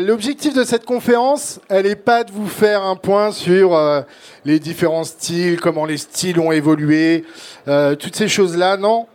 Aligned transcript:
L'objectif 0.00 0.54
de 0.54 0.62
cette 0.62 0.84
conférence, 0.84 1.60
elle 1.68 1.86
n'est 1.86 1.96
pas 1.96 2.22
de 2.22 2.30
vous 2.30 2.46
faire 2.46 2.82
un 2.82 2.94
point 2.94 3.32
sur 3.32 3.74
euh, 3.74 4.02
les 4.44 4.60
différents 4.60 5.02
styles, 5.02 5.60
comment 5.60 5.84
les 5.84 5.96
styles 5.96 6.38
ont 6.38 6.52
évolué, 6.52 7.24
euh, 7.66 7.96
toutes 7.96 8.14
ces 8.14 8.28
choses-là, 8.28 8.76
non. 8.76 9.06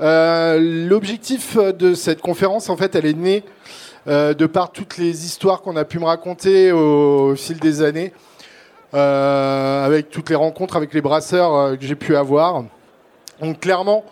Euh, 0.00 0.58
L'objectif 0.88 1.56
de 1.56 1.94
cette 1.94 2.20
conférence, 2.20 2.68
en 2.68 2.76
fait, 2.76 2.94
elle 2.94 3.06
est 3.06 3.16
née 3.16 3.44
de 4.06 4.46
par 4.46 4.70
toutes 4.70 4.98
les 4.98 5.26
histoires 5.26 5.62
qu'on 5.62 5.74
a 5.74 5.84
pu 5.84 5.98
me 5.98 6.04
raconter 6.04 6.70
au, 6.70 7.34
fil 7.34 7.58
des 7.58 7.82
années, 7.82 8.12
avec 8.92 10.10
toutes 10.10 10.30
les 10.30 10.36
rencontres 10.36 10.76
avec 10.76 10.94
les 10.94 11.00
brasseurs 11.00 11.76
que 11.76 11.84
j'ai 11.84 11.96
pu 11.96 12.14
avoir. 12.14 12.62
Donc 13.40 13.58
clairement, 13.58 14.04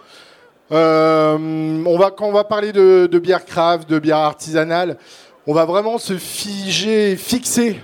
on 0.70 1.96
va, 1.96 2.10
quand 2.10 2.26
on 2.26 2.32
va 2.32 2.42
parler 2.42 2.72
de 2.72 3.18
bière 3.20 3.44
craft, 3.44 3.88
de 3.88 4.00
bière 4.00 4.18
artisanale, 4.18 4.96
on 5.46 5.52
va 5.52 5.64
vraiment 5.64 5.98
se 5.98 6.16
figer, 6.16 7.16
fixer 7.16 7.80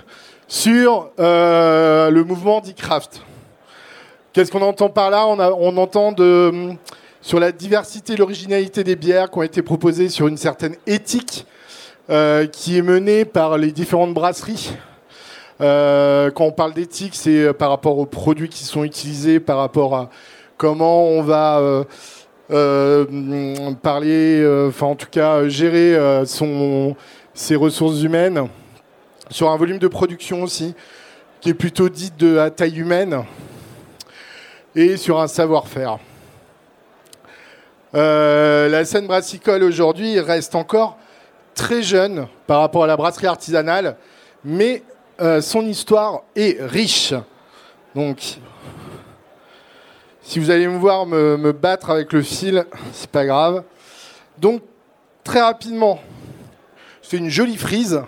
sur 0.47 1.11
euh, 1.19 2.09
le 2.09 2.23
mouvement 2.23 2.59
d'e-craft. 2.59 3.21
Qu'est-ce 4.33 4.51
qu'on 4.51 4.61
entend 4.61 4.89
par 4.89 5.09
là? 5.09 5.27
On, 5.27 5.77
entend 5.77 6.15
sur 7.21 7.39
la 7.39 7.51
diversité 7.51 8.13
et 8.13 8.15
l'originalité 8.15 8.83
des 8.83 8.95
bières 8.95 9.29
qui 9.29 9.37
ont 9.37 9.43
été 9.43 9.61
proposées 9.61 10.09
sur 10.09 10.27
une 10.27 10.37
certaine 10.37 10.75
éthique 10.87 11.45
euh, 12.09 12.47
qui 12.47 12.77
est 12.77 12.81
menée 12.81 13.25
par 13.25 13.57
les 13.57 13.71
différentes 13.71 14.13
brasseries. 14.13 14.73
Euh, 15.59 16.31
quand 16.31 16.45
on 16.45 16.51
parle 16.51 16.73
d'éthique, 16.73 17.13
c'est 17.13 17.53
par 17.53 17.69
rapport 17.69 17.97
aux 17.99 18.05
produits 18.05 18.49
qui 18.49 18.63
sont 18.63 18.83
utilisés, 18.83 19.39
par 19.39 19.57
rapport 19.57 19.95
à 19.95 20.09
comment 20.57 21.03
on 21.03 21.21
va 21.21 21.85
parler, 23.81 24.65
enfin 24.67 24.87
en 24.87 24.95
tout 24.95 25.09
cas 25.11 25.47
gérer 25.47 26.25
son, 26.25 26.95
ses 27.33 27.55
ressources 27.55 28.01
humaines, 28.01 28.47
sur 29.29 29.49
un 29.49 29.57
volume 29.57 29.79
de 29.79 29.87
production 29.87 30.43
aussi, 30.43 30.75
qui 31.39 31.49
est 31.49 31.53
plutôt 31.53 31.89
dit 31.89 32.11
de 32.17 32.37
à 32.37 32.49
taille 32.49 32.79
humaine, 32.79 33.23
et 34.75 34.97
sur 34.97 35.19
un 35.19 35.27
savoir-faire. 35.27 35.99
Euh, 37.93 38.69
la 38.69 38.85
scène 38.85 39.07
brassicole 39.07 39.63
aujourd'hui 39.63 40.19
reste 40.19 40.55
encore 40.55 40.97
très 41.55 41.83
jeune 41.83 42.27
par 42.47 42.61
rapport 42.61 42.85
à 42.85 42.87
la 42.87 42.95
brasserie 42.95 43.27
artisanale, 43.27 43.97
mais 44.43 44.83
euh, 45.19 45.41
son 45.41 45.65
histoire 45.65 46.23
est 46.35 46.61
riche. 46.61 47.13
Donc, 47.93 48.39
si 50.21 50.39
vous 50.39 50.49
allez 50.49 50.67
me 50.67 50.77
voir 50.77 51.05
me, 51.05 51.35
me 51.35 51.51
battre 51.51 51.89
avec 51.89 52.13
le 52.13 52.21
fil, 52.21 52.65
c'est 52.93 53.09
pas 53.09 53.25
grave. 53.25 53.63
Donc, 54.37 54.61
très 55.23 55.41
rapidement, 55.41 55.99
une 57.17 57.29
jolie 57.29 57.57
frise. 57.57 58.01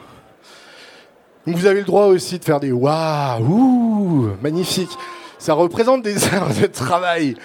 Vous 1.46 1.66
avez 1.66 1.80
le 1.80 1.86
droit 1.86 2.06
aussi 2.06 2.40
de 2.40 2.44
faire 2.46 2.60
des 2.60 2.72
waouh, 2.72 3.44
ouh, 3.44 4.30
magnifique. 4.42 4.92
Ça 5.40 5.54
représente 5.54 6.02
des 6.02 6.24
heures 6.34 6.54
de 6.62 6.68
travail. 6.68 7.36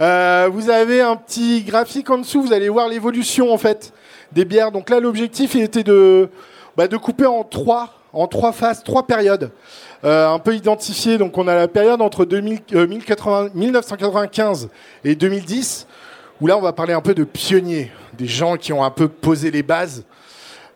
Euh, 0.00 0.50
vous 0.52 0.68
avez 0.68 1.00
un 1.00 1.14
petit 1.14 1.62
graphique 1.62 2.10
en 2.10 2.18
dessous, 2.18 2.42
vous 2.42 2.52
allez 2.52 2.68
voir 2.68 2.88
l'évolution 2.88 3.52
en 3.52 3.58
fait 3.58 3.92
des 4.32 4.44
bières. 4.44 4.72
Donc 4.72 4.90
là, 4.90 4.98
l'objectif 4.98 5.54
était 5.54 5.84
de, 5.84 6.28
bah, 6.76 6.88
de 6.88 6.96
couper 6.96 7.26
en 7.26 7.44
trois, 7.44 7.94
en 8.12 8.26
trois 8.26 8.50
phases, 8.52 8.82
trois 8.82 9.06
périodes, 9.06 9.52
euh, 10.04 10.28
un 10.28 10.40
peu 10.40 10.56
identifiées. 10.56 11.18
Donc 11.18 11.38
on 11.38 11.46
a 11.46 11.54
la 11.54 11.68
période 11.68 12.02
entre 12.02 12.24
2000, 12.24 12.58
euh, 12.74 12.86
1080 12.88 13.50
1995 13.54 14.68
et 15.04 15.14
2010, 15.14 15.86
où 16.40 16.48
là 16.48 16.58
on 16.58 16.62
va 16.62 16.72
parler 16.72 16.94
un 16.94 17.00
peu 17.00 17.14
de 17.14 17.22
pionniers, 17.22 17.92
des 18.18 18.26
gens 18.26 18.56
qui 18.56 18.72
ont 18.72 18.82
un 18.82 18.90
peu 18.90 19.06
posé 19.06 19.52
les 19.52 19.62
bases. 19.62 20.04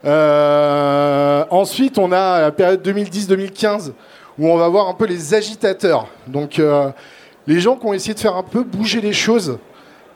Euh, 0.04 1.44
ensuite, 1.50 1.98
on 1.98 2.12
a 2.12 2.40
la 2.40 2.52
période 2.52 2.86
2010-2015, 2.86 3.92
où 4.38 4.48
on 4.48 4.56
va 4.56 4.68
voir 4.68 4.88
un 4.88 4.94
peu 4.94 5.06
les 5.06 5.34
agitateurs. 5.34 6.06
Donc 6.26 6.58
euh, 6.58 6.90
les 7.46 7.60
gens 7.60 7.76
qui 7.76 7.86
ont 7.86 7.92
essayé 7.92 8.14
de 8.14 8.20
faire 8.20 8.36
un 8.36 8.42
peu 8.42 8.62
bouger 8.62 9.00
les 9.00 9.12
choses 9.12 9.58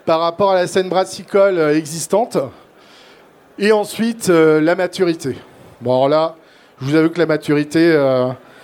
par 0.07 0.21
rapport 0.21 0.53
à 0.53 0.55
la 0.55 0.67
scène 0.67 0.89
brassicole 0.89 1.59
euh, 1.59 1.77
existante. 1.77 2.39
Et 3.59 3.71
ensuite, 3.71 4.27
la 4.29 4.75
maturité. 4.75 5.37
Bon, 5.81 5.93
alors 5.93 6.09
là, 6.09 6.35
je 6.81 6.87
vous 6.87 6.97
avoue 6.97 7.09
que 7.09 7.21
la 7.21 7.27
maturité, 7.27 7.97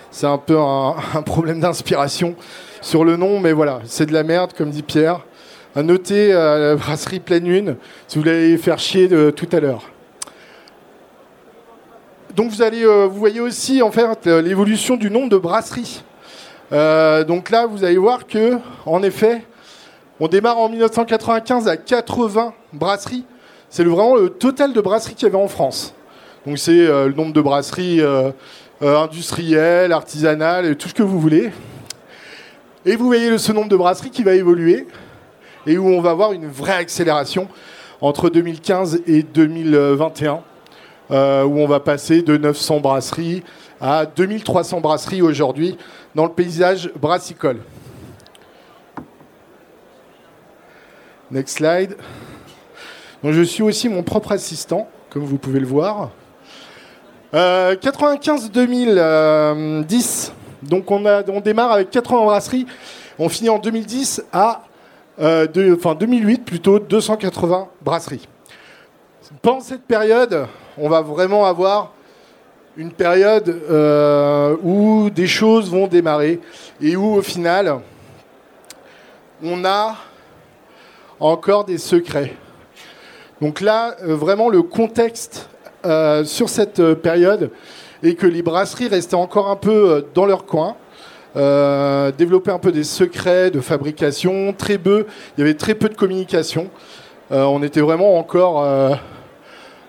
c'est 0.09 0.27
un 0.27 0.37
peu 0.37 0.59
un, 0.59 1.21
problème 1.25 1.61
d'inspiration 1.61 2.35
sur 2.81 3.05
le 3.05 3.15
nom, 3.15 3.39
mais 3.39 3.53
voilà, 3.53 3.79
c'est 3.85 4.05
de 4.05 4.11
la 4.11 4.23
merde, 4.23 4.51
comme 4.51 4.69
dit 4.69 4.83
Pierre. 4.83 5.21
À 5.77 5.81
noter 5.81 6.33
la 6.33 6.75
brasserie 6.75 7.21
Pleine 7.21 7.45
Lune, 7.45 7.77
si 8.09 8.17
vous 8.17 8.23
voulez 8.25 8.57
faire 8.57 8.79
chier 8.79 9.07
de, 9.07 9.29
tout 9.29 9.47
à 9.53 9.61
l'heure. 9.61 9.89
Donc 12.35 12.51
vous 12.51 12.61
allez, 12.61 12.85
euh, 12.85 13.07
vous 13.07 13.19
voyez 13.19 13.41
aussi 13.41 13.81
en 13.81 13.91
fait 13.91 14.27
euh, 14.27 14.41
l'évolution 14.41 14.95
du 14.95 15.11
nombre 15.11 15.29
de 15.29 15.37
brasseries. 15.37 16.03
Euh, 16.71 17.25
donc 17.25 17.49
là, 17.49 17.65
vous 17.65 17.83
allez 17.83 17.97
voir 17.97 18.25
que, 18.25 18.57
en 18.85 19.03
effet, 19.03 19.43
on 20.19 20.29
démarre 20.29 20.57
en 20.57 20.69
1995 20.69 21.67
à 21.67 21.75
80 21.75 22.53
brasseries. 22.71 23.25
C'est 23.69 23.83
vraiment 23.83 24.15
le 24.15 24.29
total 24.29 24.71
de 24.71 24.79
brasseries 24.79 25.15
qu'il 25.15 25.27
y 25.27 25.31
avait 25.31 25.43
en 25.43 25.49
France. 25.49 25.93
Donc 26.45 26.57
c'est 26.57 26.87
le 26.87 27.13
nombre 27.13 27.33
de 27.33 27.41
brasseries 27.41 28.01
industrielles, 28.81 29.91
artisanales, 29.91 30.75
tout 30.75 30.89
ce 30.89 30.93
que 30.93 31.03
vous 31.03 31.19
voulez. 31.19 31.51
Et 32.85 32.95
vous 32.95 33.05
voyez 33.05 33.37
ce 33.37 33.51
nombre 33.51 33.69
de 33.69 33.77
brasseries 33.77 34.09
qui 34.09 34.23
va 34.23 34.33
évoluer 34.33 34.87
et 35.67 35.77
où 35.77 35.87
on 35.87 36.01
va 36.01 36.11
avoir 36.11 36.33
une 36.33 36.47
vraie 36.47 36.73
accélération 36.73 37.47
entre 38.01 38.29
2015 38.29 39.03
et 39.07 39.23
2021, 39.23 40.41
euh, 41.11 41.43
où 41.43 41.59
on 41.59 41.67
va 41.67 41.79
passer 41.79 42.21
de 42.21 42.37
900 42.37 42.79
brasseries 42.79 43.43
à 43.79 44.05
2300 44.05 44.79
brasseries 44.81 45.21
aujourd'hui 45.21 45.77
dans 46.15 46.25
le 46.25 46.31
paysage 46.31 46.91
brassicole. 46.95 47.59
Next 51.31 51.57
slide. 51.57 51.95
Donc, 53.23 53.33
je 53.33 53.41
suis 53.41 53.63
aussi 53.63 53.89
mon 53.89 54.03
propre 54.03 54.31
assistant, 54.33 54.87
comme 55.09 55.23
vous 55.23 55.37
pouvez 55.37 55.59
le 55.59 55.67
voir. 55.67 56.09
Euh, 57.33 57.75
95-2010, 57.75 60.31
donc 60.63 60.91
on, 60.91 61.05
a, 61.05 61.23
on 61.29 61.39
démarre 61.39 61.71
avec 61.71 61.89
80 61.89 62.25
brasseries, 62.25 62.65
on 63.17 63.29
finit 63.29 63.49
en 63.49 63.57
2010 63.57 64.21
à, 64.33 64.63
euh, 65.21 65.47
de- 65.47 65.73
enfin 65.77 65.95
2008 65.95 66.43
plutôt, 66.43 66.77
280 66.79 67.69
brasseries. 67.81 68.27
Pendant 69.41 69.61
cette 69.61 69.83
période, 69.83 70.45
on 70.77 70.89
va 70.89 71.01
vraiment 71.01 71.45
avoir 71.45 71.91
une 72.77 72.91
période 72.91 73.49
euh, 73.69 74.55
où 74.63 75.09
des 75.09 75.27
choses 75.27 75.69
vont 75.69 75.87
démarrer 75.87 76.39
et 76.81 76.95
où 76.95 77.15
au 77.15 77.21
final, 77.21 77.81
on 79.43 79.65
a 79.65 79.97
encore 81.19 81.65
des 81.65 81.77
secrets. 81.77 82.33
Donc 83.41 83.59
là, 83.61 83.95
euh, 84.03 84.15
vraiment, 84.15 84.49
le 84.49 84.61
contexte 84.61 85.49
euh, 85.85 86.23
sur 86.23 86.49
cette 86.49 86.93
période 86.95 87.49
est 88.03 88.15
que 88.15 88.27
les 88.27 88.41
brasseries 88.41 88.87
restaient 88.87 89.15
encore 89.15 89.49
un 89.49 89.55
peu 89.55 90.05
dans 90.13 90.25
leur 90.25 90.45
coin, 90.45 90.75
euh, 91.35 92.11
développaient 92.11 92.51
un 92.51 92.59
peu 92.59 92.71
des 92.71 92.83
secrets 92.83 93.51
de 93.51 93.61
fabrication, 93.61 94.53
très 94.53 94.77
peu, 94.77 95.05
il 95.37 95.41
y 95.41 95.43
avait 95.43 95.55
très 95.55 95.75
peu 95.75 95.89
de 95.89 95.95
communication. 95.95 96.69
On 97.33 97.63
était 97.63 97.79
vraiment 97.79 98.17
encore 98.17 98.65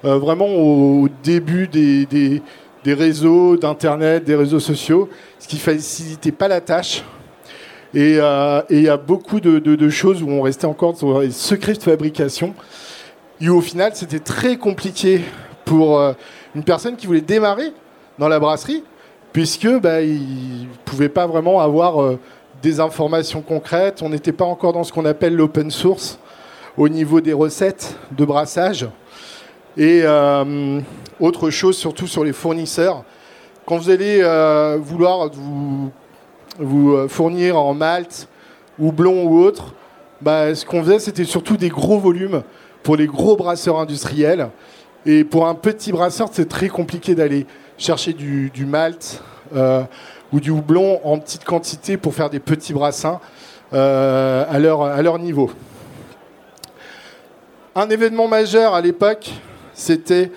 euh, 0.04 0.18
vraiment 0.18 0.46
au, 0.48 1.08
début 1.22 1.68
des, 1.68 2.06
des- 2.06 2.42
réseaux 2.94 3.56
d'Internet, 3.56 4.24
des 4.24 4.34
réseaux 4.34 4.60
sociaux, 4.60 5.08
ce 5.38 5.46
qui 5.46 5.58
facilitait 5.58 6.32
pas 6.32 6.48
la 6.48 6.60
tâche. 6.60 7.04
Et 7.94 8.16
euh, 8.18 8.62
et 8.70 8.78
il 8.78 8.82
y 8.84 8.88
a 8.88 8.96
beaucoup 8.96 9.38
de 9.40 9.88
choses 9.90 10.22
où 10.22 10.28
on 10.28 10.42
restait 10.42 10.66
encore 10.66 10.96
sur 10.96 11.20
les 11.20 11.30
secrets 11.30 11.74
de 11.74 11.82
fabrication. 11.82 12.54
Et 13.40 13.48
au 13.48 13.60
final, 13.60 13.90
c'était 13.94 14.20
très 14.20 14.56
compliqué 14.56 15.20
pour 15.64 15.98
euh, 15.98 16.12
une 16.54 16.62
personne 16.62 16.96
qui 16.96 17.06
voulait 17.06 17.20
démarrer 17.20 17.72
dans 18.18 18.28
la 18.28 18.38
brasserie, 18.38 18.84
puisque 19.32 19.68
bah, 19.80 20.00
il 20.00 20.68
pouvait 20.84 21.08
pas 21.08 21.26
vraiment 21.26 21.60
avoir 21.60 22.00
euh, 22.00 22.18
des 22.62 22.78
informations 22.78 23.42
concrètes. 23.42 24.00
On 24.02 24.10
n'était 24.10 24.32
pas 24.32 24.44
encore 24.44 24.72
dans 24.72 24.84
ce 24.84 24.92
qu'on 24.92 25.04
appelle 25.06 25.34
l'open 25.34 25.70
source 25.70 26.18
au 26.76 26.88
niveau 26.88 27.20
des 27.20 27.32
recettes 27.32 27.96
de 28.16 28.24
brassage. 28.24 28.86
Et 29.76 30.02
euh, 30.04 30.80
autre 31.18 31.48
chose, 31.48 31.78
surtout 31.78 32.06
sur 32.06 32.24
les 32.24 32.34
fournisseurs, 32.34 33.04
quand 33.64 33.78
vous 33.78 33.88
allez 33.88 34.20
euh, 34.20 34.76
vouloir 34.78 35.30
vous, 35.30 35.90
vous 36.58 36.92
euh, 36.92 37.08
fournir 37.08 37.56
en 37.56 37.72
malt, 37.72 38.28
houblon 38.78 39.24
ou 39.24 39.38
autre, 39.38 39.74
bah, 40.20 40.54
ce 40.54 40.66
qu'on 40.66 40.82
faisait, 40.82 40.98
c'était 40.98 41.24
surtout 41.24 41.56
des 41.56 41.70
gros 41.70 41.98
volumes 41.98 42.42
pour 42.82 42.96
les 42.96 43.06
gros 43.06 43.34
brasseurs 43.34 43.78
industriels. 43.78 44.50
Et 45.06 45.24
pour 45.24 45.48
un 45.48 45.54
petit 45.54 45.90
brasseur, 45.90 46.28
c'est 46.30 46.48
très 46.48 46.68
compliqué 46.68 47.14
d'aller 47.14 47.46
chercher 47.78 48.12
du, 48.12 48.50
du 48.50 48.66
malt 48.66 49.22
ou 50.32 50.40
du 50.40 50.50
houblon 50.50 51.00
en 51.04 51.18
petite 51.18 51.44
quantité 51.44 51.96
pour 51.96 52.14
faire 52.14 52.30
des 52.30 52.38
petits 52.40 52.72
brassins 52.72 53.20
à, 53.72 54.58
leur, 54.58 54.82
à 54.82 55.02
leur 55.02 55.18
niveau. 55.18 55.50
Un 57.74 57.90
événement 57.90 58.28
majeur 58.28 58.74
à 58.74 58.80
l'époque, 58.80 59.32
c'était 59.74 60.30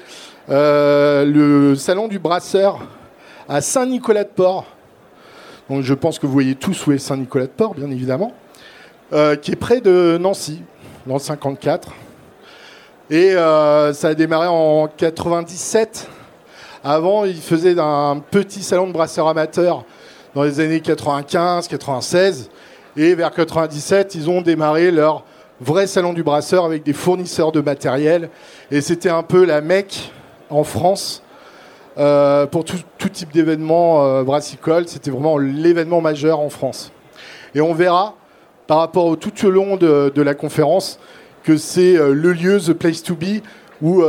le 0.47 1.75
salon 1.75 2.07
du 2.07 2.19
brasseur 2.19 2.79
à 3.47 3.61
Saint-Nicolas-de-Port. 3.61 4.65
Donc 5.69 5.81
je 5.81 5.93
pense 5.93 6.19
que 6.19 6.25
vous 6.25 6.33
voyez 6.33 6.55
tous 6.55 6.85
où 6.87 6.91
est 6.91 6.97
Saint-Nicolas-de-Port, 6.97 7.75
bien 7.75 7.89
évidemment, 7.89 8.33
qui 9.41 9.51
est 9.51 9.59
près 9.59 9.81
de 9.81 10.17
Nancy, 10.19 10.61
dans 11.05 11.15
le 11.15 11.19
54. 11.19 11.89
Et 13.09 13.33
ça 13.33 14.07
a 14.07 14.13
démarré 14.13 14.47
en 14.47 14.87
97. 14.87 16.07
Avant, 16.83 17.25
ils 17.25 17.41
faisaient 17.41 17.79
un 17.79 18.19
petit 18.19 18.61
salon 18.61 18.87
de 18.87 18.91
brasseurs 18.91 19.27
amateurs 19.27 19.83
dans 20.35 20.43
les 20.43 20.59
années 20.59 20.81
95, 20.81 21.67
96. 21.67 22.49
Et 22.97 23.15
vers 23.15 23.31
97, 23.31 24.15
ils 24.15 24.29
ont 24.29 24.41
démarré 24.41 24.91
leur 24.91 25.23
vrai 25.61 25.87
salon 25.87 26.13
du 26.13 26.23
brasseur 26.23 26.65
avec 26.65 26.83
des 26.83 26.93
fournisseurs 26.93 27.51
de 27.51 27.61
matériel. 27.61 28.29
Et 28.71 28.81
c'était 28.81 29.09
un 29.09 29.23
peu 29.23 29.45
la 29.45 29.61
mecque 29.61 30.11
en 30.49 30.63
France 30.63 31.23
euh, 31.97 32.45
pour 32.45 32.65
tout, 32.65 32.77
type 33.11 33.31
d'événement 33.31 34.05
euh, 34.05 34.23
brassicole. 34.23 34.87
C'était 34.87 35.11
vraiment 35.11 35.37
l'événement 35.37 36.01
majeur 36.01 36.39
en 36.39 36.49
France. 36.49 36.91
Et 37.53 37.61
on 37.61 37.73
verra 37.73 38.15
par 38.67 38.79
rapport 38.79 39.05
au, 39.05 39.15
tout 39.15 39.45
au 39.45 39.49
long 39.49 39.77
de, 39.77 40.21
la 40.21 40.33
conférence 40.33 40.99
que 41.43 41.57
c'est 41.57 41.95
euh, 41.95 42.13
le 42.13 42.33
lieu, 42.33 42.59
the 42.59 42.73
place 42.73 43.01
to 43.03 43.15
be, 43.15 43.41
où 43.81 44.01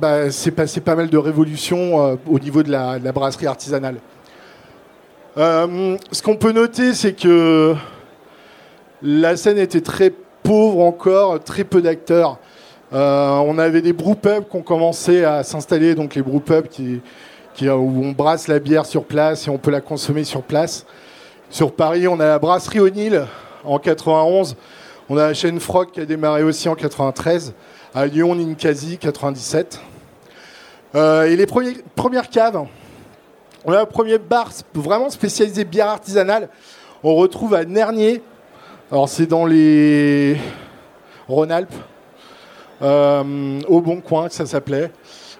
bah, 0.00 0.30
c'est 0.30 0.50
passé 0.50 0.80
pas 0.80 0.94
mal 0.94 1.10
de 1.10 1.18
révolutions 1.18 2.18
au 2.26 2.38
niveau 2.38 2.62
de 2.62 2.70
la 2.70 3.12
brasserie 3.12 3.46
artisanale. 3.46 3.96
Ce 5.36 6.22
qu'on 6.22 6.36
peut 6.36 6.52
noter, 6.52 6.94
c'est 6.94 7.12
que 7.12 7.74
la 9.02 9.36
scène 9.36 9.58
était 9.58 9.82
très 9.82 10.14
pauvre 10.50 10.80
encore, 10.80 11.38
très 11.44 11.62
peu 11.62 11.80
d'acteurs. 11.80 12.36
Euh, 12.92 13.28
on 13.46 13.56
avait 13.56 13.82
des 13.82 13.92
brewpubs 13.92 14.48
qui 14.50 14.56
ont 14.56 14.62
commencé 14.62 15.22
à 15.22 15.44
s'installer, 15.44 15.94
donc 15.94 16.16
les 16.16 16.22
brewpubs 16.22 16.66
qui, 16.66 17.00
qui, 17.54 17.68
où 17.70 18.02
on 18.04 18.10
brasse 18.10 18.48
la 18.48 18.58
bière 18.58 18.84
sur 18.84 19.04
place 19.04 19.46
et 19.46 19.50
on 19.50 19.58
peut 19.58 19.70
la 19.70 19.80
consommer 19.80 20.24
sur 20.24 20.42
place. 20.42 20.86
Sur 21.50 21.70
Paris, 21.70 22.08
on 22.08 22.18
a 22.18 22.26
la 22.26 22.40
brasserie 22.40 22.80
O'Neill 22.80 23.26
en 23.62 23.78
91. 23.78 24.56
On 25.08 25.16
a 25.16 25.28
la 25.28 25.34
chaîne 25.34 25.60
Frog 25.60 25.92
qui 25.92 26.00
a 26.00 26.04
démarré 26.04 26.42
aussi 26.42 26.68
en 26.68 26.74
93. 26.74 27.54
À 27.94 28.06
Lyon, 28.06 28.34
Ninkasi, 28.34 28.98
97. 28.98 29.80
Euh, 30.96 31.26
et 31.26 31.36
les 31.36 31.46
premières 31.46 32.28
caves, 32.28 32.66
on 33.64 33.72
a 33.72 33.82
un 33.82 33.86
premier 33.86 34.18
bar 34.18 34.50
vraiment 34.74 35.10
spécialisé 35.10 35.62
bière 35.62 35.90
artisanale. 35.90 36.48
On 37.04 37.14
retrouve 37.14 37.54
à 37.54 37.64
Nernier. 37.64 38.20
Alors 38.92 39.08
c'est 39.08 39.26
dans 39.26 39.46
les 39.46 40.36
Rhône-Alpes, 41.28 41.72
euh, 42.82 43.60
au 43.68 43.80
Bon 43.80 44.00
Coin 44.00 44.26
que 44.26 44.34
ça 44.34 44.46
s'appelait. 44.46 44.90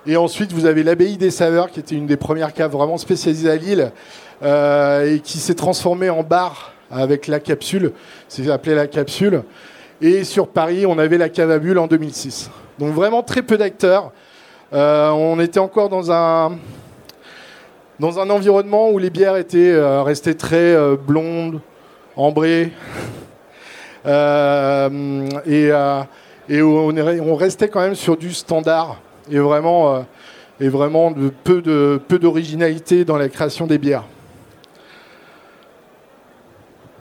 Et 0.06 0.16
ensuite 0.16 0.52
vous 0.52 0.66
avez 0.66 0.84
l'abbaye 0.84 1.16
des 1.16 1.32
Saveurs 1.32 1.68
qui 1.68 1.80
était 1.80 1.96
une 1.96 2.06
des 2.06 2.16
premières 2.16 2.52
caves 2.52 2.70
vraiment 2.70 2.96
spécialisées 2.96 3.50
à 3.50 3.56
Lille 3.56 3.90
euh, 4.44 5.16
et 5.16 5.18
qui 5.18 5.38
s'est 5.38 5.56
transformée 5.56 6.10
en 6.10 6.22
bar 6.22 6.74
avec 6.92 7.26
la 7.26 7.40
capsule. 7.40 7.90
C'est 8.28 8.48
appelé 8.48 8.76
la 8.76 8.86
capsule. 8.86 9.42
Et 10.00 10.22
sur 10.22 10.46
Paris, 10.46 10.86
on 10.86 10.96
avait 10.96 11.18
la 11.18 11.28
cave 11.28 11.50
à 11.50 11.58
bulles 11.58 11.80
en 11.80 11.88
2006. 11.88 12.52
Donc 12.78 12.94
vraiment 12.94 13.24
très 13.24 13.42
peu 13.42 13.58
d'acteurs. 13.58 14.12
Euh, 14.72 15.10
on 15.10 15.40
était 15.40 15.58
encore 15.58 15.88
dans 15.88 16.12
un 16.12 16.56
dans 17.98 18.20
un 18.20 18.30
environnement 18.30 18.90
où 18.90 18.98
les 18.98 19.10
bières 19.10 19.36
étaient 19.36 19.74
restées 20.02 20.36
très 20.36 20.76
blondes, 20.96 21.60
ambrées, 22.14 22.72
et, 24.06 25.70
et 26.48 26.62
on, 26.62 26.88
on, 26.88 27.34
restait 27.34 27.68
quand 27.68 27.80
même 27.80 27.94
sur 27.94 28.16
du 28.16 28.32
standard 28.32 29.00
et 29.30 29.38
vraiment, 29.38 30.04
et 30.60 30.68
vraiment 30.68 31.12
peu, 31.44 31.60
de, 31.62 32.00
peu 32.08 32.18
d'originalité 32.18 33.04
dans 33.04 33.16
la 33.16 33.28
création 33.28 33.66
des 33.66 33.78
bières. 33.78 34.04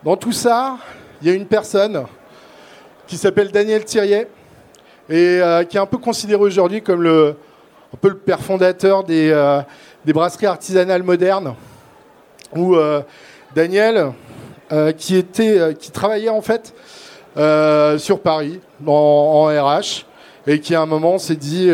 Dans 0.04 0.18
tout 0.18 0.32
ça, 0.32 0.78
il 1.22 1.28
y 1.28 1.32
a 1.32 1.34
une 1.34 1.46
personne 1.46 2.06
qui 3.08 3.18
s'appelle 3.18 3.52
Daniel 3.52 3.84
Thirier 3.84 4.28
et 5.10 5.42
qui 5.70 5.78
est 5.78 5.82
un 5.82 5.86
peu 5.86 5.98
considéré 5.98 6.42
aujourd'hui 6.42 6.82
comme 6.82 7.02
le, 7.02 7.36
un 7.94 7.98
peu 7.98 8.10
le 8.10 8.18
père 8.18 8.40
fondateur 8.40 9.04
des, 9.04 9.34
des 10.06 10.14
brasseries 10.14 10.46
artisanales 10.46 11.04
modernes, 11.04 11.56
où 12.56 12.76
euh, 12.76 13.02
Daniel, 13.56 14.12
euh, 14.72 14.92
qui, 14.92 15.16
était, 15.16 15.60
euh, 15.60 15.74
qui 15.74 15.92
travaillait 15.92 16.30
en 16.30 16.42
fait 16.42 16.74
sur 17.36 18.20
Paris, 18.22 18.60
en 18.86 19.46
RH, 19.46 20.06
et 20.48 20.60
qui 20.60 20.76
à 20.76 20.82
un 20.82 20.86
moment 20.86 21.18
s'est 21.18 21.36
dit, 21.36 21.72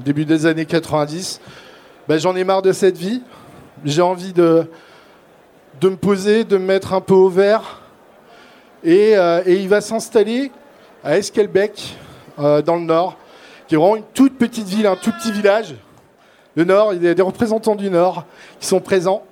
début 0.00 0.24
des 0.24 0.46
années 0.46 0.66
90, 0.66 1.40
ben, 2.08 2.18
j'en 2.18 2.34
ai 2.36 2.44
marre 2.44 2.62
de 2.62 2.72
cette 2.72 2.96
vie, 2.96 3.22
j'ai 3.84 4.02
envie 4.02 4.32
de, 4.32 4.66
me 5.82 5.96
poser, 5.96 6.44
de 6.44 6.58
me 6.58 6.64
mettre 6.64 6.92
un 6.92 7.00
peu 7.00 7.14
au 7.14 7.28
vert, 7.28 7.80
et, 8.84 9.12
et 9.46 9.54
il 9.54 9.68
va 9.68 9.80
s'installer 9.80 10.50
à 11.04 11.18
Esquelbec, 11.18 11.96
dans 12.36 12.76
le 12.76 12.84
nord, 12.84 13.16
qui 13.68 13.74
est 13.74 13.78
vraiment 13.78 13.96
une 13.96 14.04
toute 14.14 14.36
petite 14.36 14.66
ville, 14.66 14.86
un 14.86 14.96
tout 14.96 15.12
petit 15.12 15.32
village, 15.32 15.74
le 16.56 16.64
Nord, 16.64 16.94
il 16.94 17.02
y 17.02 17.08
a 17.08 17.14
des 17.14 17.22
représentants 17.22 17.76
du 17.76 17.90
Nord 17.90 18.24
qui 18.58 18.66
sont 18.66 18.80
présents, 18.80 19.22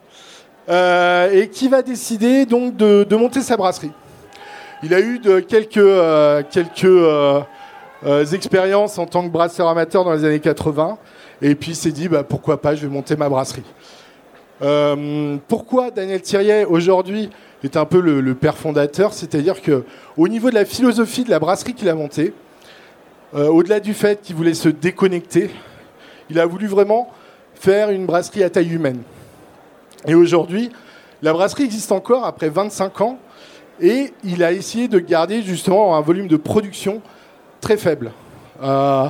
euh, 0.68 1.32
et 1.32 1.48
qui 1.48 1.68
va 1.68 1.82
décider 1.82 2.46
donc 2.46 2.76
de, 2.76 3.16
monter 3.16 3.40
sa 3.40 3.56
brasserie. 3.56 3.90
Il 4.82 4.94
a 4.94 5.00
eu 5.00 5.20
quelques, 5.48 5.76
euh, 5.76 6.42
quelques 6.48 6.84
euh, 6.84 7.42
expériences 8.32 8.98
en 8.98 9.06
tant 9.06 9.22
que 9.24 9.28
brasseur 9.28 9.68
amateur 9.68 10.04
dans 10.04 10.12
les 10.12 10.24
années 10.24 10.40
80, 10.40 10.98
et 11.42 11.54
puis 11.54 11.72
il 11.72 11.76
s'est 11.76 11.90
dit 11.90 12.08
bah, 12.08 12.24
pourquoi 12.24 12.60
pas, 12.60 12.74
je 12.74 12.86
vais 12.86 12.92
monter 12.92 13.16
ma 13.16 13.28
brasserie. 13.28 13.64
pourquoi 15.48 15.90
Daniel 15.90 16.20
Thirier 16.20 16.64
aujourd'hui 16.64 17.30
est 17.64 17.76
un 17.76 17.84
peu 17.84 18.00
le, 18.00 18.20
le 18.20 18.34
père 18.34 18.56
fondateur, 18.56 19.12
c'est-à-dire 19.12 19.62
que 19.62 19.84
au 20.16 20.28
niveau 20.28 20.50
de 20.50 20.54
la 20.54 20.64
philosophie 20.64 21.24
de 21.24 21.30
la 21.30 21.38
brasserie 21.38 21.74
qu'il 21.74 21.88
a 21.88 21.94
montée, 21.94 22.32
au-delà 23.34 23.80
du 23.80 23.94
fait 23.94 24.22
qu'il 24.22 24.36
voulait 24.36 24.54
se 24.54 24.68
déconnecter 24.68 25.50
il 26.30 26.38
a 26.38 26.46
voulu 26.46 26.66
vraiment 26.66 27.10
faire 27.54 27.90
une 27.90 28.06
brasserie 28.06 28.42
à 28.42 28.50
taille 28.50 28.72
humaine. 28.72 29.02
Et 30.06 30.14
aujourd'hui, 30.14 30.70
la 31.22 31.32
brasserie 31.32 31.64
existe 31.64 31.90
encore 31.90 32.24
après 32.24 32.48
25 32.48 33.00
ans 33.00 33.18
et 33.80 34.12
il 34.24 34.42
a 34.42 34.52
essayé 34.52 34.88
de 34.88 34.98
garder 34.98 35.42
justement 35.42 35.96
un 35.96 36.00
volume 36.00 36.28
de 36.28 36.36
production 36.36 37.00
très 37.60 37.76
faible. 37.76 38.12
Euh, 38.62 39.08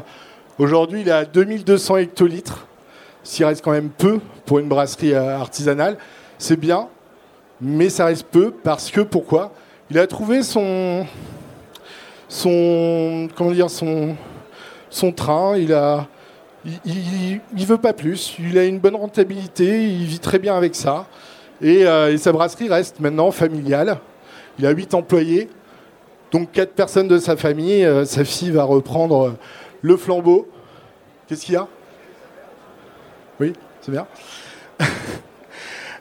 aujourd'hui, 0.58 1.02
il 1.02 1.08
est 1.08 1.12
à 1.12 1.24
2200 1.24 1.96
hectolitres, 1.98 2.66
s'il 3.22 3.44
reste 3.44 3.64
quand 3.64 3.72
même 3.72 3.90
peu 3.90 4.20
pour 4.46 4.58
une 4.58 4.68
brasserie 4.68 5.14
euh, 5.14 5.38
artisanale. 5.38 5.96
C'est 6.38 6.56
bien, 6.56 6.88
mais 7.60 7.88
ça 7.88 8.06
reste 8.06 8.26
peu 8.26 8.50
parce 8.50 8.90
que 8.90 9.00
pourquoi? 9.00 9.52
Il 9.90 9.98
a 9.98 10.06
trouvé 10.06 10.42
son, 10.42 11.06
son, 12.28 13.28
comment 13.34 13.52
dire, 13.52 13.70
son, 13.70 14.16
son 14.90 15.12
train. 15.12 15.56
Il 15.56 15.72
a, 15.72 16.06
il 16.84 17.40
ne 17.56 17.64
veut 17.64 17.78
pas 17.78 17.92
plus. 17.92 18.36
Il 18.38 18.58
a 18.58 18.64
une 18.64 18.78
bonne 18.78 18.96
rentabilité, 18.96 19.84
il 19.84 20.04
vit 20.04 20.18
très 20.18 20.38
bien 20.38 20.56
avec 20.56 20.74
ça. 20.74 21.06
Euh, 21.62 22.12
et, 22.12 22.18
sa 22.18 22.32
brasserie 22.32 22.68
reste 22.68 23.00
maintenant 23.00 23.30
familiale. 23.30 23.98
Il 24.58 24.66
a 24.66 24.70
8 24.70 24.94
employés, 24.94 25.48
donc 26.32 26.50
4 26.52 26.72
personnes 26.72 27.06
de 27.08 27.18
sa 27.18 27.36
famille. 27.36 27.84
Euh, 27.84 28.04
sa 28.04 28.24
fille 28.24 28.50
va 28.50 28.64
reprendre 28.64 29.28
euh, 29.28 29.32
le 29.82 29.96
flambeau. 29.96 30.48
Qu'est-ce 31.26 31.44
qu'il 31.44 31.54
y 31.54 31.58
a? 31.58 31.68
Oui, 33.38 33.52
c'est 33.80 33.92
bien. 33.92 34.06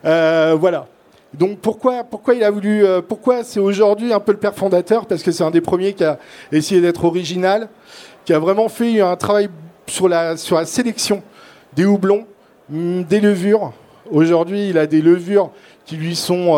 voilà. 0.57 0.87
Donc 1.33 1.59
pourquoi, 1.59 2.03
pourquoi 2.03 2.33
il 2.33 2.43
a 2.43 2.49
voulu, 2.49 2.83
pourquoi 3.07 3.43
c'est 3.43 3.59
aujourd'hui 3.59 4.11
un 4.11 4.19
peu 4.19 4.31
le 4.31 4.39
père 4.39 4.55
fondateur? 4.55 5.05
Parce 5.05 5.21
que 5.21 5.31
c'est 5.31 5.43
un 5.43 5.51
des 5.51 5.61
premiers 5.61 5.93
qui 5.93 6.03
a 6.03 6.17
essayé 6.51 6.81
d'être 6.81 7.03
original, 7.03 7.69
qui 8.25 8.33
a 8.33 8.39
vraiment 8.39 8.69
fait 8.69 9.01
un 9.01 9.15
travail 9.17 9.49
sur 9.85 10.07
la, 10.07 10.35
sur 10.37 10.55
la 10.55 10.65
sélection 10.65 11.21
des 11.75 11.85
houblons, 11.85 12.25
mm, 12.69 13.03
des 13.03 13.19
levures. 13.19 13.73
Aujourd'hui, 14.09 14.69
il 14.69 14.77
a 14.77 14.87
des 14.87 15.01
levures 15.01 15.51
qui 15.85 15.97
lui 15.97 16.15
sont 16.15 16.55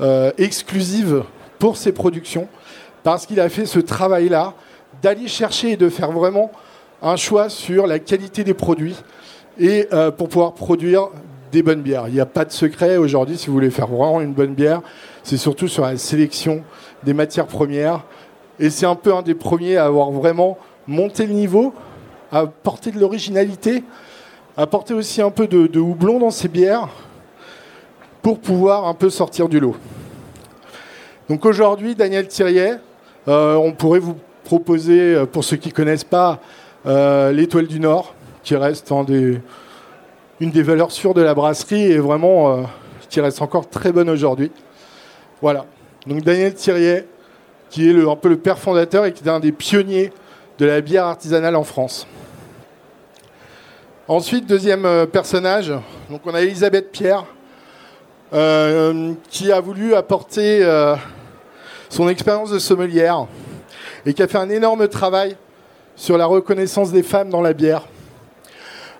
euh, 0.00 0.32
exclusives 0.38 1.22
pour 1.58 1.76
ses 1.76 1.92
productions, 1.92 2.48
parce 3.02 3.26
qu'il 3.26 3.40
a 3.40 3.48
fait 3.48 3.66
ce 3.66 3.78
travail-là 3.78 4.54
d'aller 5.02 5.28
chercher 5.28 5.72
et 5.72 5.76
de 5.76 5.88
faire 5.88 6.12
vraiment 6.12 6.50
un 7.02 7.16
choix 7.16 7.48
sur 7.48 7.86
la 7.86 7.98
qualité 7.98 8.44
des 8.44 8.54
produits 8.54 8.96
et 9.58 9.88
euh, 9.92 10.10
pour 10.10 10.28
pouvoir 10.28 10.54
produire 10.54 11.08
des 11.50 11.62
bonnes 11.62 11.82
bières. 11.82 12.04
Il 12.08 12.14
n'y 12.14 12.20
a 12.20 12.26
pas 12.26 12.44
de 12.44 12.52
secret 12.52 12.96
aujourd'hui 12.96 13.36
si 13.36 13.48
vous 13.48 13.52
voulez 13.52 13.70
faire 13.70 13.88
vraiment 13.88 14.20
une 14.20 14.32
bonne 14.32 14.54
bière. 14.54 14.80
C'est 15.22 15.36
surtout 15.36 15.68
sur 15.68 15.84
la 15.84 15.96
sélection 15.98 16.62
des 17.04 17.12
matières 17.12 17.46
premières. 17.46 18.04
Et 18.58 18.70
c'est 18.70 18.86
un 18.86 18.94
peu 18.94 19.14
un 19.14 19.22
des 19.22 19.34
premiers 19.34 19.76
à 19.76 19.86
avoir 19.86 20.10
vraiment 20.10 20.56
monté 20.86 21.26
le 21.26 21.32
niveau 21.32 21.74
apporter 22.32 22.90
de 22.90 22.98
l'originalité, 22.98 23.84
apporter 24.56 24.94
aussi 24.94 25.20
un 25.20 25.30
peu 25.30 25.46
de, 25.46 25.78
houblon 25.78 26.18
dans 26.18 26.30
ses 26.30 26.48
bières 26.48 26.88
pour 28.22 28.38
pouvoir 28.38 28.86
un 28.86 28.94
peu 28.94 29.10
sortir 29.10 29.48
du 29.48 29.60
lot. 29.60 29.76
Donc 31.28 31.44
aujourd'hui, 31.44 31.94
Daniel 31.94 32.28
Thirier, 32.28 32.74
euh, 33.28 33.54
on 33.54 33.72
pourrait 33.72 33.98
vous 33.98 34.16
proposer, 34.44 35.14
euh, 35.14 35.26
pour 35.26 35.44
ceux 35.44 35.56
qui 35.56 35.68
ne 35.68 35.74
connaissent 35.74 36.04
pas, 36.04 36.40
euh, 36.86 37.32
l'Étoile 37.32 37.66
du 37.66 37.80
Nord, 37.80 38.14
qui 38.42 38.56
reste 38.56 38.92
une 40.40 40.50
des 40.50 40.62
valeurs 40.62 40.90
sûres 40.90 41.14
de 41.14 41.22
la 41.22 41.34
brasserie 41.34 41.84
et 41.84 41.98
vraiment 41.98 42.64
qui 43.08 43.20
reste 43.20 43.40
encore 43.40 43.68
très 43.68 43.92
bonne 43.92 44.10
aujourd'hui. 44.10 44.50
Voilà. 45.40 45.64
Donc 46.06 46.22
Daniel 46.22 46.54
Thirier, 46.54 47.06
qui 47.70 47.88
est 47.88 48.08
un 48.08 48.16
peu 48.16 48.28
le 48.28 48.38
père 48.38 48.58
fondateur 48.58 49.04
et 49.04 49.12
qui 49.12 49.22
est 49.22 49.28
un 49.28 49.38
des 49.38 49.52
pionniers 49.52 50.12
de 50.58 50.66
la 50.66 50.80
bière 50.80 51.04
artisanale 51.06 51.54
en 51.54 51.62
France. 51.62 52.08
Ensuite, 54.08 54.46
deuxième 54.46 55.06
personnage, 55.12 55.72
donc 56.10 56.22
on 56.26 56.34
a 56.34 56.40
Elisabeth 56.40 56.90
Pierre, 56.90 57.24
euh, 58.32 59.12
qui 59.30 59.52
a 59.52 59.60
voulu 59.60 59.94
apporter 59.94 60.62
son 61.88 62.08
expérience 62.08 62.50
de 62.50 62.58
sommelière 62.58 63.26
et 64.06 64.14
qui 64.14 64.22
a 64.22 64.28
fait 64.28 64.38
un 64.38 64.50
énorme 64.50 64.88
travail 64.88 65.36
sur 65.96 66.16
la 66.18 66.26
reconnaissance 66.26 66.90
des 66.90 67.02
femmes 67.02 67.30
dans 67.30 67.42
la 67.42 67.52
bière. 67.52 67.86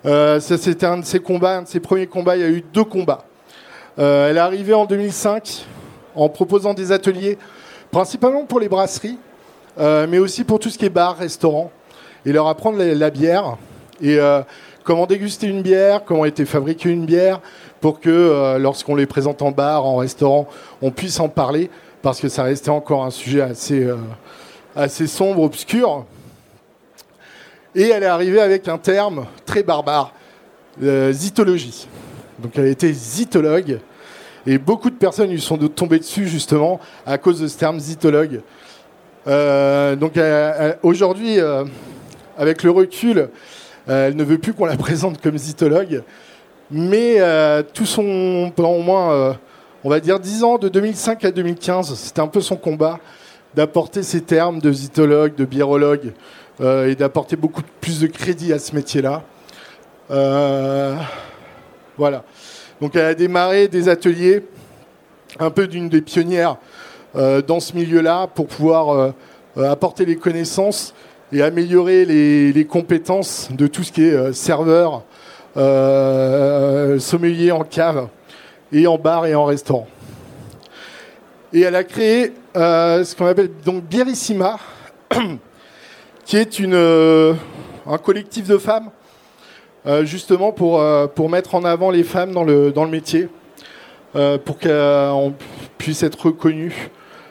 Euh, 0.05 0.41
c'était 0.41 0.87
un 0.87 0.99
de 0.99 1.05
ses 1.05 1.21
combats, 1.21 1.59
un 1.59 1.63
de 1.63 1.69
ses 1.69 1.81
premiers 1.81 2.07
combats. 2.07 2.37
Il 2.37 2.43
y 2.43 2.45
a 2.45 2.49
eu 2.49 2.65
deux 2.73 2.85
combats. 2.85 3.25
Euh, 3.99 4.31
elle 4.31 4.37
est 4.37 4.41
arrivée 4.41 4.75
en 4.75 4.85
2005 4.85 5.65
en 6.15 6.29
proposant 6.29 6.75
des 6.75 6.93
ateliers, 6.93 7.39
principalement 7.91 8.45
pour 8.45 8.61
les 8.61 8.69
brasseries, 8.69 9.19
euh, 9.79 10.07
mais 10.09 10.19
aussi 10.19 10.45
pour 10.45 10.59
tout 10.59 10.71
ce 10.71 10.79
qui 10.79 10.87
est 10.87 10.91
bar, 10.91 11.17
restaurant, 11.17 11.71
et 12.27 12.33
leur 12.33 12.49
apprendre 12.49 12.79
la, 12.79 13.11
bière 13.11 13.57
et 14.01 14.19
comment 14.85 15.07
déguster 15.07 15.47
une 15.47 15.63
bière, 15.63 16.05
comment 16.05 16.25
était 16.25 16.45
fabriquée 16.45 16.91
une 16.91 17.07
bière, 17.07 17.41
pour 17.81 18.01
que 18.01 18.57
lorsqu'on 18.59 18.95
les 18.95 19.07
présente 19.07 19.43
en 19.43 19.51
bar, 19.51 19.85
en 19.85 19.97
restaurant, 19.97 20.49
on 20.81 20.91
puisse 20.91 21.19
en 21.21 21.29
parler, 21.29 21.71
parce 22.01 22.21
que 22.21 22.29
ça 22.29 22.45
restait 22.45 22.71
encore 22.71 23.05
un 23.05 23.11
sujet 23.11 23.41
assez, 23.41 23.89
assez 24.77 25.07
sombre, 25.07 25.43
obscur. 25.43 26.05
Et 27.75 27.89
elle 27.89 28.03
est 28.03 28.07
arrivée 28.07 28.41
avec 28.41 28.69
un 28.69 28.77
terme 28.77 29.27
très 29.47 29.63
barbare, 29.63 30.13
euh, 30.83 31.11
zytologie. 31.13 31.89
Donc 32.39 32.53
elle 32.57 32.67
était 32.67 32.93
zytologue. 32.93 33.79
Et 34.47 34.59
beaucoup 34.59 34.91
de 34.91 34.97
personnes 34.97 35.31
lui 35.31 35.41
sont 35.41 35.57
tombées 35.57 35.99
dessus 35.99 36.29
justement 36.29 36.81
à 37.07 37.17
cause 37.17 37.41
de 37.41 37.49
ce 37.49 37.57
terme 37.57 37.81
zytologue. 37.81 38.43
Euh, 39.27 39.97
donc 39.97 40.19
aujourd'hui, 40.83 41.41
euh, 41.41 41.65
avec 42.37 42.63
le 42.63 42.71
recul, 42.71 43.31
elle 43.87 44.17
ne 44.17 44.25
veut 44.25 44.39
plus 44.39 44.55
qu'on 44.55 44.67
la 44.67 44.77
présente 44.79 45.21
comme 45.21 45.39
zytologue. 45.39 46.03
Mais 46.71 47.19
tout 47.75 47.87
son, 47.87 48.53
pendant 48.55 48.73
au 48.73 48.83
moins, 48.83 49.37
on 49.85 49.91
va 49.91 50.01
dire 50.01 50.21
10 50.21 50.45
ans, 50.45 50.59
de 50.59 50.69
2005 50.69 51.25
à 51.25 51.31
2015, 51.31 51.95
c'était 51.95 52.21
un 52.21 52.29
peu 52.29 52.41
son 52.41 52.57
combat 52.57 52.99
d'apporter 53.55 54.03
ces 54.03 54.23
termes 54.23 54.61
de 54.61 54.73
zytologue, 54.73 55.35
de 55.35 55.45
biérologue, 55.45 56.13
euh, 56.61 56.89
et 56.89 56.95
d'apporter 56.95 57.37
beaucoup 57.37 57.63
plus 57.81 58.01
de 58.01 58.07
crédit 58.07 58.53
à 58.53 58.59
ce 58.59 58.75
métier-là. 58.75 59.23
Euh, 60.11 60.95
voilà. 61.97 62.25
Donc 62.81 62.95
elle 62.95 63.05
a 63.05 63.15
démarré 63.15 63.69
des 63.69 63.89
ateliers, 63.89 64.45
un 65.39 65.51
peu 65.51 65.67
d'une 65.67 65.89
des 65.89 66.03
pionnières 66.03 66.57
euh, 67.17 67.43
dans 67.43 67.61
ce 67.61 67.75
milieu-là, 67.75 68.27
pour 68.27 68.47
pouvoir 68.47 69.13
apporter 69.57 70.07
les 70.07 70.17
connaissances 70.17 70.95
et 71.33 71.43
améliorer 71.43 72.05
les, 72.05 72.67
compétences 72.67 73.49
de 73.53 73.67
tout 73.67 73.83
ce 73.83 73.93
qui 73.93 74.03
est 74.03 74.33
serveur, 74.33 75.03
sommelier 75.55 77.51
en 77.51 77.65
cave 77.65 78.09
et 78.73 78.87
en 78.87 78.99
bar 78.99 79.27
et 79.27 79.35
en 79.35 79.45
restaurant. 79.45 79.87
Et 81.53 81.61
elle 81.63 81.77
a 81.77 81.85
créé 81.85 82.33
ce 82.55 83.17
qu'on 83.17 83.27
appelle 83.27 83.51
donc 83.65 83.85
Bierissima, 83.85 84.59
qui 86.25 86.37
est 86.37 86.59
une, 86.59 86.75
euh, 86.75 87.35
un 87.87 87.99
collectif 87.99 88.47
de 88.49 88.59
femmes, 88.59 88.91
euh, 89.87 90.05
justement 90.05 90.53
pour, 90.53 90.81
euh, 90.81 91.07
pour 91.07 91.29
mettre 91.29 91.55
en 91.55 91.65
avant 91.65 91.91
les 91.91 92.05
femmes 92.05 92.33
dans 92.33 92.45
le, 92.45 92.73
dans 92.73 92.85
le 92.85 92.91
métier, 92.91 93.29
pour 94.45 94.59
qu'on 94.59 95.33
puisse 95.79 96.03
être 96.03 96.27
reconnues 96.27 96.91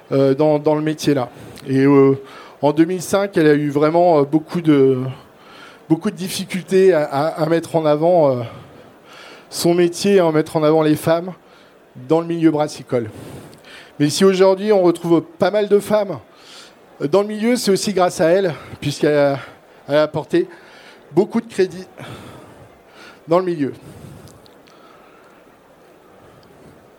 dans, 0.09 0.57
dans, 0.57 0.73
le 0.73 0.81
métier 0.81 1.13
là. 1.13 1.29
En 2.61 2.73
2005, 2.73 3.35
elle 3.37 3.47
a 3.47 3.53
eu 3.53 3.69
vraiment 3.69 4.21
beaucoup 4.23 4.61
de, 4.61 4.99
beaucoup 5.89 6.11
de 6.11 6.15
difficultés 6.15 6.93
à, 6.93 7.45
mettre 7.49 7.75
en 7.75 7.85
avant 7.85 8.45
son 9.49 9.73
métier, 9.73 10.19
à 10.19 10.31
mettre 10.31 10.57
en 10.57 10.63
avant 10.63 10.83
les 10.83 10.95
femmes 10.95 11.33
dans 12.07 12.21
le 12.21 12.27
milieu 12.27 12.51
brassicole. 12.51 13.09
Mais 13.99 14.09
si 14.09 14.23
aujourd'hui 14.23 14.71
on 14.71 14.81
retrouve 14.83 15.21
pas 15.21 15.51
mal 15.51 15.67
de 15.67 15.79
femmes 15.79 16.19
dans 17.09 17.23
le 17.23 17.27
milieu, 17.27 17.55
c'est 17.55 17.71
aussi 17.71 17.93
grâce 17.93 18.21
à 18.21 18.29
elle, 18.29 18.53
puisqu'elle 18.79 19.37
a, 19.87 20.01
apporté 20.03 20.47
beaucoup 21.11 21.41
de 21.41 21.47
crédit 21.47 21.87
dans 23.27 23.39
le 23.39 23.45
milieu. 23.45 23.73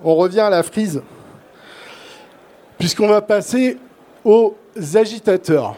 On 0.02 0.16
revient 0.16 0.40
à 0.40 0.50
la 0.50 0.64
frise, 0.64 1.02
puisqu'on 2.78 3.07
va 3.07 3.23
passer 3.23 3.78
aux 4.25 4.57
agitateurs. 4.95 5.76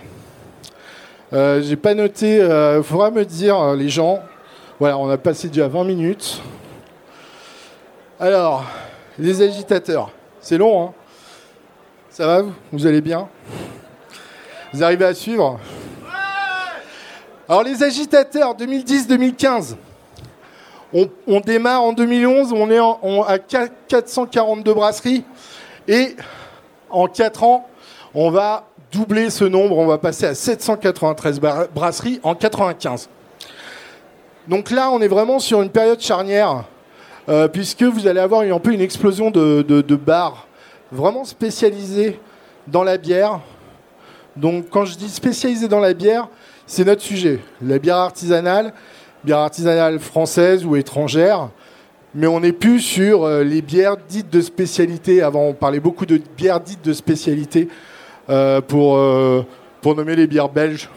Euh, 1.33 1.63
J'ai 1.63 1.77
pas 1.77 1.95
noté, 1.95 2.37
il 2.37 2.41
euh, 2.41 2.83
faudra 2.83 3.11
me 3.11 3.25
dire, 3.25 3.59
euh, 3.59 3.77
les 3.77 3.89
gens. 3.89 4.21
Voilà, 4.79 4.99
on 4.99 5.09
a 5.09 5.17
passé 5.17 5.49
déjà 5.49 5.69
20 5.69 5.85
minutes. 5.85 6.43
Alors, 8.21 8.65
les 9.19 9.43
agitateurs, 9.43 10.11
c'est 10.41 10.59
long, 10.59 10.85
hein 10.85 10.93
Ça 12.11 12.27
va 12.27 12.43
Vous? 12.73 12.87
Allez 12.87 13.01
bien? 13.01 13.29
Vous 14.73 14.83
arrivez 14.83 15.05
à 15.05 15.15
suivre? 15.15 15.59
Alors 17.49 17.63
les 17.63 17.83
agitateurs 17.83 18.57
2010-2015. 18.57 19.77
On, 21.27 21.41
démarre 21.41 21.83
en 21.83 21.93
2011, 21.93 22.53
on 22.55 22.71
est 22.71 22.79
à 23.27 23.39
442 23.39 24.73
brasseries 24.73 25.25
et 25.89 26.17
en 26.89 27.09
4 27.09 27.43
ans, 27.43 27.69
on 28.15 28.31
va 28.31 28.69
doubler 28.95 29.31
ce 29.31 29.45
nombre, 29.45 29.77
on 29.77 29.87
va 29.87 29.99
passer 29.99 30.27
à 30.27 30.35
793 30.35 31.41
brasseries 31.75 32.21
en 32.23 32.35
95. 32.35 33.09
Donc 34.47 34.71
là, 34.71 34.91
on 34.91 35.01
est 35.01 35.09
vraiment 35.09 35.39
sur 35.39 35.63
une 35.63 35.71
période 35.71 36.01
charnière, 36.01 36.65
euh, 37.29 37.49
puisque 37.49 37.83
vous 37.83 38.07
allez 38.07 38.21
avoir 38.21 38.43
un 38.43 38.59
peu 38.59 38.73
une 38.73 38.81
explosion 38.81 39.31
de, 39.31 39.63
de 39.63 39.97
bars 39.97 40.47
vraiment 40.93 41.25
spécialisés 41.25 42.21
dans 42.69 42.85
la 42.85 42.99
bière, 42.99 43.41
donc 44.37 44.67
quand 44.71 44.85
je 44.85 44.97
dis 44.97 45.09
spécialisé 45.09 45.69
dans 45.69 45.81
la 45.81 45.95
bière, 45.95 46.29
c'est 46.67 46.85
notre 46.85 47.03
sujet. 47.03 47.41
La 47.63 47.79
bière 47.79 47.97
artisanale, 47.97 48.73
bière 49.23 49.39
artisanale 49.39 49.99
française 49.99 50.65
ou 50.65 50.77
étrangère, 50.77 51.51
mais 52.15 52.27
on 52.27 52.41
n'est 52.41 52.53
plus 52.53 52.81
sur 52.81 53.25
euh, 53.25 53.43
les 53.43 53.63
bières 53.63 53.97
dites 54.09 54.31
de 54.31 54.41
spécialité. 54.41 55.23
Avant, 55.23 55.43
on 55.43 55.53
parlait 55.53 55.81
beaucoup 55.81 56.07
de 56.07 56.21
bières 56.37 56.61
dites 56.61 56.85
de 56.85 56.93
spécialité 56.93 57.69
pour, 58.27 58.97
euh, 58.97 59.45
pour 59.81 59.95
nommer 59.95 60.17
les 60.17 60.27
bières 60.27 60.49
belges 60.49 60.89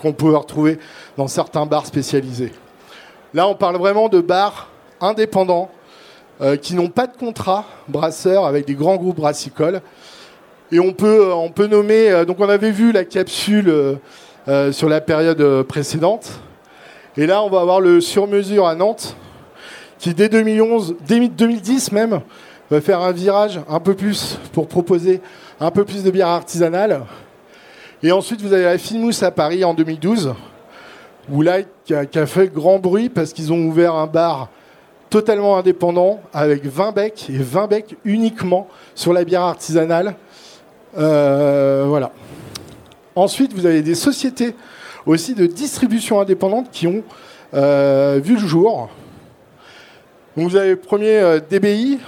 qu'on 0.00 0.12
peut 0.12 0.34
retrouver 0.36 0.78
dans 1.16 1.28
certains 1.28 1.66
bars 1.66 1.86
spécialisés. 1.86 2.52
Là, 3.34 3.46
on 3.48 3.54
parle 3.54 3.76
vraiment 3.76 4.08
de 4.08 4.20
bars 4.20 4.68
indépendants 5.00 5.70
qui 6.60 6.74
n'ont 6.74 6.88
pas 6.88 7.06
de 7.06 7.16
contrat 7.16 7.66
brasseur 7.86 8.46
avec 8.46 8.66
des 8.66 8.74
grands 8.74 8.96
groupes 8.96 9.16
brassicoles 9.16 9.80
et 10.72 10.80
on 10.80 10.92
peut, 10.92 11.26
euh, 11.26 11.34
on 11.34 11.50
peut 11.50 11.66
nommer, 11.66 12.10
euh, 12.10 12.24
donc 12.24 12.40
on 12.40 12.48
avait 12.48 12.70
vu 12.70 12.92
la 12.92 13.04
capsule 13.04 13.98
euh, 14.48 14.72
sur 14.72 14.88
la 14.88 15.02
période 15.02 15.62
précédente. 15.64 16.40
Et 17.18 17.26
là, 17.26 17.42
on 17.42 17.50
va 17.50 17.60
avoir 17.60 17.80
le 17.80 18.00
sur-mesure 18.00 18.66
à 18.66 18.74
Nantes, 18.74 19.14
qui 19.98 20.14
dès 20.14 20.30
2011, 20.30 20.96
dès 21.06 21.28
2010 21.28 21.92
même, 21.92 22.20
va 22.70 22.80
faire 22.80 23.02
un 23.02 23.12
virage 23.12 23.60
un 23.68 23.80
peu 23.80 23.94
plus 23.94 24.38
pour 24.52 24.66
proposer 24.66 25.20
un 25.62 25.70
peu 25.70 25.84
plus 25.84 26.02
de 26.02 26.10
bière 26.10 26.28
artisanale. 26.28 27.02
Et 28.02 28.10
ensuite, 28.10 28.42
vous 28.42 28.52
avez 28.52 28.64
la 28.64 28.78
Finmousse 28.78 29.22
à 29.22 29.30
Paris 29.30 29.64
en 29.64 29.74
2012, 29.74 30.34
où 31.30 31.40
là, 31.40 31.58
qui 31.84 31.94
a, 31.94 32.26
fait 32.26 32.52
grand 32.52 32.80
bruit 32.80 33.08
parce 33.08 33.32
qu'ils 33.32 33.52
ont 33.52 33.64
ouvert 33.66 33.94
un 33.94 34.08
bar 34.08 34.48
totalement 35.08 35.56
indépendant 35.56 36.20
avec 36.32 36.64
20 36.66 36.92
becs 36.92 37.30
et 37.30 37.38
20 37.38 37.66
becs 37.68 37.96
uniquement 38.04 38.66
sur 38.96 39.12
la 39.12 39.24
bière 39.24 39.42
artisanale. 39.42 40.16
Euh, 40.98 41.84
voilà. 41.86 42.10
Ensuite, 43.14 43.52
vous 43.52 43.66
avez 43.66 43.82
des 43.82 43.94
sociétés 43.94 44.56
aussi 45.06 45.34
de 45.34 45.46
distribution 45.46 46.20
indépendante 46.20 46.70
qui 46.72 46.88
ont 46.88 47.04
euh, 47.54 48.20
vu 48.22 48.34
le 48.34 48.46
jour. 48.46 48.88
vous 50.34 50.56
avez 50.56 50.70
le 50.70 50.76
premier 50.76 51.18
euh, 51.18 51.38
DBI, 51.38 52.00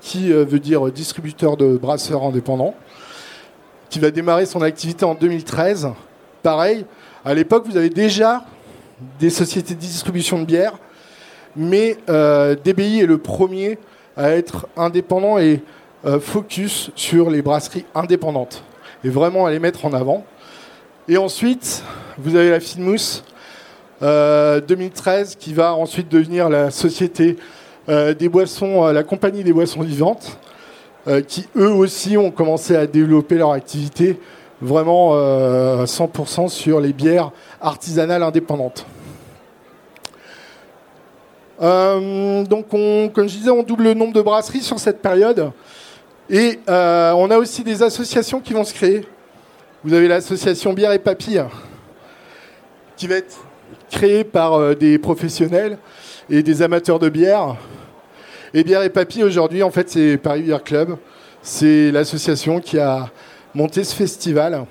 qui 0.00 0.30
veut 0.32 0.60
dire 0.60 0.90
distributeur 0.90 1.56
de 1.56 1.76
brasseurs 1.76 2.22
indépendants, 2.22 2.74
qui 3.90 3.98
va 3.98 4.10
démarrer 4.10 4.46
son 4.46 4.62
activité 4.62 5.04
en 5.04 5.14
2013. 5.14 5.90
Pareil, 6.42 6.84
à 7.24 7.34
l'époque, 7.34 7.66
vous 7.66 7.76
avez 7.76 7.90
déjà 7.90 8.44
des 9.18 9.30
sociétés 9.30 9.74
de 9.74 9.80
distribution 9.80 10.38
de 10.38 10.44
bière, 10.44 10.74
mais 11.56 11.96
DBI 12.64 13.00
est 13.00 13.06
le 13.06 13.18
premier 13.18 13.78
à 14.16 14.30
être 14.30 14.66
indépendant 14.76 15.38
et 15.38 15.62
euh, 16.04 16.20
focus 16.20 16.90
sur 16.94 17.30
les 17.30 17.42
brasseries 17.42 17.86
indépendantes 17.94 18.62
et 19.02 19.08
vraiment 19.08 19.46
à 19.46 19.50
les 19.50 19.58
mettre 19.58 19.84
en 19.84 19.92
avant. 19.92 20.24
Et 21.08 21.16
ensuite, 21.16 21.82
vous 22.18 22.36
avez 22.36 22.50
la 22.50 22.60
Finmousse 22.60 23.24
2013, 24.00 25.36
qui 25.36 25.54
va 25.54 25.74
ensuite 25.74 26.10
devenir 26.10 26.50
la 26.50 26.70
société 26.70 27.36
des 27.88 28.28
boissons, 28.28 28.84
la 28.92 29.02
compagnie 29.02 29.44
des 29.44 29.52
boissons 29.52 29.82
vivantes, 29.82 30.38
qui 31.26 31.46
eux 31.56 31.70
aussi 31.70 32.16
ont 32.16 32.30
commencé 32.30 32.76
à 32.76 32.86
développer 32.86 33.36
leur 33.36 33.52
activité 33.52 34.18
vraiment 34.60 35.14
100% 35.84 36.48
sur 36.48 36.80
les 36.80 36.92
bières 36.92 37.30
artisanales 37.60 38.22
indépendantes. 38.22 38.86
donc, 41.60 42.66
on, 42.72 43.10
comme 43.12 43.28
je 43.28 43.36
disais, 43.36 43.50
on 43.50 43.62
double 43.62 43.84
le 43.84 43.94
nombre 43.94 44.14
de 44.14 44.22
brasseries 44.22 44.62
sur 44.62 44.78
cette 44.78 45.02
période. 45.02 45.50
Et 46.30 46.58
on 46.66 47.30
a 47.30 47.36
aussi 47.36 47.62
des 47.62 47.82
associations 47.82 48.40
qui 48.40 48.54
vont 48.54 48.64
se 48.64 48.72
créer. 48.72 49.06
Vous 49.84 49.92
avez 49.92 50.08
l'association 50.08 50.72
Bière 50.72 50.92
et 50.92 50.98
Papille, 50.98 51.44
qui 52.96 53.06
va 53.06 53.16
être 53.16 53.36
créée 53.90 54.24
par 54.24 54.54
euh, 54.54 54.74
des 54.74 54.98
professionnels 54.98 55.76
et 56.30 56.42
des 56.42 56.62
amateurs 56.62 56.98
de 56.98 57.10
bière. 57.10 57.56
Et 58.56 58.62
Bière 58.62 58.84
et 58.84 58.88
Papille, 58.88 59.24
aujourd'hui, 59.24 59.64
en 59.64 59.72
fait, 59.72 59.90
c'est 59.90 60.16
Paris 60.16 60.42
Beer 60.42 60.62
Club. 60.64 60.96
C'est 61.42 61.90
l'association 61.90 62.60
qui 62.60 62.78
a 62.78 63.10
monté 63.52 63.82
ce 63.82 63.92
festival. 63.92 64.64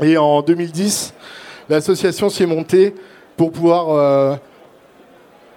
Et 0.00 0.16
en 0.16 0.40
2010, 0.40 1.12
l'association 1.68 2.30
s'est 2.30 2.46
montée 2.46 2.94
pour 3.36 3.50
pouvoir 3.50 3.90
euh, 3.90 4.36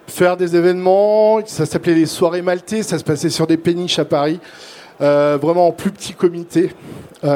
faire 0.07 0.37
des 0.37 0.55
événements. 0.55 1.45
Ça 1.45 1.67
s'appelait 1.67 1.93
les 1.93 2.07
soirées 2.07 2.41
maltais. 2.41 2.81
Ça 2.81 2.97
se 2.97 3.03
passait 3.03 3.29
sur 3.29 3.45
des 3.45 3.57
péniches 3.57 3.99
à 3.99 4.05
Paris. 4.05 4.39
Euh, 4.99 5.37
vraiment 5.39 5.67
en 5.67 5.71
plus 5.71 5.91
petit 5.91 6.13
comité. 6.13 6.71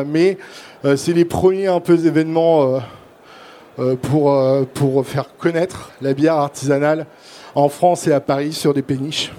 mais 0.08 0.40
euh, 0.86 0.96
c'est 0.98 1.14
les 1.14 1.26
premiers 1.26 1.68
un 1.68 1.80
peu 1.80 1.94
événements 2.04 2.82
pour 4.02 5.06
faire 5.06 5.38
connaître 5.38 5.92
la 6.02 6.16
bière 6.16 6.38
artisanale 6.38 7.06
en 7.54 7.70
France 7.70 8.08
et 8.08 8.12
à 8.12 8.20
Paris 8.20 8.54
sur 8.54 8.74
des 8.74 8.82
péniches. 8.82 9.32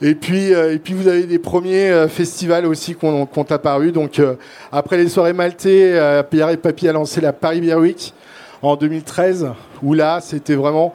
Et 0.00 0.14
puis, 0.14 0.52
et 0.52 0.78
puis 0.78 0.94
vous 0.94 1.08
avez 1.08 1.24
des 1.24 1.40
premiers 1.40 2.06
festivals 2.08 2.66
aussi 2.66 2.94
qui 2.94 3.04
ont, 3.04 3.28
apparu. 3.50 3.90
Donc 3.90 4.20
après 4.70 4.96
les 4.96 5.08
soirées 5.08 5.32
maltais, 5.32 6.22
Pierre 6.30 6.50
et 6.50 6.56
Papy 6.56 6.88
a 6.88 6.92
lancé 6.92 7.20
la 7.20 7.32
Paris 7.32 7.60
Beer 7.60 7.74
Week 7.74 8.14
en 8.62 8.76
2013, 8.76 9.48
où 9.82 9.94
là 9.94 10.20
c'était 10.20 10.54
vraiment 10.54 10.94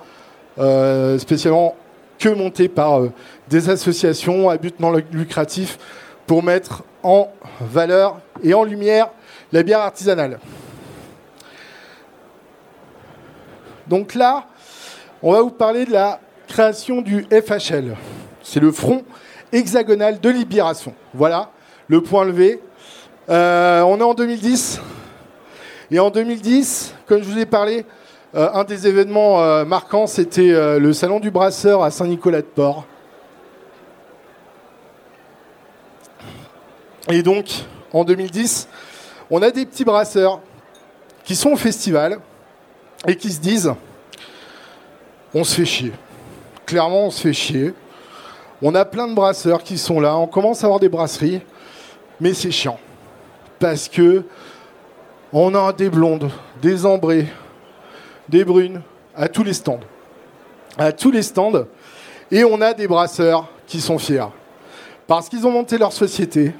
spécialement 1.17 1.75
que 2.17 2.29
monté 2.29 2.69
par 2.69 3.01
des 3.49 3.69
associations 3.69 4.49
à 4.49 4.57
but 4.57 4.79
non 4.79 4.93
lucratif 5.11 5.77
pour 6.25 6.41
mettre 6.41 6.83
en 7.03 7.29
valeur 7.59 8.21
et 8.41 8.53
en 8.53 8.63
lumière 8.63 9.09
la 9.51 9.63
bière 9.63 9.81
artisanale. 9.81 10.39
Donc 13.87 14.15
là, 14.15 14.45
on 15.21 15.33
va 15.33 15.41
vous 15.41 15.51
parler 15.51 15.85
de 15.85 15.91
la 15.91 16.19
création 16.47 17.01
du 17.01 17.25
FHL. 17.29 17.95
C'est 18.43 18.59
le 18.59 18.71
front 18.71 19.03
hexagonal 19.51 20.19
de 20.19 20.29
libération. 20.29 20.93
Voilà, 21.13 21.49
le 21.87 22.01
point 22.01 22.25
levé. 22.25 22.61
Euh, 23.29 23.81
on 23.81 23.99
est 23.99 24.03
en 24.03 24.13
2010. 24.13 24.81
Et 25.91 25.99
en 25.99 26.09
2010, 26.09 26.93
comme 27.07 27.23
je 27.23 27.29
vous 27.29 27.39
ai 27.39 27.45
parlé, 27.45 27.85
euh, 28.35 28.49
un 28.53 28.63
des 28.63 28.87
événements 28.87 29.41
euh, 29.41 29.63
marquants, 29.63 30.07
c'était 30.07 30.79
le 30.79 30.93
Salon 30.93 31.19
du 31.19 31.31
Brasseur 31.31 31.83
à 31.83 31.91
Saint-Nicolas-de-Port. 31.91 32.85
Et 37.09 37.21
donc, 37.21 37.45
en 37.91 38.03
2010, 38.03 38.67
on 39.29 39.41
a 39.41 39.51
des 39.51 39.65
petits 39.65 39.83
brasseurs 39.83 40.41
qui 41.23 41.35
sont 41.35 41.51
au 41.51 41.57
festival 41.57 42.19
et 43.07 43.15
qui 43.15 43.31
se 43.31 43.39
disent 43.39 43.73
on 45.33 45.43
se 45.43 45.55
fait 45.55 45.65
chier. 45.65 45.91
Clairement, 46.65 47.07
on 47.07 47.11
se 47.11 47.21
fait 47.21 47.33
chier. 47.33 47.73
On 48.65 48.73
a 48.75 48.85
plein 48.85 49.09
de 49.09 49.13
brasseurs 49.13 49.61
qui 49.61 49.77
sont 49.77 49.99
là, 49.99 50.15
on 50.15 50.25
commence 50.25 50.63
à 50.63 50.67
avoir 50.67 50.79
des 50.79 50.87
brasseries, 50.87 51.41
mais 52.21 52.33
c'est 52.33 52.49
chiant. 52.49 52.79
Parce 53.59 53.89
que 53.89 54.23
on 55.33 55.53
a 55.53 55.73
des 55.73 55.89
blondes, 55.89 56.31
des 56.61 56.85
ambrées, 56.85 57.27
des 58.29 58.45
brunes 58.45 58.81
à 59.17 59.27
tous 59.27 59.43
les 59.43 59.51
stands. 59.51 59.81
À 60.77 60.93
tous 60.93 61.11
les 61.11 61.23
stands. 61.23 61.65
Et 62.31 62.45
on 62.45 62.61
a 62.61 62.73
des 62.73 62.87
brasseurs 62.87 63.49
qui 63.67 63.81
sont 63.81 63.99
fiers. 63.99 64.31
Parce 65.07 65.27
qu'ils 65.27 65.45
ont 65.45 65.51
monté 65.51 65.77
leur 65.77 65.91
société, 65.91 66.53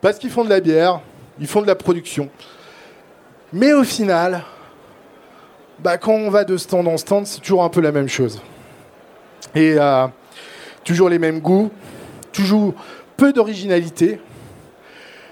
parce 0.00 0.20
qu'ils 0.20 0.30
font 0.30 0.44
de 0.44 0.50
la 0.50 0.60
bière, 0.60 1.00
ils 1.40 1.48
font 1.48 1.62
de 1.62 1.66
la 1.66 1.74
production. 1.74 2.30
Mais 3.52 3.72
au 3.72 3.82
final, 3.82 4.44
bah, 5.80 5.98
quand 5.98 6.12
on 6.12 6.30
va 6.30 6.44
de 6.44 6.56
stand 6.56 6.86
en 6.86 6.96
stand, 6.96 7.26
c'est 7.26 7.40
toujours 7.40 7.64
un 7.64 7.70
peu 7.70 7.80
la 7.80 7.90
même 7.90 8.08
chose. 8.08 8.40
Et 9.56 9.74
euh, 9.76 10.06
toujours 10.88 11.10
les 11.10 11.18
mêmes 11.18 11.40
goûts, 11.40 11.70
toujours 12.32 12.72
peu 13.18 13.34
d'originalité. 13.34 14.18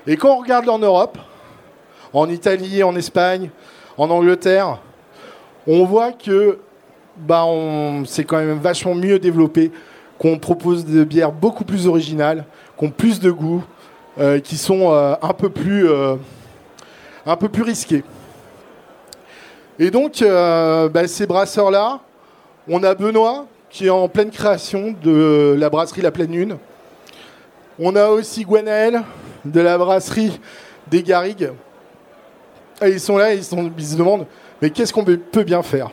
Et 0.07 0.19
quand 0.19 0.37
on 0.37 0.41
regarde 0.41 0.69
en 0.69 0.79
Europe, 0.79 1.17
en 2.13 2.29
Italie, 2.29 2.83
en 2.83 2.95
Espagne, 2.95 3.49
en 3.97 4.11
Angleterre, 4.11 4.83
on 5.67 5.87
voit 5.87 6.13
que 6.13 6.59
bah, 7.17 7.47
c'est 8.05 8.25
quand 8.25 8.37
même 8.37 8.59
vachement 8.59 8.95
mieux 8.95 9.19
développé, 9.19 9.73
qu'on 10.19 10.39
propose 10.39 10.85
des 10.85 11.07
bières 11.07 11.33
beaucoup 11.33 11.65
plus 11.65 11.87
originales, 11.87 12.45
qui 12.79 12.85
ont 12.85 12.91
plus 12.91 13.19
de 13.19 13.31
goût, 13.31 13.65
euh, 14.19 14.41
qui 14.41 14.59
sont 14.59 14.93
euh, 14.93 15.15
un, 15.23 15.33
peu 15.33 15.49
plus, 15.49 15.89
euh, 15.89 16.17
un 17.25 17.37
peu 17.37 17.49
plus 17.49 17.63
risqués. 17.63 18.05
Et 19.79 19.91
donc, 19.91 20.23
bah, 20.23 21.09
ces 21.09 21.27
brasseurs-là, 21.27 22.01
on 22.69 22.83
a 22.83 22.95
Benoît 22.95 23.47
qui 23.77 23.89
est 23.89 23.91
en 23.91 24.09
pleine 24.09 24.31
création 24.31 24.95
de 25.03 25.55
la 25.59 25.69
brasserie 25.69 26.01
La 26.01 26.11
Pleine 26.11 26.33
Lune. 26.33 26.57
On 27.79 27.95
a 27.95 28.09
aussi 28.09 28.43
Gwenaël 28.43 29.03
de 29.45 29.61
la 29.61 29.77
brasserie 29.77 30.41
des 30.87 31.03
Garrigues. 31.03 31.51
Et 32.81 32.89
ils 32.89 33.01
sont 33.01 33.19
là 33.19 33.35
et 33.35 33.37
ils, 33.37 33.45
se 33.45 33.97
demandent 33.97 34.25
mais 34.63 34.71
qu'est-ce 34.71 34.95
qu'on 34.95 35.05
peut 35.05 35.45
bien 35.45 35.63
faire? 35.63 35.91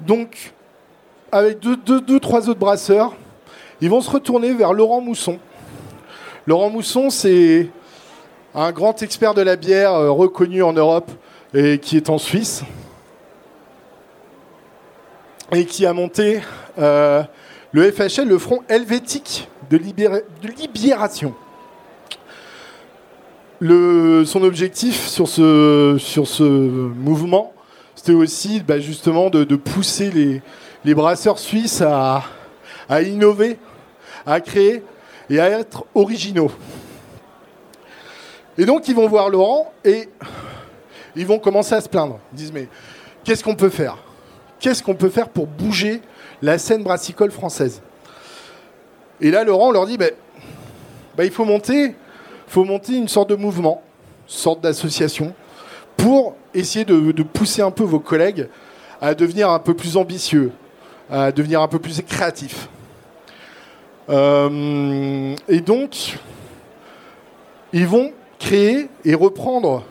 Donc, 0.00 0.54
avec 1.30 1.58
deux, 1.58 1.76
deux, 1.76 2.20
trois 2.20 2.48
autres 2.48 2.58
brasseurs, 2.58 3.14
ils 3.82 3.90
vont 3.90 4.00
se 4.00 4.08
retourner 4.08 4.54
vers 4.54 4.72
Laurent 4.72 5.02
Mousson, 5.02 5.38
Laurent 6.46 6.70
Mousson, 6.70 7.10
c'est 7.10 7.68
un 8.54 8.72
grand 8.72 9.02
expert 9.02 9.34
de 9.34 9.42
la 9.42 9.56
bière 9.56 9.92
euh, 9.92 10.10
reconnu 10.10 10.62
en 10.62 10.72
Europe 10.72 11.10
et 11.52 11.78
qui 11.78 11.98
est 11.98 12.08
en 12.08 12.16
Suisse 12.16 12.64
et 15.50 15.64
qui 15.64 15.86
a 15.86 15.92
monté 15.92 16.40
euh, 16.78 17.22
le 17.72 17.90
FHL, 17.90 18.28
le 18.28 18.38
Front 18.38 18.60
helvétique 18.68 19.48
de, 19.70 19.78
libération. 19.78 21.34
son 23.60 24.42
objectif 24.42 25.06
sur 25.06 25.28
ce, 25.28 25.96
sur 25.98 26.26
ce 26.28 26.42
mouvement, 26.42 27.52
c'était 27.94 28.12
aussi 28.12 28.60
bah, 28.60 28.78
justement 28.78 29.30
de, 29.30 29.56
pousser 29.56 30.10
les, 30.10 30.42
les, 30.84 30.94
brasseurs 30.94 31.38
suisses 31.38 31.80
à, 31.80 32.22
à 32.88 33.02
innover, 33.02 33.58
à 34.26 34.40
créer 34.40 34.82
et 35.30 35.40
à 35.40 35.48
être 35.48 35.84
originaux. 35.94 36.50
Et 38.58 38.66
donc 38.66 38.88
ils 38.88 38.94
vont 38.94 39.08
voir 39.08 39.30
Laurent 39.30 39.72
et 39.84 40.08
ils 41.16 41.26
vont 41.26 41.38
commencer 41.38 41.74
à 41.74 41.80
se 41.80 41.88
plaindre. 41.88 42.18
Ils 42.32 42.36
disent 42.36 42.52
mais 42.52 42.68
qu'est-ce 43.24 43.42
qu'on 43.42 43.54
peut 43.54 43.70
faire? 43.70 43.96
Qu'est-ce 44.62 44.80
qu'on 44.80 44.94
peut 44.94 45.08
faire 45.08 45.28
pour 45.28 45.48
bouger 45.48 46.00
la 46.40 46.56
scène 46.56 46.84
brassicole 46.84 47.32
française 47.32 47.82
Et 49.20 49.32
là 49.32 49.42
Laurent 49.42 49.72
leur 49.72 49.86
dit 49.86 49.98
ben, 49.98 50.12
ben, 51.16 51.24
il 51.24 51.32
faut 51.32 51.44
monter, 51.44 51.96
faut 52.46 52.62
monter 52.62 52.94
une 52.94 53.08
sorte 53.08 53.28
de 53.28 53.34
mouvement, 53.34 53.82
une 54.28 54.32
sorte 54.32 54.60
d'association 54.60 55.34
pour 55.96 56.36
essayer 56.54 56.84
de, 56.84 57.22
pousser 57.24 57.60
un 57.60 57.72
peu 57.72 57.82
vos 57.82 57.98
collègues 57.98 58.48
à 59.00 59.16
devenir 59.16 59.50
un 59.50 59.58
peu 59.58 59.74
plus 59.74 59.96
ambitieux, 59.96 60.52
à 61.10 61.32
devenir 61.32 61.60
un 61.60 61.68
peu 61.68 61.80
plus 61.80 62.00
créatifs. 62.02 62.68
Euh, 64.10 65.34
et 65.48 65.60
donc, 65.60 66.18
ils 67.72 67.86
vont 67.86 68.12
créer 68.38 68.88
et 69.04 69.14
reprendre 69.14 69.82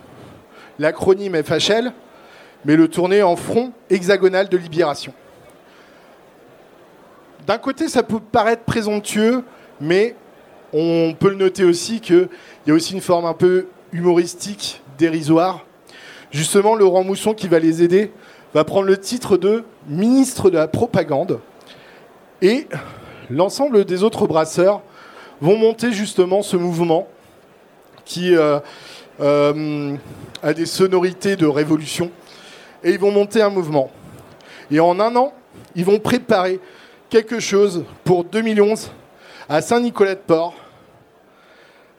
l'acronyme 0.80 1.44
FHL, 1.44 1.92
mais 2.66 2.76
le 2.76 2.88
tourner 2.88 3.24
en 3.24 3.36
front 3.36 3.72
hexagonal 3.90 4.50
de 4.50 4.58
libération. 4.58 5.14
D'un 7.48 7.58
côté, 7.58 7.88
ça 7.88 8.04
peut 8.04 8.20
paraître 8.20 8.64
présomptueux, 8.64 9.44
mais 9.80 10.16
on 10.74 11.16
peut 11.20 11.30
le 11.30 11.36
noter 11.36 11.64
aussi 11.64 12.00
qu'il 12.00 12.30
y 12.68 12.72
a 12.72 12.74
aussi 12.74 12.94
une 12.94 13.02
forme 13.02 13.26
un 13.26 13.34
peu 13.34 13.68
humoristique, 13.92 14.82
dérisoire. 14.98 15.66
Justement, 16.32 16.76
Laurent 16.76 17.04
Mousson, 17.04 17.34
qui 17.34 17.48
va 17.48 17.60
les 17.60 17.84
aider, 17.84 18.12
va 18.54 18.64
prendre 18.64 18.86
le 18.86 18.98
titre 18.98 19.38
de 19.38 19.64
ministre 19.88 20.50
de 20.50 20.58
la 20.58 20.68
propagande. 20.68 21.40
Et 22.42 22.68
l'ensemble 23.30 23.86
des 23.86 24.04
autres 24.04 24.28
brasseurs 24.28 24.82
vont 25.42 25.58
monter 25.58 25.92
justement 25.92 26.42
ce 26.42 26.58
mouvement 26.58 27.08
qui 28.06 28.36
euh, 28.36 28.60
euh, 29.20 29.96
a 30.44 30.54
des 30.54 30.66
sonorités 30.66 31.36
de 31.36 31.46
révolution 31.46 32.12
et 32.84 32.92
ils 32.92 33.00
vont 33.00 33.12
monter 33.12 33.42
un 33.42 33.50
mouvement. 33.50 33.92
Et 34.70 34.80
en 34.80 35.00
un 35.00 35.16
an, 35.16 35.34
ils 35.76 35.86
vont 35.86 36.00
préparer 36.00 36.60
quelque 37.10 37.40
chose 37.40 37.84
pour 38.04 38.24
2011 38.24 38.92
à 39.50 39.62
Saint-Nicolas-de-Port 39.62 40.54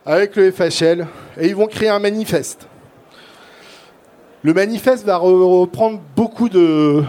avec 0.04 0.36
le 0.36 0.50
FHL 0.50 1.06
et 1.38 1.48
ils 1.48 1.54
vont 1.54 1.66
créer 1.66 1.88
un 1.88 1.98
manifeste. 1.98 2.66
Le 4.42 4.54
manifeste 4.54 5.04
va 5.04 5.18
reprendre 5.18 6.00
beaucoup 6.16 6.48
de, 6.48 7.04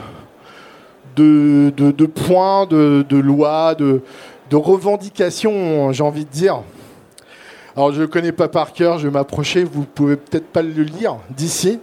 de, 1.16 2.06
points, 2.06 2.66
de, 2.68 3.18
lois, 3.18 3.74
de, 3.76 4.02
revendications, 4.52 5.92
j'ai 5.92 6.04
envie 6.04 6.26
de 6.26 6.30
dire. 6.30 6.62
Alors 7.76 7.92
je 7.92 7.98
ne 7.98 8.02
le 8.02 8.08
connais 8.08 8.32
pas 8.32 8.50
par 8.50 8.72
cœur, 8.74 9.00
je 9.00 9.08
vais 9.08 9.14
m'approcher, 9.14 9.64
vous 9.64 9.84
pouvez 9.84 10.16
peut-être 10.16 10.46
pas 10.46 10.62
le 10.62 10.84
lire 10.84 11.18
d'ici. 11.32 11.80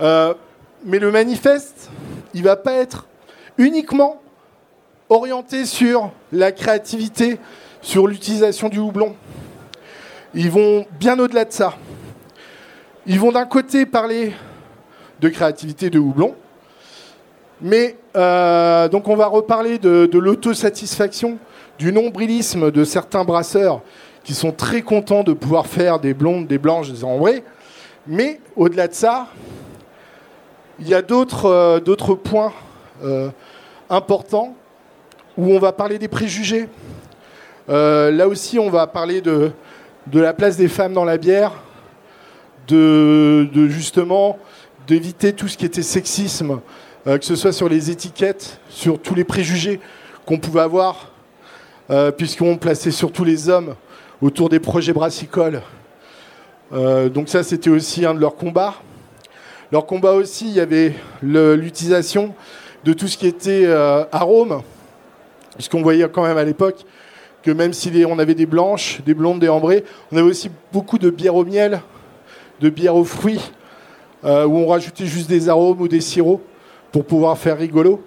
Euh, 0.00 0.34
mais 0.84 0.98
le 0.98 1.10
manifeste, 1.10 1.90
il 2.34 2.42
va 2.42 2.56
pas 2.56 2.74
être 2.74 3.06
uniquement 3.58 4.20
orienté 5.08 5.64
sur 5.64 6.12
la 6.32 6.52
créativité, 6.52 7.38
sur 7.80 8.06
l'utilisation 8.06 8.68
du 8.68 8.78
houblon. 8.78 9.14
Ils 10.34 10.50
vont 10.50 10.86
bien 10.98 11.18
au-delà 11.18 11.44
de 11.44 11.52
ça. 11.52 11.74
Ils 13.06 13.20
vont 13.20 13.32
d'un 13.32 13.46
côté 13.46 13.86
parler 13.86 14.32
de 15.20 15.28
créativité 15.28 15.90
de 15.90 15.98
houblon, 15.98 16.34
mais 17.60 17.96
euh, 18.16 18.88
donc 18.88 19.08
on 19.08 19.16
va 19.16 19.26
reparler 19.26 19.78
de, 19.78 20.18
l'autosatisfaction, 20.18 21.38
du 21.78 21.92
nombrilisme 21.92 22.70
de 22.70 22.84
certains 22.84 23.24
brasseurs 23.24 23.82
qui 24.24 24.34
sont 24.34 24.52
très 24.52 24.82
contents 24.82 25.22
de 25.22 25.32
pouvoir 25.32 25.66
faire 25.66 26.00
des 26.00 26.14
blondes, 26.14 26.46
des 26.46 26.58
blanches, 26.58 26.90
des 26.90 27.04
ambrées. 27.04 27.44
Mais 28.06 28.40
au-delà 28.56 28.88
de 28.88 28.94
ça, 28.94 29.28
il 30.80 30.88
y 30.88 30.94
a 30.94 31.02
d'autres 31.02 31.46
euh, 31.46 32.14
points 32.16 32.52
euh, 33.02 33.30
importants 33.90 34.54
où 35.36 35.52
on 35.52 35.58
va 35.58 35.72
parler 35.72 35.98
des 35.98 36.08
préjugés. 36.08 36.68
là 37.68 38.28
aussi, 38.28 38.58
on 38.58 38.70
va 38.70 38.86
parler 38.86 39.20
de, 39.20 39.52
la 40.12 40.32
place 40.32 40.56
des 40.56 40.68
femmes 40.68 40.92
dans 40.92 41.04
la 41.04 41.18
bière, 41.18 41.52
de, 42.68 43.48
justement 43.68 44.38
d'éviter 44.86 45.32
tout 45.32 45.48
ce 45.48 45.56
qui 45.56 45.64
était 45.64 45.82
sexisme, 45.82 46.60
euh, 47.06 47.18
que 47.18 47.24
ce 47.24 47.36
soit 47.36 47.52
sur 47.52 47.68
les 47.68 47.90
étiquettes, 47.90 48.58
sur 48.68 48.98
tous 48.98 49.14
les 49.14 49.24
préjugés 49.24 49.80
qu'on 50.26 50.38
pouvait 50.38 50.60
avoir, 50.60 51.10
euh, 51.90 52.10
puisqu'on 52.10 52.56
plaçait 52.56 52.90
surtout 52.90 53.24
les 53.24 53.48
hommes 53.48 53.74
autour 54.22 54.48
des 54.48 54.60
projets 54.60 54.92
brassicoles. 54.92 55.60
Euh, 56.72 57.08
donc 57.08 57.28
ça, 57.28 57.42
c'était 57.42 57.70
aussi 57.70 58.06
un 58.06 58.14
de 58.14 58.20
leurs 58.20 58.36
combats. 58.36 58.74
Leur 59.72 59.86
combat 59.86 60.12
aussi, 60.12 60.48
il 60.48 60.54
y 60.54 60.60
avait 60.60 60.94
l'utilisation 61.22 62.34
de 62.84 62.92
tout 62.92 63.08
ce 63.08 63.16
qui 63.16 63.26
était 63.26 63.66
arôme, 64.12 64.62
puisqu'on 65.54 65.82
voyait 65.82 66.08
quand 66.08 66.22
même 66.22 66.38
à 66.38 66.44
l'époque 66.44 66.84
que 67.44 67.50
même 67.50 67.74
si 67.74 68.04
on 68.08 68.18
avait 68.18 68.34
des 68.34 68.46
blanches, 68.46 69.02
des 69.04 69.12
blondes, 69.12 69.38
des 69.38 69.50
ambrées, 69.50 69.84
on 70.10 70.16
avait 70.16 70.26
aussi 70.26 70.50
beaucoup 70.72 70.96
de 70.98 71.10
bières 71.10 71.34
au 71.34 71.44
miel, 71.44 71.82
de 72.60 72.70
bières 72.70 72.96
aux 72.96 73.04
fruits, 73.04 73.52
euh, 74.24 74.46
où 74.46 74.56
on 74.56 74.66
rajoutait 74.66 75.04
juste 75.04 75.28
des 75.28 75.50
arômes 75.50 75.82
ou 75.82 75.86
des 75.86 76.00
sirops 76.00 76.40
pour 76.90 77.04
pouvoir 77.04 77.36
faire 77.36 77.58
rigolo. 77.58 78.02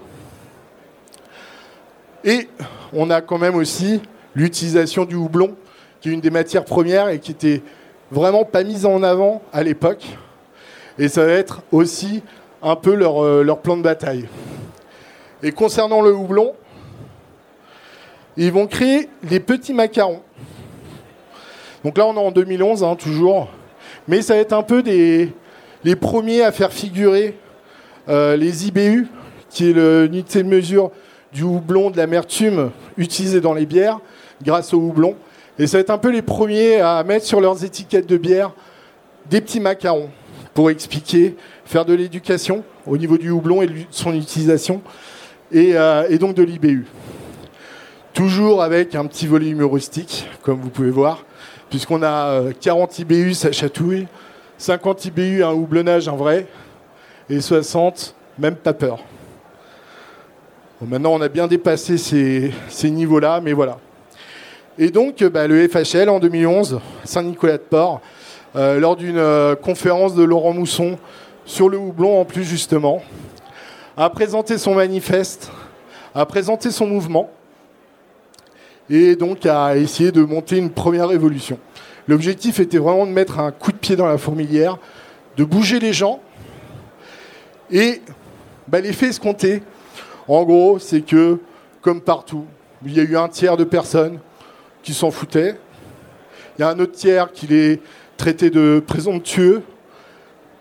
Et 2.23 2.49
on 2.93 3.11
a 3.11 3.21
quand 3.21 3.37
même 3.37 3.55
aussi 3.55 4.01
l'utilisation 4.33 5.05
du 5.05 5.13
houblon, 5.13 5.55
qui 6.01 6.09
est 6.09 6.13
une 6.13 6.21
des 6.21 6.31
matières 6.31 6.65
premières 6.65 7.09
et 7.09 7.19
qui 7.19 7.31
était 7.31 7.61
vraiment 8.09 8.43
pas 8.43 8.63
mise 8.63 8.87
en 8.87 9.03
avant 9.03 9.43
à 9.53 9.61
l'époque. 9.61 10.03
Et 10.99 11.09
ça 11.09 11.25
va 11.25 11.31
être 11.33 11.61
aussi 11.71 12.23
un 12.61 12.75
peu 12.75 12.95
leur, 12.95 13.23
euh, 13.23 13.43
leur 13.43 13.59
plan 13.59 13.77
de 13.77 13.83
bataille. 13.83 14.27
Et 15.43 15.51
concernant 15.51 16.01
le 16.01 16.13
houblon, 16.13 16.53
ils 18.35 18.51
vont 18.51 18.67
créer 18.67 19.09
des 19.23 19.39
petits 19.39 19.73
macarons. 19.73 20.21
Donc 21.83 21.97
là, 21.97 22.05
on 22.07 22.15
est 22.15 22.19
en 22.19 22.31
2011, 22.31 22.83
hein, 22.83 22.95
toujours. 22.95 23.47
Mais 24.07 24.21
ça 24.21 24.33
va 24.33 24.39
être 24.39 24.53
un 24.53 24.63
peu 24.63 24.81
des, 24.81 25.31
les 25.83 25.95
premiers 25.95 26.41
à 26.41 26.51
faire 26.51 26.73
figurer 26.73 27.37
euh, 28.09 28.35
les 28.35 28.67
IBU, 28.67 29.07
qui 29.49 29.69
est 29.69 29.73
l'unité 29.73 30.41
de 30.41 30.47
mesure 30.47 30.91
du 31.31 31.43
houblon, 31.43 31.91
de 31.91 31.97
l'amertume 31.97 32.71
utilisé 32.97 33.41
dans 33.41 33.53
les 33.53 33.65
bières, 33.65 33.99
grâce 34.41 34.73
au 34.73 34.77
houblon. 34.77 35.15
Et 35.59 35.67
ça 35.67 35.77
va 35.77 35.81
être 35.81 35.89
un 35.91 35.97
peu 35.97 36.11
les 36.11 36.21
premiers 36.21 36.79
à 36.79 37.03
mettre 37.03 37.25
sur 37.25 37.41
leurs 37.41 37.63
étiquettes 37.63 38.07
de 38.07 38.17
bière 38.17 38.51
des 39.29 39.41
petits 39.41 39.59
macarons 39.59 40.09
pour 40.57 40.71
expliquer, 40.71 41.35
faire 41.65 41.85
de 41.85 41.93
l'éducation 41.93 42.63
au 42.87 42.97
niveau 42.97 43.19
du 43.19 43.29
houblon 43.29 43.61
et 43.61 43.67
de 43.67 43.73
son 43.91 44.11
utilisation, 44.15 44.81
et, 45.51 45.77
euh, 45.77 46.17
donc 46.17 46.33
de 46.33 46.41
l'IBU. 46.41 46.87
Toujours 48.11 48.63
avec 48.63 48.95
un 48.95 49.05
petit 49.05 49.27
volet 49.27 49.49
humoristique, 49.49 50.27
comme 50.41 50.59
vous 50.59 50.71
pouvez 50.71 50.89
voir, 50.89 51.25
puisqu'on 51.69 52.01
a 52.01 52.41
40 52.59 52.97
IBU, 52.97 53.35
ça 53.35 53.51
chatouille, 53.51 54.07
50 54.57 55.05
IBU, 55.05 55.43
un 55.43 55.51
houblonnage, 55.51 56.07
un 56.07 56.15
vrai, 56.15 56.47
et 57.29 57.39
60, 57.39 58.15
même 58.39 58.55
pas 58.55 58.73
peur. 58.73 58.97
maintenant, 60.81 61.13
on 61.13 61.21
a 61.21 61.29
bien 61.29 61.45
dépassé 61.45 61.99
ces, 61.99 62.89
niveaux-là, 62.89 63.41
mais 63.43 63.53
voilà. 63.53 63.77
Et 64.79 64.89
donc, 64.89 65.23
bah, 65.23 65.45
le 65.45 65.67
FHL, 65.67 66.09
en 66.09 66.19
2011, 66.19 66.79
Saint-Nicolas-de-Port, 67.03 68.01
euh, 68.57 68.79
lors 68.79 68.95
d'une 68.95 69.19
euh, 69.19 69.55
conférence 69.55 70.15
de 70.15 70.23
Laurent 70.23 70.51
Mousson 70.51 70.97
sur 71.45 71.69
le 71.69 71.77
houblon, 71.77 72.19
en 72.19 72.25
plus, 72.25 72.43
justement, 72.43 73.03
a 73.95 74.09
présenté 74.09 74.57
son 74.57 74.73
manifeste, 74.73 75.51
a 76.15 76.25
présenté 76.25 76.71
son 76.71 76.87
mouvement, 76.87 77.29
et 78.89 79.15
donc 79.15 79.45
à 79.45 79.77
essayer 79.77 80.11
de 80.11 80.23
monter 80.23 80.57
une 80.57 80.71
première 80.71 81.09
révolution. 81.09 81.59
L'objectif 82.07 82.59
était 82.59 82.79
vraiment 82.79 83.05
de 83.05 83.11
mettre 83.11 83.39
un 83.39 83.51
coup 83.51 83.71
de 83.71 83.77
pied 83.77 83.95
dans 83.95 84.07
la 84.07 84.17
fourmilière, 84.17 84.79
de 85.35 85.43
bouger 85.43 85.79
les 85.79 85.93
gens, 85.93 86.19
et 87.69 88.01
bah, 88.67 88.81
l'effet 88.81 89.09
escompté, 89.09 89.61
en 90.27 90.43
gros, 90.43 90.79
c'est 90.79 91.01
que, 91.01 91.37
comme 91.81 92.01
partout, 92.01 92.45
il 92.83 92.93
y 92.93 92.99
a 92.99 93.03
eu 93.03 93.17
un 93.17 93.27
tiers 93.27 93.55
de 93.55 93.65
personnes 93.65 94.17
qui 94.81 94.95
s'en 94.95 95.11
foutaient, 95.11 95.59
il 96.57 96.61
y 96.61 96.63
a 96.63 96.69
un 96.69 96.79
autre 96.79 96.93
tiers 96.93 97.31
qui 97.31 97.45
les 97.45 97.81
traitait 98.17 98.49
de 98.49 98.83
présomptueux, 98.85 99.61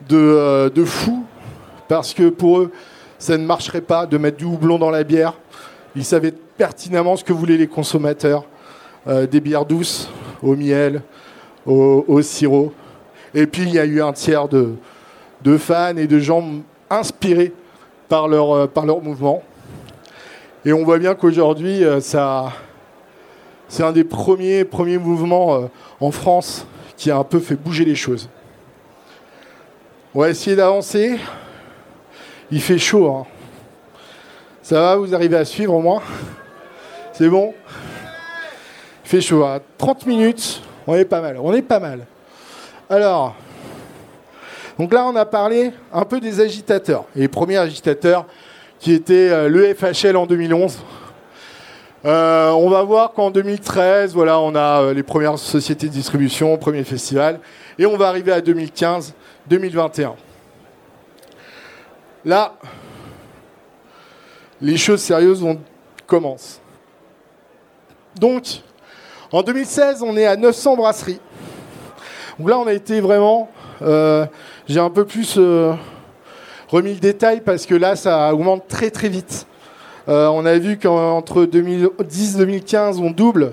de, 0.08 0.16
euh, 0.16 0.70
de 0.70 0.84
fous, 0.84 1.24
parce 1.88 2.14
que 2.14 2.28
pour 2.28 2.60
eux, 2.60 2.72
ça 3.18 3.36
ne 3.38 3.44
marcherait 3.44 3.80
pas 3.80 4.06
de 4.06 4.18
mettre 4.18 4.36
du 4.36 4.44
houblon 4.44 4.78
dans 4.78 4.90
la 4.90 5.02
bière. 5.02 5.34
Ils 5.96 6.04
savaient 6.04 6.32
pertinemment 6.32 7.16
ce 7.16 7.24
que 7.24 7.32
voulaient 7.32 7.56
les 7.56 7.66
consommateurs. 7.66 8.44
Euh, 9.08 9.26
des 9.26 9.40
bières 9.40 9.64
douces, 9.64 10.10
au 10.42 10.54
miel, 10.56 11.02
au, 11.64 12.20
sirop. 12.22 12.72
Et 13.34 13.46
puis 13.46 13.62
il 13.62 13.70
y 13.70 13.78
a 13.78 13.84
eu 13.84 14.02
un 14.02 14.12
tiers 14.12 14.48
de, 14.48 14.76
fans 15.58 15.96
et 15.96 16.06
de 16.06 16.18
gens 16.18 16.44
inspirés 16.90 17.52
par 18.08 18.28
leur, 18.28 18.52
euh, 18.52 18.66
par 18.66 18.84
leur 18.84 19.00
mouvement. 19.00 19.42
Et 20.64 20.72
on 20.72 20.84
voit 20.84 20.98
bien 20.98 21.14
qu'aujourd'hui, 21.14 21.84
ça, 22.00 22.52
c'est 23.68 23.84
un 23.84 23.92
des 23.92 24.02
premiers, 24.02 24.64
premiers 24.64 24.98
mouvements 24.98 25.70
en 26.00 26.10
France 26.10 26.66
qui 26.96 27.10
a 27.10 27.18
un 27.18 27.24
peu 27.24 27.40
fait 27.40 27.56
bouger 27.56 27.84
les 27.84 27.94
choses. 27.94 28.28
On 30.14 30.20
va 30.20 30.30
essayer 30.30 30.56
d'avancer. 30.56 31.18
Il 32.50 32.60
fait 32.60 32.78
chaud. 32.78 33.10
Hein. 33.10 33.26
Ça 34.62 34.80
va, 34.80 34.96
vous 34.96 35.14
arrivez 35.14 35.36
à 35.36 35.44
suivre 35.44 35.74
au 35.74 35.80
moins? 35.80 36.02
C'est 37.12 37.28
bon? 37.28 37.54
Il 39.04 39.08
fait 39.08 39.20
chaud. 39.20 39.44
30 39.78 40.02
hein. 40.02 40.04
minutes, 40.06 40.62
on 40.86 40.94
est 40.94 41.04
pas 41.04 41.20
mal. 41.20 41.38
On 41.40 41.52
est 41.52 41.62
pas 41.62 41.80
mal. 41.80 42.06
Alors, 42.88 43.34
donc 44.78 44.92
là, 44.92 45.04
on 45.06 45.16
a 45.16 45.24
parlé 45.24 45.72
un 45.92 46.04
peu 46.04 46.20
des 46.20 46.40
agitateurs. 46.40 47.04
Et 47.14 47.20
les 47.20 47.28
premiers 47.28 47.56
agitateurs 47.56 48.26
qui 48.78 48.92
étaient 48.92 49.30
euh, 49.30 49.48
le 49.48 49.74
FHL 49.74 50.16
en 50.16 50.26
2011. 50.26 50.78
Euh, 52.06 52.50
on 52.50 52.70
va 52.70 52.84
voir 52.84 53.12
qu'en 53.12 53.32
2013, 53.32 54.14
voilà, 54.14 54.38
on 54.38 54.54
a 54.54 54.80
euh, 54.80 54.94
les 54.94 55.02
premières 55.02 55.40
sociétés 55.40 55.88
de 55.88 55.92
distribution, 55.92 56.56
premier 56.56 56.84
festival, 56.84 57.40
et 57.80 57.84
on 57.84 57.96
va 57.96 58.06
arriver 58.08 58.30
à 58.30 58.40
2015, 58.40 59.12
2021. 59.48 60.14
Là, 62.24 62.54
les 64.60 64.76
choses 64.76 65.00
sérieuses 65.00 65.42
vont 65.42 65.58
commencent. 66.06 66.60
Donc, 68.20 68.60
en 69.32 69.42
2016, 69.42 70.02
on 70.02 70.16
est 70.16 70.26
à 70.26 70.36
900 70.36 70.76
brasseries. 70.76 71.18
Donc 72.38 72.48
là, 72.48 72.58
on 72.60 72.68
a 72.68 72.72
été 72.72 73.00
vraiment. 73.00 73.50
Euh, 73.82 74.26
j'ai 74.68 74.78
un 74.78 74.90
peu 74.90 75.04
plus 75.04 75.36
remis 76.68 76.94
le 76.94 77.00
détail 77.00 77.40
parce 77.40 77.66
que 77.66 77.74
là, 77.74 77.96
ça 77.96 78.32
augmente 78.32 78.68
très 78.68 78.90
très 78.90 79.08
vite. 79.08 79.48
Euh, 80.08 80.28
on 80.28 80.46
a 80.46 80.56
vu 80.58 80.78
qu'entre 80.78 81.44
2010 81.44 82.34
et 82.34 82.38
2015, 82.38 83.00
on 83.00 83.10
double. 83.10 83.52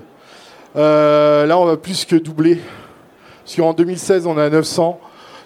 là, 0.74 1.58
on 1.58 1.64
va 1.64 1.76
plus 1.76 2.04
que 2.04 2.16
doubler. 2.16 2.60
Parce 3.44 3.56
qu'en 3.56 3.72
2016, 3.72 4.26
on 4.26 4.38
à 4.38 4.48
900. 4.48 5.00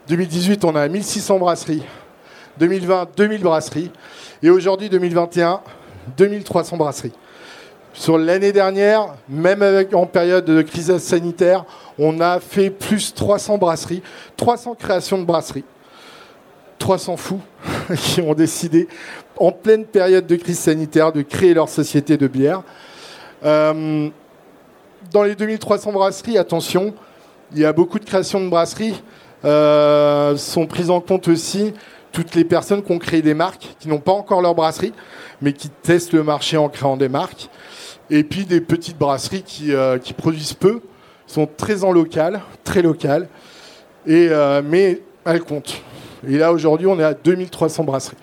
2018, 0.09 0.65
on 0.65 0.75
a 0.75 0.87
1600 0.89 1.39
brasseries. 1.39 1.83
2020, 2.59 3.09
2000 3.17 3.43
brasseries. 3.43 3.91
Et 4.43 4.51
aujourd'hui, 4.51 4.89
2021, 4.89 5.61
2300 6.17 6.77
brasseries. 6.77 7.13
Sur 7.93 8.19
l'année 8.19 8.53
dernière, 8.53 9.15
même 9.29 9.63
avec, 9.63 9.95
en 9.95 10.07
période 10.07 10.45
de 10.45 10.63
crise 10.63 10.97
sanitaire, 10.99 11.65
on 11.99 12.21
a 12.21 12.39
fait 12.39 12.71
plus 12.71 13.13
300 13.13 13.59
brasseries, 13.59 14.03
300 14.37 14.77
créations 14.77 15.19
de 15.19 15.25
brasseries. 15.25 15.65
300 16.79 17.17
fous 17.17 17.41
qui 17.97 18.21
ont 18.21 18.35
décidé, 18.35 18.89
en 19.37 19.53
pleine 19.53 19.85
période 19.85 20.27
de 20.27 20.37
crise 20.37 20.59
sanitaire, 20.59 21.13
de 21.13 21.23
créer 21.23 21.55
leur 21.55 21.69
société 21.69 22.17
de 22.17 22.27
bière. 22.27 22.63
Euh, 23.45 24.09
dans 25.13 25.23
les 25.23 25.35
2300 25.35 25.93
brasseries, 25.93 26.39
attention, 26.39 26.95
il 27.53 27.61
y 27.61 27.65
a 27.65 27.73
beaucoup 27.73 27.99
de 27.99 28.05
créations 28.05 28.41
de 28.41 28.49
brasseries. 28.49 29.01
Euh, 29.45 30.37
sont 30.37 30.67
prises 30.67 30.91
en 30.91 31.01
compte 31.01 31.29
aussi 31.29 31.73
toutes 32.11 32.35
les 32.35 32.45
personnes 32.45 32.83
qui 32.83 32.91
ont 32.91 32.99
créé 32.99 33.23
des 33.23 33.35
marques, 33.35 33.77
qui 33.79 33.89
n'ont 33.89 34.01
pas 34.01 34.13
encore 34.13 34.43
leur 34.43 34.55
brasserie, 34.55 34.93
mais 35.41 35.53
qui 35.53 35.69
testent 35.69 36.13
le 36.13 36.25
marché 36.25 36.57
en 36.57 36.69
créant 36.69 36.97
des 36.97 37.09
marques. 37.09 37.49
Et 38.11 38.25
puis 38.25 38.45
des 38.45 38.61
petites 38.61 38.99
brasseries 38.99 39.43
qui, 39.43 39.73
euh, 39.73 39.99
produisent 40.17 40.55
peu, 40.55 40.81
sont 41.27 41.47
très 41.47 41.85
en 41.85 41.93
local, 41.93 42.41
très 42.65 42.83
local, 42.83 43.29
et, 44.07 44.31
mais 44.65 45.03
elles 45.27 45.43
comptent. 45.43 45.83
Et 46.27 46.37
là, 46.39 46.53
aujourd'hui, 46.53 46.87
on 46.87 46.99
est 46.99 47.05
à 47.05 47.15
2300 47.15 47.85
brasseries. 47.85 48.17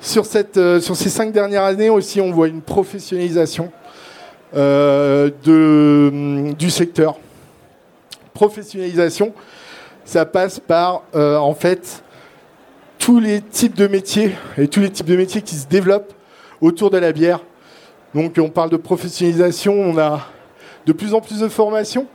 Sur, 0.00 0.24
cette, 0.26 0.56
euh, 0.56 0.80
sur 0.80 0.96
ces 0.96 1.08
cinq 1.08 1.32
dernières 1.32 1.64
années 1.64 1.90
aussi, 1.90 2.20
on 2.20 2.30
voit 2.30 2.48
une 2.48 2.62
professionnalisation 2.62 3.70
euh, 4.54 5.30
de, 5.44 6.52
du 6.58 6.70
secteur. 6.70 7.18
Professionnalisation, 8.34 9.32
ça 10.04 10.24
passe 10.26 10.58
par, 10.58 11.02
euh, 11.14 11.36
en 11.36 11.54
fait, 11.54 12.02
tous 12.98 13.20
les 13.20 13.40
types 13.40 13.74
de 13.74 13.86
métiers 13.86 14.34
et 14.58 14.68
tous 14.68 14.80
les 14.80 14.90
types 14.90 15.06
de 15.06 15.16
métiers 15.16 15.42
qui 15.42 15.54
se 15.54 15.66
développent 15.66 16.12
autour 16.60 16.90
de 16.90 16.98
la 16.98 17.12
bière. 17.12 17.40
Donc, 18.14 18.36
on 18.38 18.48
parle 18.48 18.70
de 18.70 18.76
professionnalisation, 18.76 19.72
on 19.74 19.96
a 19.98 20.26
de 20.86 20.92
plus 20.92 21.14
en 21.14 21.20
plus 21.20 21.40
de 21.40 21.48
formations 21.48 22.06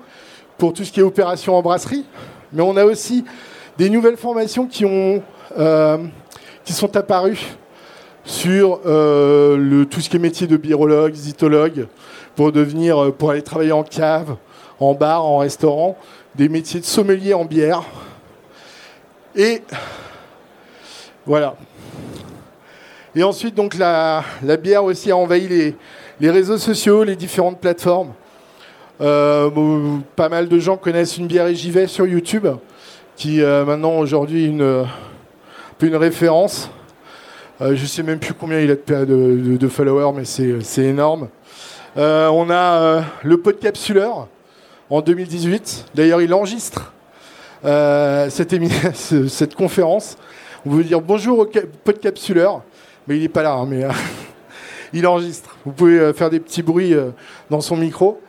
pour 0.57 0.73
tout 0.73 0.83
ce 0.83 0.91
qui 0.91 0.99
est 0.99 1.03
opération 1.03 1.55
en 1.55 1.61
brasserie, 1.61 2.05
mais 2.51 2.61
on 2.61 2.75
a 2.77 2.85
aussi 2.85 3.25
des 3.77 3.89
nouvelles 3.89 4.17
formations 4.17 4.67
qui, 4.67 4.85
ont, 4.85 5.21
euh, 5.57 5.97
qui 6.63 6.73
sont 6.73 6.95
apparues 6.95 7.55
sur 8.23 8.79
euh, 8.85 9.85
tout 9.85 10.01
ce 10.01 10.09
qui 10.09 10.15
est 10.15 10.19
métier 10.19 10.47
de 10.47 10.57
birologue, 10.57 11.13
zytologue, 11.13 11.87
pour 12.35 12.51
devenir, 12.51 13.03
euh, 13.03 13.11
pour 13.11 13.31
aller 13.31 13.43
travailler 13.43 13.71
en 13.71 13.83
cave, 13.83 14.35
en 14.79 14.93
bar, 14.93 15.23
en 15.25 15.39
restaurant, 15.39 15.97
des 16.33 16.49
métiers 16.49 16.79
de 16.79 16.85
sommelier 16.85 17.33
en 17.33 17.45
bière. 17.45 17.83
Et 19.35 19.61
voilà. 21.25 21.55
Et 23.15 23.23
ensuite, 23.23 23.55
donc, 23.55 23.75
la, 23.75 24.23
bière 24.61 24.83
aussi 24.83 25.11
a 25.11 25.17
envahi 25.17 25.75
les, 26.19 26.29
réseaux 26.29 26.57
sociaux, 26.57 27.03
les 27.03 27.15
différentes 27.15 27.59
plateformes. 27.59 28.13
Pas 28.97 30.29
mal 30.29 30.47
de 30.47 30.59
gens 30.59 30.77
connaissent 30.77 31.17
une 31.17 31.27
bière 31.27 31.47
et 31.47 31.55
j'y 31.55 31.71
vais 31.71 31.87
sur 31.87 32.07
YouTube, 32.07 32.47
qui 33.15 33.41
euh, 33.41 33.65
maintenant 33.65 33.97
aujourd'hui 33.97 34.45
une, 34.45 34.85
une 35.81 35.95
référence. 35.95 36.69
Euh, 37.61 37.75
je 37.75 37.85
sais 37.85 38.03
même 38.03 38.19
plus 38.19 38.33
combien 38.33 38.59
il 38.59 38.71
a 38.71 38.75
de, 38.75 39.67
followers, 39.69 40.11
mais 40.15 40.25
c'est 40.25 40.83
énorme. 40.83 41.29
Euh, 41.97 42.27
on 42.27 42.49
a 42.49 43.03
le 43.23 43.37
podcapsuleur 43.37 44.27
en 44.89 45.01
2018. 45.01 45.85
D'ailleurs, 45.95 46.21
il 46.21 46.33
enregistre 46.33 46.93
cette, 48.29 49.55
conférence. 49.55 50.17
On 50.65 50.71
veut 50.71 50.83
dire 50.83 51.01
bonjour 51.01 51.39
au 51.39 51.45
podcapsuleur, 51.83 52.63
mais 53.07 53.15
il 53.15 53.21
n'est 53.21 53.29
pas 53.29 53.43
là, 53.43 53.53
hein, 53.53 53.65
mais 53.67 53.83
il 54.93 55.07
enregistre. 55.07 55.55
Vous 55.65 55.71
pouvez 55.71 56.13
faire 56.13 56.29
des 56.29 56.41
petits 56.41 56.63
bruits 56.63 56.93
dans 57.49 57.61
son 57.61 57.77
micro. 57.77 58.21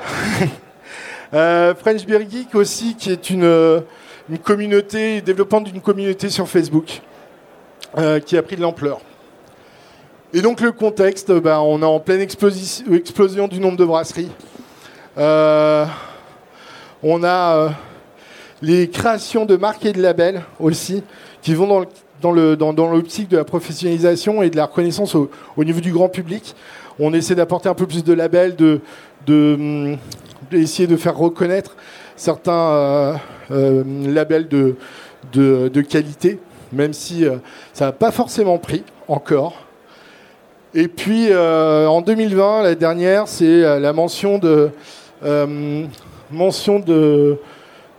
French 1.30 2.04
Beer 2.04 2.28
Geek 2.28 2.56
aussi, 2.56 2.96
qui 2.96 3.12
est 3.12 3.30
une, 3.30 3.82
une 4.30 4.38
communauté, 4.38 5.20
développante 5.20 5.64
d'une 5.64 5.80
communauté 5.80 6.30
sur 6.30 6.48
Facebook, 6.48 7.02
euh, 7.98 8.20
qui 8.20 8.36
a 8.36 8.42
pris 8.42 8.54
de 8.54 8.60
l'ampleur. 8.60 9.00
Et 10.32 10.40
donc 10.40 10.60
le 10.60 10.70
contexte, 10.70 11.32
ben, 11.32 11.58
on 11.58 11.82
est 11.82 11.84
en 11.84 11.98
pleine 11.98 12.20
explosion 12.20 13.48
du 13.48 13.58
nombre 13.58 13.76
de 13.76 13.84
brasseries. 13.84 14.30
Euh, 15.18 15.84
on 17.02 17.24
a 17.24 17.56
euh, 17.56 17.68
les 18.62 18.88
créations 18.88 19.46
de 19.46 19.56
marques 19.56 19.84
et 19.84 19.92
de 19.92 20.00
labels 20.00 20.42
aussi, 20.60 21.02
qui 21.42 21.54
vont 21.54 21.66
dans, 21.66 21.80
le, 21.80 21.86
dans, 22.22 22.30
le, 22.30 22.56
dans, 22.56 22.72
dans 22.72 22.88
l'optique 22.88 23.28
de 23.28 23.36
la 23.36 23.44
professionnalisation 23.44 24.44
et 24.44 24.50
de 24.50 24.56
la 24.56 24.66
reconnaissance 24.66 25.16
au, 25.16 25.28
au 25.56 25.64
niveau 25.64 25.80
du 25.80 25.90
grand 25.90 26.08
public. 26.08 26.54
On 27.00 27.12
essaie 27.12 27.34
d'apporter 27.34 27.68
un 27.68 27.74
peu 27.74 27.88
plus 27.88 28.04
de 28.04 28.12
labels, 28.12 28.54
de, 28.54 28.80
de, 29.26 29.96
d'essayer 30.52 30.86
de 30.86 30.96
faire 30.96 31.16
reconnaître 31.16 31.74
certains 32.20 32.52
euh, 32.52 33.14
euh, 33.50 33.82
labels 34.06 34.46
de, 34.46 34.76
de, 35.32 35.80
qualité, 35.80 36.38
même 36.70 36.92
si 36.92 37.24
euh, 37.24 37.36
ça 37.72 37.86
n'a 37.86 37.92
pas 37.92 38.10
forcément 38.10 38.58
pris 38.58 38.84
encore. 39.08 39.54
Et 40.74 40.86
puis 40.86 41.34
en 41.34 42.00
2020, 42.00 42.62
la 42.62 42.76
dernière, 42.76 43.26
c'est 43.26 43.80
la 43.80 43.92
mention 43.92 44.38
de, 44.38 44.70
mention 46.30 46.78
de, 46.78 47.38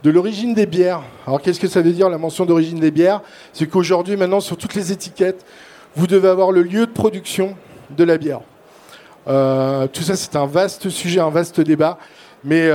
de 0.03 0.09
l'origine 0.09 0.53
des 0.53 0.65
bières. 0.65 1.01
Alors 1.27 1.41
qu'est-ce 1.41 1.59
que 1.59 1.67
ça 1.67 1.81
veut 1.81 1.91
dire 1.91 2.09
la 2.09 2.17
mention 2.17 2.45
d'origine 2.45 2.79
des 2.79 2.91
bières? 2.91 3.23
C'est 3.51 3.67
qu'aujourd'hui, 3.67 4.15
maintenant, 4.15 4.39
sur 4.39 4.55
toutes 4.55 4.75
les 4.75 4.93
étiquettes, 4.93 5.43
vous 5.97 6.07
devez 6.07 6.29
avoir 6.29 6.53
le 6.53 6.61
lieu 6.61 6.85
de 6.85 6.91
production 6.91 7.57
de 7.89 8.05
la 8.05 8.17
bière. 8.17 8.39
Tout 9.25 10.03
ça, 10.03 10.15
c'est 10.15 10.37
un 10.37 10.45
vaste 10.45 10.87
sujet, 10.87 11.19
un 11.19 11.29
vaste 11.29 11.59
débat. 11.59 11.97
Mais 12.45 12.69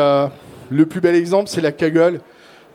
le 0.70 0.86
plus 0.86 1.00
bel 1.00 1.14
exemple, 1.14 1.48
c'est 1.48 1.60
la 1.60 1.72
cagole, 1.72 2.20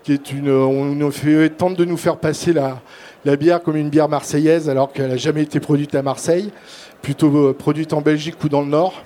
qui 0.04 0.14
est 0.14 0.32
une. 0.32 0.50
On 0.50 0.86
nous 0.86 1.12
fait, 1.12 1.50
tente 1.50 1.76
de 1.78 1.86
nous 1.86 1.98
faire 1.98 2.18
passer 2.18 2.54
la, 2.54 3.36
bière 3.36 3.62
comme 3.62 3.76
une 3.76 3.90
bière 3.90 4.10
marseillaise, 4.10 4.70
alors 4.70 4.92
qu'elle 4.92 5.10
n'a 5.10 5.18
jamais 5.18 5.44
été 5.44 5.60
produite 5.60 5.94
à 5.96 6.02
Marseille, 6.02 6.52
plutôt 7.02 7.36
euh, 7.36 7.54
produite 7.54 7.94
en 7.94 8.02
Belgique 8.02 8.42
ou 8.44 8.50
dans 8.50 8.62
le 8.62 8.68
Nord. 8.68 9.04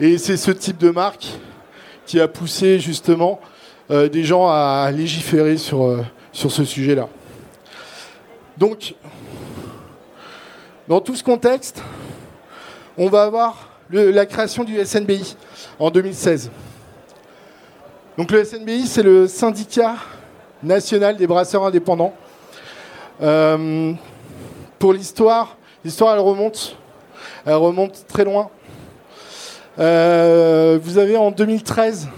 Et 0.00 0.18
c'est 0.18 0.36
ce 0.36 0.50
type 0.50 0.78
de 0.78 0.90
marque 0.90 1.28
qui 2.06 2.20
a 2.20 2.28
poussé 2.28 2.80
justement 2.80 3.40
euh, 3.90 4.08
des 4.08 4.24
gens 4.24 4.48
à 4.48 4.90
légiférer 4.92 5.56
sur, 5.56 5.84
euh, 5.84 6.02
ce 6.32 6.64
sujet-là. 6.64 7.08
Donc, 8.58 8.94
dans 10.88 11.00
tout 11.00 11.14
ce 11.14 11.22
contexte, 11.22 11.82
on 12.98 13.08
va 13.08 13.22
avoir 13.22 13.70
la 13.90 14.26
création 14.26 14.64
du 14.64 14.82
SNBI 14.84 15.36
en 15.78 15.90
2016. 15.90 16.50
Donc 18.18 18.30
le 18.30 18.44
SNBI, 18.44 18.86
c'est 18.86 19.02
le 19.02 19.26
syndicat 19.26 19.94
national 20.62 21.16
des 21.16 21.26
brasseurs 21.26 21.64
indépendants. 21.64 22.12
Euh, 23.22 23.94
pour 24.78 24.92
l'histoire, 24.92 25.56
l'histoire 25.82 26.12
elle 26.12 26.20
remonte, 26.20 26.76
elle 27.46 27.54
remonte 27.54 28.04
très 28.06 28.24
loin. 28.24 28.50
Euh, 29.78 30.78
vous 30.82 30.98
avez 30.98 31.16
en 31.16 31.30
2013 31.30 32.10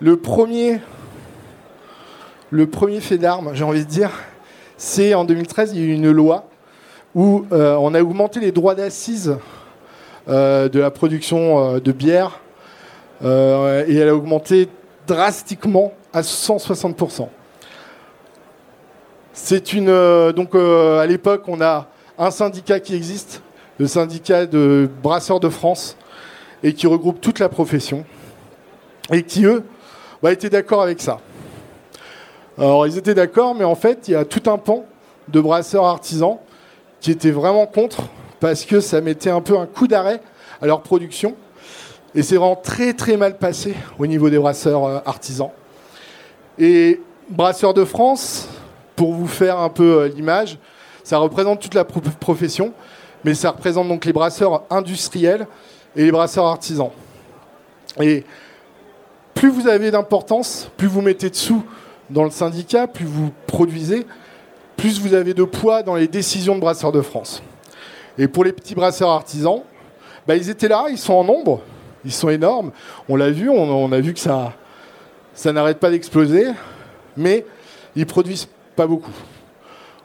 le 0.00 0.16
premier, 0.16 0.80
le 2.50 2.66
premier 2.66 2.98
fait 2.98 3.18
d'armes, 3.18 3.52
j'ai 3.54 3.62
envie 3.62 3.84
de 3.84 3.90
dire, 3.90 4.10
c'est 4.76 5.14
en 5.14 5.24
2013 5.24 5.70
il 5.72 5.80
y 5.80 5.82
a 5.84 5.86
eu 5.86 5.92
une 5.92 6.10
loi 6.10 6.48
où 7.14 7.46
euh, 7.52 7.76
on 7.76 7.94
a 7.94 8.02
augmenté 8.02 8.40
les 8.40 8.50
droits 8.50 8.74
d'assises 8.74 9.36
de 10.26 10.78
la 10.78 10.90
production 10.90 11.78
de 11.78 11.92
bière 11.92 12.40
et 13.22 13.26
elle 13.96 14.08
a 14.08 14.14
augmenté 14.14 14.68
drastiquement 15.06 15.92
à 16.12 16.22
160%. 16.22 17.28
C'est 19.32 19.72
une 19.72 20.32
donc 20.32 20.54
à 20.54 21.06
l'époque 21.06 21.44
on 21.46 21.60
a 21.60 21.86
un 22.18 22.30
syndicat 22.30 22.80
qui 22.80 22.94
existe, 22.94 23.42
le 23.78 23.86
syndicat 23.86 24.46
de 24.46 24.90
brasseurs 25.02 25.40
de 25.40 25.48
France, 25.48 25.96
et 26.62 26.74
qui 26.74 26.86
regroupe 26.86 27.20
toute 27.20 27.38
la 27.38 27.48
profession, 27.48 28.04
et 29.10 29.22
qui 29.22 29.46
eux 29.46 29.64
bah, 30.22 30.32
étaient 30.32 30.50
d'accord 30.50 30.82
avec 30.82 31.00
ça. 31.00 31.20
Alors 32.58 32.86
ils 32.86 32.98
étaient 32.98 33.14
d'accord, 33.14 33.54
mais 33.54 33.64
en 33.64 33.74
fait 33.74 34.08
il 34.08 34.12
y 34.12 34.14
a 34.14 34.24
tout 34.24 34.50
un 34.50 34.58
pan 34.58 34.84
de 35.28 35.40
brasseurs 35.40 35.84
artisans 35.84 36.38
qui 37.00 37.10
étaient 37.10 37.30
vraiment 37.30 37.66
contre 37.66 38.02
parce 38.40 38.64
que 38.64 38.80
ça 38.80 39.00
mettait 39.00 39.30
un 39.30 39.40
peu 39.40 39.58
un 39.58 39.66
coup 39.66 39.86
d'arrêt 39.86 40.20
à 40.60 40.66
leur 40.66 40.82
production. 40.82 41.34
Et 42.14 42.22
c'est 42.22 42.36
vraiment 42.36 42.56
très 42.56 42.92
très 42.92 43.16
mal 43.16 43.38
passé 43.38 43.74
au 43.98 44.06
niveau 44.06 44.30
des 44.30 44.38
brasseurs 44.38 44.84
euh, 44.84 44.98
artisans. 45.04 45.50
Et 46.58 47.00
Brasseurs 47.28 47.74
de 47.74 47.84
France, 47.84 48.48
pour 48.96 49.12
vous 49.12 49.28
faire 49.28 49.60
un 49.60 49.68
peu 49.68 50.00
euh, 50.00 50.08
l'image, 50.08 50.58
ça 51.04 51.18
représente 51.18 51.60
toute 51.60 51.74
la 51.74 51.84
profession, 51.84 52.72
mais 53.24 53.34
ça 53.34 53.50
représente 53.50 53.86
donc 53.86 54.04
les 54.04 54.12
brasseurs 54.12 54.64
industriels 54.68 55.46
et 55.94 56.04
les 56.04 56.10
brasseurs 56.10 56.46
artisans. 56.46 56.90
Et 58.00 58.24
plus 59.34 59.50
vous 59.50 59.68
avez 59.68 59.92
d'importance, 59.92 60.68
plus 60.76 60.88
vous 60.88 61.02
mettez 61.02 61.30
de 61.30 61.36
sous 61.36 61.62
dans 62.10 62.24
le 62.24 62.30
syndicat, 62.30 62.88
plus 62.88 63.06
vous 63.06 63.30
produisez, 63.46 64.06
plus 64.76 65.00
vous 65.00 65.14
avez 65.14 65.34
de 65.34 65.44
poids 65.44 65.82
dans 65.82 65.94
les 65.94 66.08
décisions 66.08 66.56
de 66.56 66.60
Brasseurs 66.60 66.92
de 66.92 67.00
France. 67.00 67.42
Et 68.18 68.26
pour 68.26 68.44
les 68.44 68.52
petits 68.52 68.74
brasseurs 68.74 69.10
artisans, 69.10 69.62
bah, 70.26 70.36
ils 70.36 70.50
étaient 70.50 70.68
là, 70.68 70.86
ils 70.90 70.98
sont 70.98 71.14
en 71.14 71.24
nombre, 71.24 71.60
ils 72.04 72.12
sont 72.12 72.28
énormes. 72.28 72.72
On 73.08 73.16
l'a 73.16 73.30
vu, 73.30 73.48
on, 73.50 73.92
a 73.92 74.00
vu 74.00 74.14
que 74.14 74.20
ça, 74.20 74.52
ça 75.34 75.52
n'arrête 75.52 75.78
pas 75.78 75.90
d'exploser, 75.90 76.46
mais 77.16 77.44
ils 77.96 78.06
produisent 78.06 78.48
pas 78.76 78.86
beaucoup. 78.86 79.12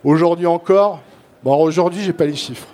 Aujourd'hui 0.04 0.48
encore, 0.48 1.00
bon, 1.44 1.56
aujourd'hui, 1.64 2.02
j'ai 2.04 2.14
pas 2.14 2.26
les 2.26 2.36
chiffres. 2.36 2.68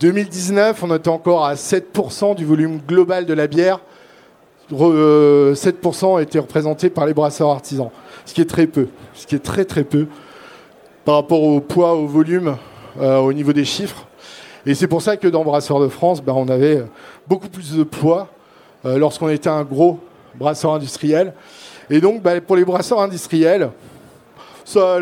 2019, 0.00 0.82
on 0.82 0.94
était 0.94 1.08
encore 1.08 1.44
à 1.44 1.54
7% 1.54 2.34
du 2.34 2.44
volume 2.44 2.80
global 2.86 3.26
de 3.26 3.34
la 3.34 3.46
bière. 3.46 3.80
7% 4.70 4.74
euh, 4.82 6.18
était 6.20 6.38
représenté 6.38 6.90
par 6.90 7.06
les 7.06 7.14
brasseurs 7.14 7.50
artisans, 7.50 7.90
ce 8.24 8.34
qui 8.34 8.40
est 8.40 8.48
très 8.48 8.66
peu, 8.66 8.88
ce 9.14 9.26
qui 9.26 9.34
est 9.34 9.44
très 9.44 9.64
très 9.64 9.84
peu 9.84 10.06
par 11.04 11.16
rapport 11.16 11.42
au 11.42 11.60
poids, 11.60 11.94
au 11.94 12.06
volume, 12.06 12.56
euh, 12.98 13.18
au 13.18 13.32
niveau 13.32 13.52
des 13.52 13.64
chiffres. 13.64 14.06
Et 14.66 14.74
c'est 14.74 14.88
pour 14.88 15.02
ça 15.02 15.16
que 15.16 15.28
dans 15.28 15.44
Brasseurs 15.44 15.80
de 15.80 15.88
France, 15.88 16.22
ben, 16.22 16.32
on 16.32 16.48
avait 16.48 16.82
beaucoup 17.26 17.48
plus 17.48 17.76
de 17.76 17.82
poids 17.82 18.28
euh, 18.84 18.98
lorsqu'on 18.98 19.28
était 19.28 19.50
un 19.50 19.62
gros 19.62 20.00
brasseur 20.34 20.72
industriel. 20.72 21.34
Et 21.90 22.00
donc, 22.00 22.22
ben, 22.22 22.40
pour 22.40 22.56
les 22.56 22.64
brasseurs 22.64 23.00
industriels, 23.00 23.70
ça. 24.64 24.98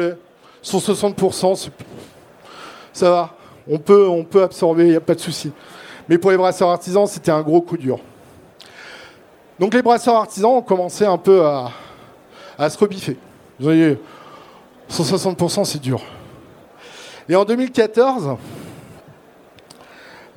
Sur 0.62 0.78
60%, 0.78 1.70
ça 2.92 3.10
va. 3.10 3.30
On 3.68 3.78
peut, 3.78 4.06
on 4.08 4.22
peut 4.22 4.44
absorber, 4.44 4.84
il 4.84 4.90
n'y 4.90 4.96
a 4.96 5.00
pas 5.00 5.16
de 5.16 5.20
souci. 5.20 5.50
Mais 6.08 6.18
pour 6.18 6.30
les 6.30 6.36
brasseurs 6.36 6.68
artisans, 6.68 7.06
c'était 7.06 7.32
un 7.32 7.42
gros 7.42 7.60
coup 7.60 7.76
dur. 7.76 7.98
Donc 9.58 9.74
les 9.74 9.82
brasseurs 9.82 10.14
artisans 10.14 10.52
ont 10.52 10.62
commencé 10.62 11.04
un 11.04 11.18
peu 11.18 11.44
à, 11.44 11.70
à 12.56 12.70
se 12.70 12.78
rebiffer. 12.78 13.16
Vous 13.58 13.64
voyez, 13.64 13.98
160%, 14.88 15.64
c'est 15.64 15.80
dur. 15.80 16.00
Et 17.28 17.34
en 17.34 17.44
2014, 17.44 18.36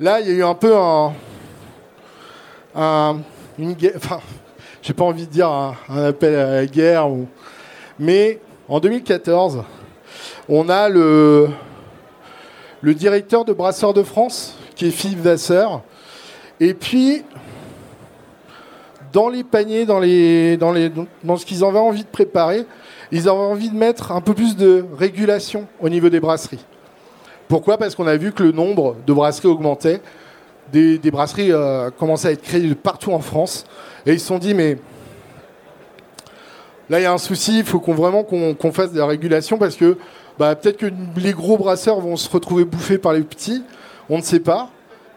là, 0.00 0.20
il 0.20 0.28
y 0.28 0.30
a 0.30 0.34
eu 0.34 0.44
un 0.44 0.54
peu 0.54 0.76
un, 0.76 1.12
un 2.74 3.18
une 3.58 3.72
guerre, 3.72 3.92
enfin, 3.96 4.20
j'ai 4.82 4.92
pas 4.92 5.04
envie 5.04 5.26
de 5.26 5.32
dire 5.32 5.48
un, 5.48 6.04
appel 6.04 6.34
à 6.34 6.50
la 6.56 6.66
guerre, 6.66 7.08
mais 7.98 8.40
en 8.68 8.80
2014, 8.80 9.62
on 10.48 10.68
a 10.68 10.88
le, 10.88 11.48
le 12.80 12.94
directeur 12.94 13.44
de 13.44 13.52
Brasseurs 13.52 13.94
de 13.94 14.02
France, 14.02 14.56
qui 14.74 14.86
est 14.86 14.90
Philippe 14.90 15.20
Vasseur, 15.20 15.82
et 16.60 16.74
puis 16.74 17.22
dans 19.12 19.28
les 19.28 19.44
paniers, 19.44 19.86
dans, 19.86 19.98
les, 19.98 20.56
dans, 20.56 20.72
les, 20.72 20.92
dans 21.24 21.36
ce 21.36 21.46
qu'ils 21.46 21.64
avaient 21.64 21.78
envie 21.78 22.04
de 22.04 22.08
préparer, 22.08 22.66
ils 23.12 23.28
avaient 23.28 23.38
envie 23.38 23.70
de 23.70 23.76
mettre 23.76 24.12
un 24.12 24.20
peu 24.20 24.34
plus 24.34 24.56
de 24.56 24.84
régulation 24.98 25.66
au 25.80 25.88
niveau 25.88 26.08
des 26.08 26.20
brasseries. 26.20 26.64
Pourquoi? 27.48 27.78
Parce 27.78 27.94
qu'on 27.94 28.06
a 28.06 28.16
vu 28.16 28.32
que 28.32 28.42
le 28.42 28.52
nombre 28.52 28.96
de 29.06 29.12
brasseries 29.12 29.48
augmentait. 29.48 30.00
Des, 30.72 30.98
brasseries 31.12 31.52
euh, 31.52 31.90
commençaient 31.90 32.28
à 32.28 32.32
être 32.32 32.42
créées 32.42 32.74
partout 32.74 33.12
en 33.12 33.20
France. 33.20 33.64
Et 34.04 34.12
ils 34.12 34.20
se 34.20 34.26
sont 34.26 34.38
dit, 34.38 34.52
mais 34.52 34.78
là, 36.90 36.98
il 36.98 37.02
y 37.04 37.06
a 37.06 37.12
un 37.12 37.18
souci, 37.18 37.60
il 37.60 37.64
faut 37.64 37.80
vraiment 37.80 38.24
qu'on, 38.24 38.72
fasse 38.72 38.92
de 38.92 38.98
la 38.98 39.06
régulation 39.06 39.58
parce 39.58 39.76
que 39.76 39.96
bah, 40.38 40.56
peut-être 40.56 40.76
que 40.76 40.86
les 41.16 41.32
gros 41.32 41.56
brasseurs 41.56 42.00
vont 42.00 42.16
se 42.16 42.28
retrouver 42.28 42.64
bouffés 42.64 42.98
par 42.98 43.12
les 43.12 43.22
petits. 43.22 43.62
On 44.10 44.18
ne 44.18 44.22
sait 44.22 44.40
pas. 44.40 44.70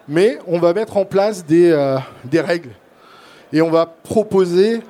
Mais 0.08 0.40
on 0.48 0.60
va 0.60 0.74
mettre 0.74 0.98
en 0.98 1.06
place 1.06 1.46
des, 1.46 1.72
euh, 1.72 1.98
règles. 2.34 2.72
Et 3.54 3.62
on 3.62 3.70
va 3.70 3.86
proposer 3.86 4.82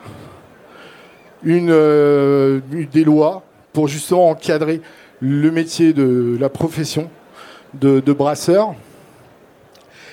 une, 1.44 1.72
euh, 1.72 2.60
des 2.92 3.04
lois 3.04 3.44
pour 3.74 3.88
justement 3.88 4.30
encadrer 4.30 4.82
le 5.22 5.52
métier 5.52 5.94
de 5.94 6.38
la 6.40 6.50
profession 6.50 7.10
de, 7.74 8.14
brasseur. 8.14 8.74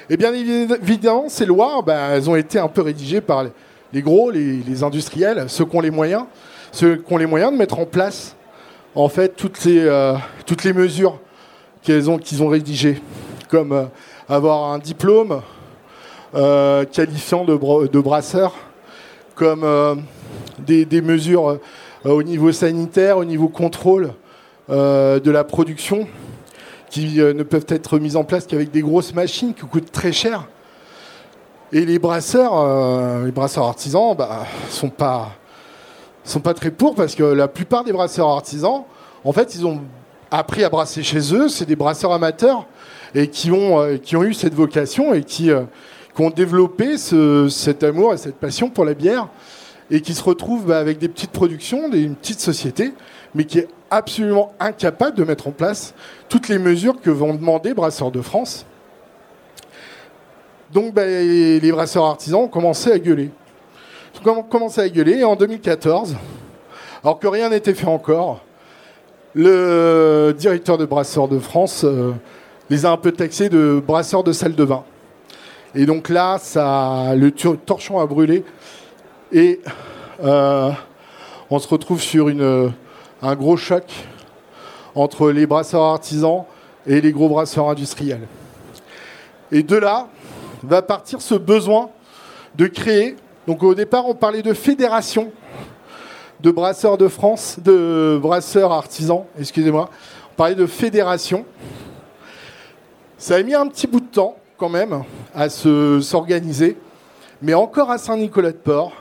Et 0.08 0.16
bien 0.16 0.32
évidemment, 0.32 1.28
ces 1.28 1.46
lois, 1.46 1.82
ben, 1.84 2.10
elles 2.12 2.30
ont 2.30 2.36
été 2.36 2.58
un 2.58 2.68
peu 2.68 2.82
rédigées 2.82 3.20
par 3.20 3.46
les 3.92 4.02
gros, 4.02 4.30
les, 4.30 4.82
industriels, 4.82 5.46
ceux 5.48 5.64
qui 5.64 5.76
ont 5.76 5.80
les 5.80 5.90
moyens, 5.90 6.26
de 6.80 7.56
mettre 7.56 7.78
en 7.78 7.86
place 7.86 8.36
en 8.94 9.08
fait 9.08 9.36
toutes 9.36 9.64
les, 9.64 9.80
euh, 9.84 10.14
mesures 10.74 11.18
qu'ils 11.82 12.10
ont, 12.10 12.48
rédigées, 12.48 13.00
comme 13.48 13.72
euh, 13.72 13.84
avoir 14.28 14.72
un 14.72 14.78
diplôme 14.78 15.40
qualifiant 16.92 17.44
de, 17.44 18.00
brasseur, 18.00 18.54
comme 19.34 19.64
des, 20.58 21.00
mesures 21.00 21.58
euh, 22.06 22.10
au 22.10 22.22
niveau 22.22 22.52
sanitaire, 22.52 23.18
au 23.18 23.24
niveau 23.24 23.48
contrôle 23.48 24.12
euh, 24.70 25.20
de 25.20 25.30
la 25.30 25.44
production, 25.44 26.06
euh, 26.98 27.32
ne 27.32 27.42
peuvent 27.42 27.66
être 27.68 27.98
mises 27.98 28.16
en 28.16 28.24
place 28.24 28.46
qu'avec 28.46 28.70
des 28.70 28.82
grosses 28.82 29.14
machines 29.14 29.54
qui 29.54 29.66
coûtent 29.66 29.92
très 29.92 30.12
cher. 30.12 30.48
Et 31.72 31.84
les 31.84 31.98
brasseurs, 31.98 33.24
les 33.24 33.32
brasseurs 33.32 33.64
artisans, 33.64 34.14
bah, 34.16 34.46
sont 34.70 34.88
pas 34.88 35.32
sont 36.22 36.38
pas 36.38 36.54
très 36.54 36.70
pour 36.70 36.94
parce 36.94 37.16
que 37.16 37.24
la 37.24 37.48
plupart 37.48 37.82
des 37.82 37.92
brasseurs 37.92 38.28
artisans, 38.28 38.84
en 39.24 39.32
fait, 39.32 39.54
ils 39.56 39.66
ont 39.66 39.80
appris 40.30 40.62
à 40.62 40.68
brasser 40.68 41.02
chez 41.02 41.34
eux. 41.34 41.48
C'est 41.48 41.66
des 41.66 41.74
brasseurs 41.74 42.12
amateurs 42.12 42.66
et 43.16 43.28
qui 43.28 43.50
ont 43.50 43.98
qui 43.98 44.14
ont 44.14 44.22
eu 44.22 44.32
cette 44.32 44.54
vocation 44.54 45.12
et 45.12 45.24
qui, 45.24 45.50
ont 46.18 46.30
développé 46.30 46.98
ce, 46.98 47.48
cet 47.48 47.82
amour 47.82 48.14
et 48.14 48.16
cette 48.16 48.36
passion 48.36 48.70
pour 48.70 48.84
la 48.84 48.94
bière 48.94 49.28
et 49.90 50.00
qui 50.00 50.14
se 50.14 50.22
retrouve 50.22 50.66
bah, 50.66 50.78
avec 50.78 50.98
des 50.98 51.08
petites 51.08 51.30
productions, 51.30 51.88
des, 51.88 52.02
une 52.02 52.16
petite 52.16 52.40
société, 52.40 52.92
mais 53.34 53.44
qui 53.44 53.58
est 53.58 53.68
absolument 53.90 54.52
incapable 54.58 55.16
de 55.16 55.24
mettre 55.24 55.48
en 55.48 55.52
place 55.52 55.94
toutes 56.28 56.48
les 56.48 56.58
mesures 56.58 57.00
que 57.00 57.10
vont 57.10 57.34
demander 57.34 57.74
Brasseurs 57.74 58.10
de 58.10 58.20
France. 58.20 58.66
Donc 60.72 60.92
bah, 60.92 61.06
les 61.06 61.72
brasseurs 61.72 62.04
artisans 62.04 62.40
ont 62.40 62.48
commencé 62.48 62.90
à 62.90 62.98
gueuler. 62.98 63.30
Ils 64.24 64.28
ont 64.28 64.42
commencé 64.42 64.80
à 64.80 64.88
gueuler 64.88 65.18
et 65.18 65.24
en 65.24 65.36
2014, 65.36 66.16
alors 67.04 67.20
que 67.20 67.28
rien 67.28 67.50
n'était 67.50 67.74
fait 67.74 67.86
encore, 67.86 68.40
le 69.34 70.34
directeur 70.36 70.78
de 70.78 70.84
Brasseurs 70.84 71.28
de 71.28 71.38
France 71.38 71.84
euh, 71.84 72.12
les 72.70 72.86
a 72.86 72.90
un 72.90 72.96
peu 72.96 73.12
taxés 73.12 73.48
de 73.48 73.80
brasseurs 73.86 74.24
de 74.24 74.32
salle 74.32 74.54
de 74.54 74.64
vin. 74.64 74.82
Et 75.74 75.86
donc 75.86 76.08
là, 76.08 76.38
ça, 76.40 77.14
le 77.14 77.30
torchon 77.30 78.00
a 78.00 78.06
brûlé 78.06 78.44
et 79.30 79.60
euh, 80.24 80.70
on 81.50 81.58
se 81.58 81.68
retrouve 81.68 82.00
sur 82.00 82.28
une, 82.28 82.72
un 83.22 83.34
gros 83.34 83.56
choc 83.56 83.84
entre 84.94 85.30
les 85.30 85.46
brasseurs 85.46 85.82
artisans 85.82 86.44
et 86.86 87.00
les 87.00 87.12
gros 87.12 87.28
brasseurs 87.28 87.68
industriels. 87.68 88.26
Et 89.52 89.62
de 89.62 89.76
là 89.76 90.08
va 90.62 90.82
partir 90.82 91.20
ce 91.20 91.34
besoin 91.34 91.90
de 92.56 92.66
créer. 92.66 93.16
Donc 93.46 93.62
au 93.62 93.74
départ, 93.74 94.06
on 94.06 94.14
parlait 94.14 94.42
de 94.42 94.52
fédération 94.52 95.30
de 96.40 96.50
brasseurs 96.50 96.98
de 96.98 97.08
France, 97.08 97.56
de 97.62 98.18
brasseurs 98.20 98.72
artisans, 98.72 99.24
excusez-moi. 99.38 99.88
On 100.32 100.36
parlait 100.36 100.54
de 100.54 100.66
fédération. 100.66 101.46
Ça 103.16 103.36
a 103.36 103.42
mis 103.42 103.54
un 103.54 103.66
petit 103.68 103.86
bout 103.86 104.00
de 104.00 104.06
temps 104.06 104.36
quand 104.58 104.68
même 104.68 105.02
à 105.34 105.48
s'organiser, 105.48 106.76
mais 107.40 107.54
encore 107.54 107.90
à 107.90 107.98
Saint-Nicolas-de-Port, 107.98 108.92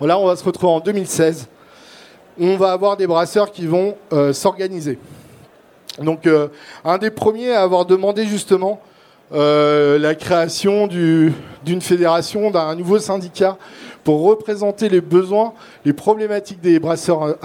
Là, 0.00 0.18
on 0.18 0.26
va 0.26 0.36
se 0.36 0.44
retrouver 0.44 0.72
en 0.72 0.80
2016. 0.80 1.48
On 2.40 2.56
va 2.56 2.72
avoir 2.72 2.96
des 2.96 3.06
brasseurs 3.06 3.52
qui 3.52 3.66
vont 3.66 3.96
euh, 4.12 4.32
s'organiser. 4.32 4.98
Donc, 6.02 6.26
euh, 6.26 6.48
un 6.84 6.98
des 6.98 7.10
premiers 7.10 7.52
à 7.52 7.62
avoir 7.62 7.86
demandé 7.86 8.26
justement 8.26 8.80
euh, 9.32 9.98
la 9.98 10.16
création 10.16 10.88
d'une 10.88 11.80
fédération, 11.80 12.50
d'un 12.50 12.74
nouveau 12.74 12.98
syndicat 12.98 13.56
pour 14.02 14.24
représenter 14.24 14.88
les 14.88 15.00
besoins, 15.00 15.54
les 15.84 15.92
problématiques 15.92 16.60
des 16.60 16.80
brasseurs 16.80 17.36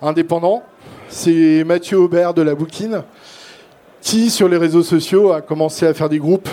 indépendants, 0.00 0.62
c'est 1.08 1.62
Mathieu 1.64 1.98
Aubert 1.98 2.32
de 2.32 2.42
la 2.42 2.54
Bouquine 2.54 3.02
qui, 4.00 4.30
sur 4.30 4.48
les 4.48 4.56
réseaux 4.56 4.82
sociaux, 4.82 5.32
a 5.32 5.42
commencé 5.42 5.86
à 5.86 5.92
faire 5.92 6.08
des 6.08 6.18
groupes 6.18 6.48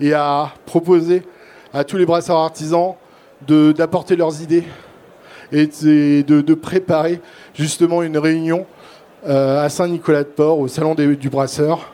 et 0.00 0.14
à 0.14 0.52
proposer 0.66 1.22
à 1.74 1.84
tous 1.84 1.96
les 1.96 2.06
brasseurs 2.06 2.38
artisans 2.38 2.94
d'apporter 3.46 4.16
leurs 4.16 4.42
idées 4.42 4.64
et 5.52 5.66
de, 5.66 6.54
préparer 6.54 7.20
justement 7.54 8.02
une 8.02 8.18
réunion 8.18 8.66
euh, 9.26 9.64
à 9.64 9.68
Saint-Nicolas-de-Port, 9.68 10.58
au 10.58 10.68
salon 10.68 10.94
du 10.94 11.28
brasseur. 11.28 11.92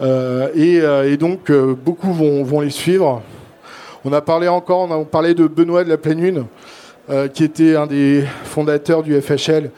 Euh, 0.00 0.48
euh, 0.56 1.12
et, 1.12 1.16
donc, 1.16 1.50
beaucoup 1.52 2.12
vont, 2.12 2.60
les 2.60 2.70
suivre. 2.70 3.22
On 4.04 4.12
a 4.12 4.20
parlé 4.20 4.48
encore, 4.48 4.88
on 4.90 5.02
a 5.02 5.04
parlé 5.04 5.34
de 5.34 5.46
Benoît 5.46 5.84
de 5.84 5.88
la 5.88 5.98
Pleine 5.98 6.20
Lune, 6.20 6.46
qui 7.34 7.44
était 7.44 7.74
un 7.74 7.86
des 7.86 8.24
fondateurs 8.44 9.02
du 9.02 9.20
FHL, 9.20 9.70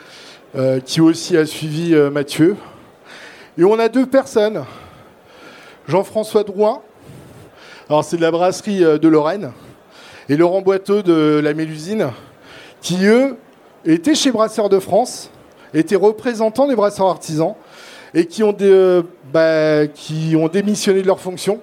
qui 0.85 1.01
aussi 1.01 1.37
a 1.37 1.47
suivi 1.47 1.95
Mathieu. 2.13 2.57
Et 3.57 3.65
on 3.65 3.79
a 3.79 3.89
deux 3.89 4.07
personnes. 4.07 4.65
Jean-François 5.89 6.45
Drouin, 6.45 6.83
alors 7.89 8.05
c'est 8.05 8.17
de 8.17 8.23
la 8.23 8.31
brasserie 8.31 8.81
de 8.81 9.09
Lorraine, 9.09 9.53
et 10.29 10.37
Laurent 10.37 10.61
Boiteau 10.61 11.03
de 11.03 11.41
la 11.43 11.55
Mélusine, 11.55 12.11
qui 12.81 13.07
eux 13.07 13.37
étaient 13.85 14.15
chez 14.15 14.31
Brasseurs 14.31 14.69
de 14.69 14.79
France, 14.79 15.31
étaient 15.75 15.97
représentants 15.97 16.67
des 16.67 16.77
brasseurs 16.77 17.07
artisans 17.07 17.55
et 18.15 18.27
qui 18.27 18.43
ont, 18.43 18.57
bah, 19.33 19.87
qui 19.87 20.35
ont 20.37 20.49
démissionné 20.49 21.03
de 21.03 21.07
leurs 21.07 21.21
fonctions 21.21 21.61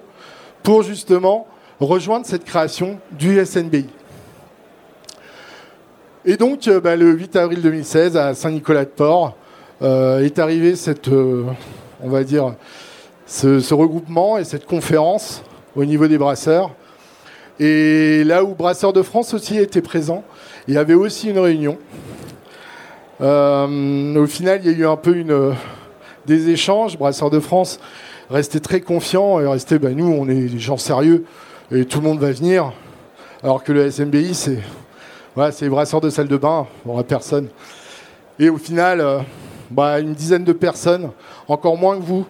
pour 0.62 0.82
justement 0.82 1.46
rejoindre 1.80 2.26
cette 2.26 2.44
création 2.44 2.98
du 3.12 3.44
SNBI. 3.44 3.86
Et 6.24 6.36
donc, 6.36 6.66
euh, 6.68 6.80
bah, 6.80 6.96
le 6.96 7.12
8 7.12 7.36
avril 7.36 7.62
2016, 7.62 8.16
à 8.16 8.34
Saint-Nicolas-de-Port, 8.34 9.34
euh, 9.80 10.24
est 10.24 10.38
arrivé 10.38 10.74
cette, 10.74 11.08
euh, 11.08 11.44
on 12.02 12.08
va 12.08 12.24
dire, 12.24 12.54
ce, 13.26 13.72
regroupement 13.72 14.36
et 14.36 14.44
cette 14.44 14.66
conférence 14.66 15.42
au 15.76 15.84
niveau 15.84 16.08
des 16.08 16.18
brasseurs. 16.18 16.74
Et 17.60 18.24
là 18.24 18.44
où 18.44 18.54
Brasseurs 18.54 18.92
de 18.92 19.02
France 19.02 19.34
aussi 19.34 19.56
était 19.56 19.80
présent, 19.80 20.24
il 20.68 20.74
y 20.74 20.78
avait 20.78 20.94
aussi 20.94 21.30
une 21.30 21.38
réunion. 21.38 21.78
au 23.20 24.26
final, 24.26 24.60
il 24.62 24.70
y 24.70 24.74
a 24.74 24.78
eu 24.78 24.86
un 24.86 24.96
peu 24.96 25.24
des 26.26 26.50
échanges. 26.50 26.98
Brasseurs 26.98 27.30
de 27.30 27.40
France 27.40 27.80
restait 28.30 28.60
très 28.60 28.80
confiant 28.80 29.40
et 29.40 29.46
restait, 29.46 29.78
bah, 29.78 29.90
nous, 29.90 30.06
on 30.06 30.28
est 30.28 30.34
des 30.34 30.58
gens 30.58 30.76
sérieux 30.76 31.24
et 31.72 31.86
tout 31.86 32.00
le 32.00 32.04
monde 32.04 32.20
va 32.20 32.30
venir. 32.30 32.72
Alors 33.42 33.64
que 33.64 33.72
le 33.72 33.90
SMBI, 33.90 34.34
c'est 34.34 34.58
voilà, 35.34 35.52
brasseurs 35.70 36.00
de 36.00 36.10
salle 36.10 36.28
de 36.28 36.36
bain, 36.36 36.66
on 36.84 36.90
aura 36.90 37.04
personne. 37.04 37.48
Et 38.38 38.50
au 38.50 38.58
final, 38.58 39.00
euh, 39.00 39.20
bah, 39.70 40.00
une 40.00 40.12
dizaine 40.12 40.44
de 40.44 40.52
personnes, 40.52 41.10
encore 41.46 41.76
moins 41.76 41.96
que 41.96 42.02
vous, 42.02 42.26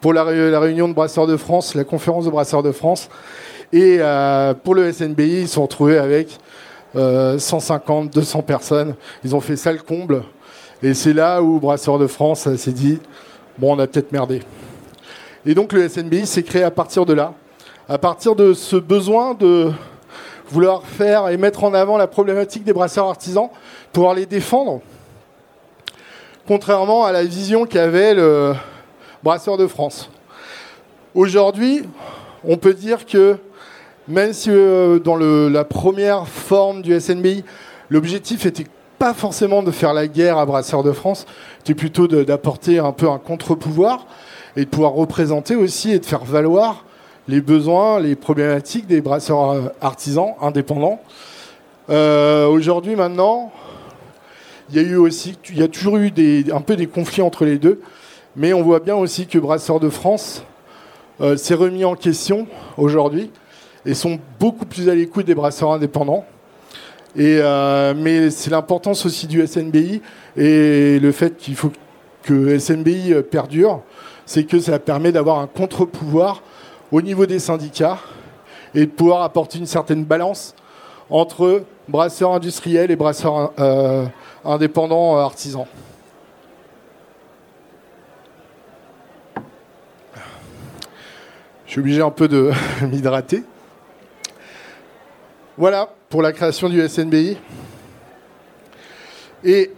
pour 0.00 0.12
la, 0.12 0.24
réunion 0.24 0.88
de 0.88 0.94
Brasseurs 0.94 1.26
de 1.26 1.36
France, 1.36 1.74
la 1.74 1.84
conférence 1.84 2.24
de 2.24 2.30
Brasseurs 2.30 2.62
de 2.62 2.72
France. 2.72 3.08
Et 3.72 3.98
euh, 4.00 4.54
pour 4.54 4.74
le 4.74 4.92
SNBI, 4.92 5.42
ils 5.42 5.48
se 5.48 5.54
sont 5.54 5.62
retrouvés 5.62 5.98
avec 5.98 6.38
150, 6.96 8.06
euh, 8.06 8.20
200 8.20 8.42
personnes. 8.42 8.94
Ils 9.24 9.34
ont 9.34 9.40
fait 9.40 9.56
salle 9.56 9.82
comble. 9.82 10.22
Et 10.82 10.94
c'est 10.94 11.12
là 11.12 11.42
où 11.42 11.60
Brasseurs 11.60 11.98
de 11.98 12.06
France 12.06 12.54
s'est 12.56 12.72
dit 12.72 12.98
bon, 13.58 13.76
on 13.76 13.78
a 13.78 13.86
peut-être 13.86 14.12
merdé. 14.12 14.42
Et 15.44 15.54
donc 15.54 15.72
le 15.72 15.88
SNBI 15.88 16.26
s'est 16.26 16.42
créé 16.42 16.62
à 16.62 16.70
partir 16.70 17.06
de 17.06 17.12
là, 17.12 17.32
à 17.88 17.98
partir 17.98 18.34
de 18.34 18.52
ce 18.52 18.76
besoin 18.76 19.34
de 19.34 19.70
vouloir 20.48 20.82
faire 20.84 21.28
et 21.28 21.36
mettre 21.36 21.64
en 21.64 21.74
avant 21.74 21.96
la 21.96 22.06
problématique 22.06 22.64
des 22.64 22.72
brasseurs 22.72 23.06
artisans, 23.06 23.48
pouvoir 23.92 24.14
les 24.14 24.26
défendre, 24.26 24.80
contrairement 26.46 27.04
à 27.04 27.12
la 27.12 27.24
vision 27.24 27.66
qu'avait 27.66 28.14
le 28.14 28.54
brasseur 29.22 29.56
de 29.56 29.66
France. 29.66 30.10
Aujourd'hui, 31.14 31.82
on 32.44 32.56
peut 32.56 32.74
dire 32.74 33.06
que 33.06 33.38
même 34.08 34.32
si 34.32 34.50
euh, 34.50 34.98
dans 34.98 35.16
la 35.16 35.64
première 35.64 36.28
forme 36.28 36.82
du 36.82 36.98
SNBI, 36.98 37.44
l'objectif 37.90 38.46
était 38.46 38.66
pas 38.98 39.14
forcément 39.14 39.62
de 39.62 39.70
faire 39.70 39.92
la 39.92 40.06
guerre 40.06 40.38
à 40.38 40.46
Brasseurs 40.46 40.82
de 40.82 40.92
France, 40.92 41.26
c'était 41.58 41.74
plutôt 41.74 42.06
d'apporter 42.06 42.78
un 42.78 42.92
peu 42.92 43.10
un 43.10 43.18
contre-pouvoir 43.18 44.06
et 44.56 44.64
de 44.64 44.70
pouvoir 44.70 44.92
représenter 44.92 45.54
aussi 45.54 45.92
et 45.92 45.98
de 45.98 46.06
faire 46.06 46.24
valoir 46.24 46.84
les 47.28 47.40
besoins, 47.40 47.98
les 48.00 48.14
problématiques 48.14 48.86
des 48.86 49.00
brasseurs 49.00 49.50
euh, 49.50 49.62
artisans 49.80 50.34
indépendants. 50.40 51.00
Euh, 51.90 52.46
aujourd'hui, 52.46 52.94
maintenant, 52.94 53.52
il 54.70 54.76
y 54.76 54.78
a 54.78 54.82
eu 54.82 54.96
aussi, 54.96 55.36
il 55.50 55.58
y 55.58 55.62
a 55.62 55.68
toujours 55.68 55.96
eu 55.96 56.12
un 56.52 56.60
peu 56.60 56.76
des 56.76 56.86
conflits 56.86 57.22
entre 57.22 57.44
les 57.44 57.58
deux, 57.58 57.80
mais 58.36 58.52
on 58.52 58.62
voit 58.62 58.80
bien 58.80 58.96
aussi 58.96 59.26
que 59.26 59.38
Brasseurs 59.38 59.80
de 59.80 59.88
France 59.88 60.42
s'est 61.36 61.54
remis 61.54 61.84
en 61.84 61.94
question 61.94 62.46
aujourd'hui 62.76 63.30
et 63.86 63.94
sont 63.94 64.18
beaucoup 64.38 64.66
plus 64.66 64.88
à 64.90 64.94
l'écoute 64.94 65.24
des 65.24 65.34
brasseurs 65.34 65.72
indépendants. 65.72 66.26
Et, 67.16 67.40
mais 67.96 68.28
c'est 68.30 68.50
l'importance 68.50 69.06
aussi 69.06 69.26
du 69.26 69.46
SNBI 69.46 70.02
et 70.36 70.98
le 70.98 71.12
fait 71.12 71.38
qu'il 71.38 71.54
faut 71.54 71.72
que 72.22 72.58
SNBI 72.58 73.14
perdure 73.30 73.80
c'est 74.26 74.44
que 74.44 74.58
ça 74.58 74.78
permet 74.78 75.12
d'avoir 75.12 75.38
un 75.38 75.46
contre-pouvoir 75.46 76.42
au 76.92 77.00
niveau 77.00 77.24
des 77.24 77.38
syndicats 77.38 77.98
et 78.74 78.80
de 78.80 78.90
pouvoir 78.90 79.22
apporter 79.22 79.58
une 79.58 79.66
certaine 79.66 80.04
balance 80.04 80.54
entre 81.08 81.62
brasseurs 81.88 82.32
industriels 82.32 82.90
et 82.90 82.96
brasseurs 82.96 83.52
euh, 83.58 84.04
indépendants 84.44 85.16
euh, 85.16 85.20
artisans. 85.20 85.66
Je 91.66 91.72
suis 91.72 91.80
obligé 91.80 92.02
un 92.02 92.10
peu 92.10 92.26
de 92.28 92.50
m'hydrater. 92.82 93.44
Voilà 95.58 95.88
pour 96.10 96.20
la 96.20 96.34
création 96.34 96.68
du 96.68 96.86
SNBI. 96.86 97.38
Et 99.42 99.70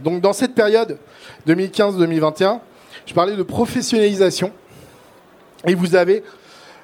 donc 0.00 0.20
dans 0.20 0.32
cette 0.32 0.52
période 0.52 0.98
2015-2021, 1.46 2.58
je 3.06 3.14
parlais 3.14 3.36
de 3.36 3.42
professionnalisation. 3.44 4.50
Et 5.64 5.76
vous 5.76 5.94
avez 5.94 6.24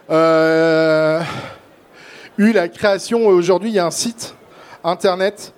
euh, 0.08 1.20
eu 2.36 2.52
la 2.52 2.68
création, 2.68 3.26
aujourd'hui 3.26 3.70
il 3.70 3.74
y 3.74 3.80
a 3.80 3.86
un 3.86 3.90
site 3.90 4.36
internet 4.84 5.52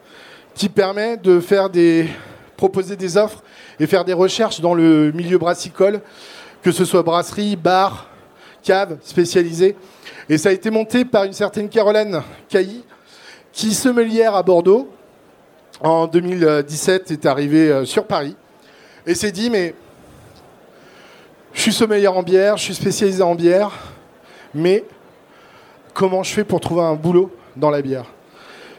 qui 0.54 0.70
permet 0.70 1.18
de 1.18 1.38
faire 1.38 1.68
des, 1.68 2.08
proposer 2.56 2.96
des 2.96 3.18
offres 3.18 3.42
et 3.78 3.86
faire 3.86 4.06
des 4.06 4.14
recherches 4.14 4.62
dans 4.62 4.72
le 4.72 5.12
milieu 5.12 5.36
brassicole, 5.36 6.00
que 6.62 6.72
ce 6.72 6.86
soit 6.86 7.02
brasserie, 7.02 7.56
bar, 7.56 8.09
cave 8.62 8.98
spécialisée. 9.02 9.76
Et 10.28 10.38
ça 10.38 10.50
a 10.50 10.52
été 10.52 10.70
monté 10.70 11.04
par 11.04 11.24
une 11.24 11.32
certaine 11.32 11.68
Caroline 11.68 12.22
Cailly, 12.48 12.84
qui, 13.52 13.74
sommelière 13.74 14.34
à 14.34 14.42
Bordeaux, 14.42 14.88
en 15.80 16.06
2017 16.06 17.10
est 17.10 17.26
arrivée 17.26 17.70
euh, 17.70 17.84
sur 17.84 18.06
Paris 18.06 18.36
et 19.06 19.14
s'est 19.14 19.32
dit, 19.32 19.50
mais 19.50 19.74
je 21.52 21.62
suis 21.62 21.72
sommelier 21.72 22.06
en 22.06 22.22
bière, 22.22 22.56
je 22.56 22.64
suis 22.64 22.74
spécialisé 22.74 23.22
en 23.22 23.34
bière, 23.34 23.70
mais 24.54 24.84
comment 25.94 26.22
je 26.22 26.32
fais 26.32 26.44
pour 26.44 26.60
trouver 26.60 26.82
un 26.82 26.94
boulot 26.94 27.34
dans 27.56 27.70
la 27.70 27.82
bière? 27.82 28.06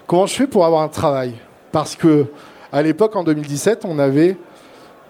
Comment 0.08 0.26
je 0.26 0.36
fais 0.36 0.48
pour 0.48 0.66
avoir 0.66 0.84
un 0.84 0.88
travail? 0.88 1.34
Parce 1.72 1.96
que 1.96 2.28
à 2.72 2.82
l'époque, 2.82 3.16
en 3.16 3.24
2017, 3.24 3.84
on 3.84 4.00
avait, 4.00 4.38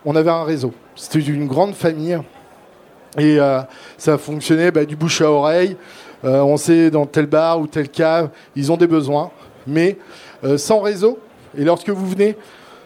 on 0.03 0.15
avait 0.15 0.31
un 0.31 0.43
réseau. 0.43 0.73
C'était 0.95 1.19
une 1.19 1.47
grande 1.47 1.75
famille. 1.75 2.19
Et 3.17 3.39
euh, 3.39 3.59
ça 3.97 4.17
fonctionnait 4.17 4.71
bah, 4.71 4.85
du 4.85 4.95
bouche 4.95 5.21
à 5.21 5.29
oreille. 5.29 5.75
Euh, 6.23 6.41
on 6.41 6.57
sait 6.57 6.91
dans 6.91 7.05
tel 7.05 7.25
bar 7.25 7.59
ou 7.59 7.67
tel 7.67 7.89
cave, 7.89 8.29
ils 8.55 8.71
ont 8.71 8.77
des 8.77 8.87
besoins. 8.87 9.31
Mais 9.67 9.97
euh, 10.43 10.57
sans 10.57 10.79
réseau, 10.79 11.19
et 11.57 11.63
lorsque 11.63 11.89
vous 11.89 12.07
venez 12.07 12.37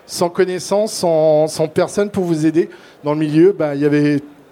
sans 0.05 0.30
connaissance, 0.30 0.93
sans, 0.93 1.47
sans 1.47 1.67
personne 1.67 2.09
pour 2.09 2.23
vous 2.23 2.45
aider 2.45 2.69
dans 3.03 3.13
le 3.13 3.19
milieu, 3.19 3.51
bah, 3.51 3.71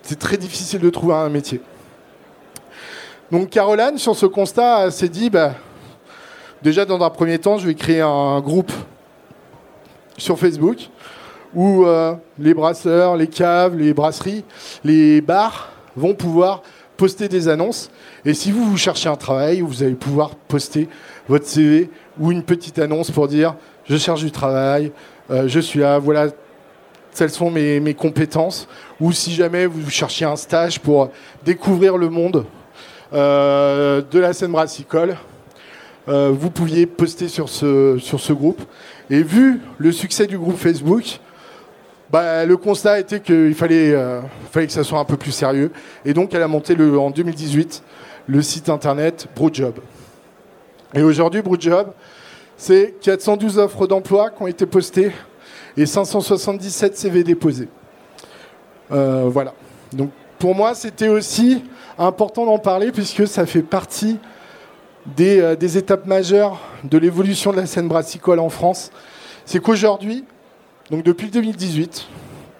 c'est 0.01 0.19
très 0.19 0.37
difficile 0.37 0.79
de 0.79 0.89
trouver 0.89 1.13
un 1.13 1.29
métier. 1.29 1.61
Donc 3.31 3.49
Caroline, 3.49 3.97
sur 3.97 4.15
ce 4.15 4.25
constat, 4.25 4.91
s'est 4.91 5.09
dit, 5.09 5.29
bah, 5.29 5.53
déjà 6.61 6.85
dans 6.85 7.01
un 7.01 7.09
premier 7.09 7.39
temps, 7.39 7.57
je 7.57 7.67
vais 7.67 7.75
créer 7.75 8.01
un 8.01 8.39
groupe 8.41 8.71
sur 10.17 10.37
Facebook 10.37 10.89
où 11.55 11.85
euh, 11.85 12.15
les 12.39 12.53
brasseurs, 12.53 13.15
les 13.15 13.27
caves, 13.27 13.77
les 13.77 13.93
brasseries, 13.93 14.43
les 14.83 15.21
bars 15.21 15.71
vont 15.95 16.13
pouvoir 16.13 16.63
poster 16.97 17.27
des 17.27 17.47
annonces. 17.47 17.89
Et 18.25 18.33
si 18.33 18.51
vous, 18.51 18.63
vous 18.63 18.77
cherchez 18.77 19.09
un 19.09 19.15
travail, 19.15 19.61
vous 19.61 19.83
allez 19.83 19.93
pouvoir 19.93 20.35
poster 20.35 20.87
votre 21.27 21.45
CV 21.45 21.89
ou 22.19 22.31
une 22.31 22.43
petite 22.43 22.79
annonce 22.79 23.11
pour 23.11 23.27
dire 23.27 23.55
je 23.85 23.97
cherche 23.97 24.21
du 24.21 24.31
travail, 24.31 24.91
euh, 25.29 25.47
je 25.47 25.59
suis 25.59 25.79
là, 25.79 25.99
voilà 25.99 26.27
quelles 27.15 27.29
sont 27.29 27.51
mes, 27.51 27.93
compétences, 27.93 28.67
ou 28.99 29.11
si 29.11 29.33
jamais 29.33 29.67
vous 29.67 29.87
cherchiez 29.89 30.25
un 30.25 30.35
stage 30.35 30.79
pour 30.79 31.11
découvrir 31.45 31.95
le 31.95 32.09
monde 32.09 32.45
euh, 33.13 34.01
de 34.09 34.19
la 34.19 34.33
scène 34.33 34.51
brassicole, 34.51 35.15
vous 36.07 36.49
pouviez 36.49 36.85
poster 36.85 37.29
sur 37.29 37.47
ce, 37.47 37.97
sur 37.97 38.19
ce 38.19 38.33
groupe. 38.33 38.61
Et 39.09 39.21
vu 39.21 39.61
le 39.77 39.91
succès 39.91 40.27
du 40.27 40.37
groupe 40.37 40.57
Facebook, 40.57 41.19
bah, 42.13 42.45
le 42.45 42.57
constat 42.57 42.99
était 42.99 43.19
qu'il 43.21 43.55
fallait, 43.55 43.91
euh, 43.91 44.21
fallait 44.51 44.67
que 44.67 44.71
ça 44.71 44.83
soit 44.83 44.99
un 44.99 45.03
peu 45.03 45.17
plus 45.17 45.31
sérieux. 45.31 45.71
Et 46.05 46.13
donc, 46.13 46.35
elle 46.35 46.43
a 46.43 46.47
monté 46.47 46.75
en 46.75 47.09
2018 47.09 47.81
le 48.27 48.41
site 48.43 48.69
internet 48.69 49.27
Brewjob. 49.35 49.79
Et 50.93 51.01
aujourd'hui, 51.01 51.41
Brewjob, 51.41 51.87
c'est 52.55 52.93
412 53.01 53.57
offres 53.57 53.87
d'emploi 53.87 54.29
qui 54.29 54.43
ont 54.43 54.47
été 54.47 54.67
postées 54.67 55.11
et 55.75 55.87
577 55.87 56.95
CV 56.95 57.23
déposés. 57.23 57.67
Euh, 58.91 59.27
voilà. 59.27 59.55
Donc 59.91 60.11
pour 60.37 60.53
moi, 60.53 60.75
c'était 60.75 61.07
aussi 61.07 61.63
important 61.97 62.45
d'en 62.45 62.59
parler 62.59 62.91
puisque 62.91 63.27
ça 63.27 63.47
fait 63.47 63.63
partie 63.63 64.19
des, 65.17 65.39
euh, 65.39 65.55
des 65.55 65.79
étapes 65.79 66.05
majeures 66.05 66.59
de 66.83 66.99
l'évolution 66.99 67.51
de 67.51 67.57
la 67.57 67.65
scène 67.65 67.87
brassicole 67.87 68.37
en 68.37 68.49
France. 68.49 68.91
C'est 69.45 69.59
qu'aujourd'hui, 69.59 70.23
donc 70.93 71.01
depuis 71.01 71.31
2018, 71.31 72.05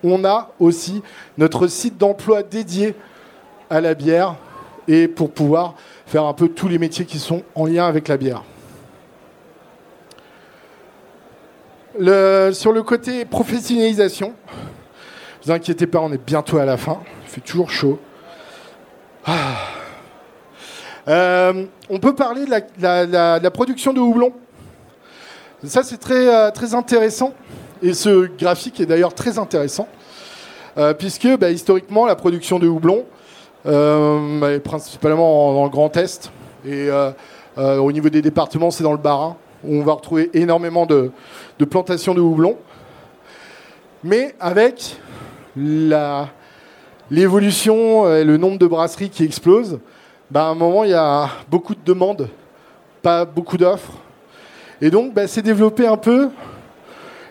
on 0.03 0.25
a 0.25 0.49
aussi 0.59 1.03
notre 1.37 1.67
site 1.67 1.99
d'emploi 1.99 2.41
dédié 2.41 2.95
à 3.69 3.79
la 3.79 3.93
bière 3.93 4.37
et 4.87 5.07
pour 5.07 5.29
pouvoir 5.29 5.75
faire 6.07 6.23
un 6.23 6.33
peu 6.33 6.47
tous 6.47 6.67
les 6.67 6.79
métiers 6.79 7.05
qui 7.05 7.19
sont 7.19 7.43
en 7.53 7.67
lien 7.67 7.85
avec 7.85 8.07
la 8.07 8.17
bière. 8.17 8.43
sur 11.95 12.71
le 12.71 12.81
côté 12.81 13.23
professionnalisation, 13.25 14.29
ne 14.29 15.45
vous 15.45 15.51
inquiétez 15.51 15.85
pas, 15.85 15.99
on 15.99 16.11
est 16.11 16.25
bientôt 16.25 16.57
à 16.57 16.65
la 16.65 16.77
fin. 16.77 17.01
Il 17.25 17.29
fait 17.29 17.41
toujours 17.41 17.69
chaud. 17.69 17.99
Ah. 19.27 19.57
Euh, 21.07 21.65
on 21.87 21.99
peut 21.99 22.15
parler 22.15 22.45
de 22.45 23.43
la, 23.43 23.51
production 23.51 23.93
de 23.93 23.99
houblon. 23.99 24.33
Ça, 25.63 25.83
c'est 25.83 25.99
très, 25.99 26.27
euh, 26.33 26.49
très 26.49 26.73
intéressant. 26.73 27.31
Et 27.83 27.93
ce 27.93 28.29
graphique 28.37 28.79
est 28.79 28.85
d'ailleurs 28.85 29.13
très 29.13 29.37
intéressant. 29.37 29.89
Euh, 30.77 30.93
puisque 30.93 31.27
bah, 31.37 31.51
historiquement, 31.51 32.05
la 32.05 32.15
production 32.15 32.57
de 32.57 32.67
houblon 32.67 33.03
est 33.65 34.59
principalement 34.59 35.53
dans 35.53 35.65
le 35.65 35.69
Grand 35.69 35.95
Est. 35.97 36.31
Et 36.65 36.89
au 37.57 37.91
niveau 37.91 38.09
des 38.09 38.21
départements, 38.21 38.71
c'est 38.71 38.83
dans 38.83 38.93
le 38.93 38.97
Bas-Rhin, 38.97 39.35
où 39.63 39.75
on 39.75 39.83
va 39.83 39.93
retrouver 39.93 40.29
énormément 40.33 40.85
de, 40.85 41.11
plantations 41.69 42.13
de 42.13 42.21
houblon. 42.21 42.57
Mais 44.03 44.35
avec 44.39 44.97
l'évolution 47.11 48.13
et 48.15 48.23
le 48.23 48.37
nombre 48.37 48.57
de 48.57 48.67
brasseries 48.67 49.09
qui 49.09 49.23
explosent, 49.23 49.79
bah, 50.31 50.45
à 50.45 50.49
un 50.49 50.55
moment, 50.55 50.85
il 50.85 50.91
y 50.91 50.95
a 50.95 51.29
beaucoup 51.49 51.75
de 51.75 51.83
demandes, 51.85 52.29
pas 53.01 53.25
beaucoup 53.25 53.57
d'offres. 53.57 53.93
Et 54.81 54.89
donc, 54.89 55.13
bah, 55.13 55.27
c'est 55.27 55.41
développé 55.41 55.85
un 55.85 55.97
peu 55.97 56.29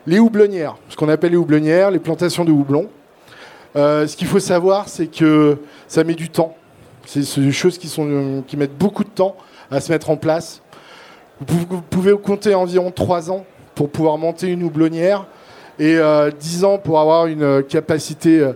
les 0.06 0.18
houblonnières, 0.18 0.76
ce 0.88 0.96
qu'on 0.96 1.08
appelle 1.08 1.32
les 1.32 1.36
houblonnières, 1.36 1.90
les 1.90 1.98
plantations 1.98 2.44
de 2.44 2.52
houblon. 2.52 2.88
Euh, 3.76 4.06
ce 4.06 4.16
qu'il 4.16 4.26
faut 4.26 4.40
savoir, 4.40 4.88
c'est 4.88 5.06
que 5.06 5.58
ça 5.88 6.04
met 6.04 6.14
du 6.14 6.28
temps. 6.28 6.56
C'est 7.06 7.40
des 7.40 7.52
choses 7.52 7.78
qui, 7.78 8.56
mettent 8.56 8.78
beaucoup 8.78 9.04
de 9.04 9.08
temps 9.08 9.36
à 9.70 9.80
se 9.80 9.90
mettre 9.90 10.10
en 10.10 10.16
place. 10.16 10.62
Vous 11.40 11.82
pouvez 11.90 12.16
compter 12.16 12.54
environ 12.54 12.90
3 12.90 13.30
ans 13.30 13.44
pour 13.74 13.90
pouvoir 13.90 14.18
monter 14.18 14.48
une 14.48 14.62
houblonnière 14.62 15.26
et 15.78 15.94
10 15.94 15.98
euh, 16.00 16.66
ans 16.66 16.78
pour 16.78 17.00
avoir 17.00 17.26
une 17.26 17.62
capacité, 17.62 18.40
euh, 18.40 18.52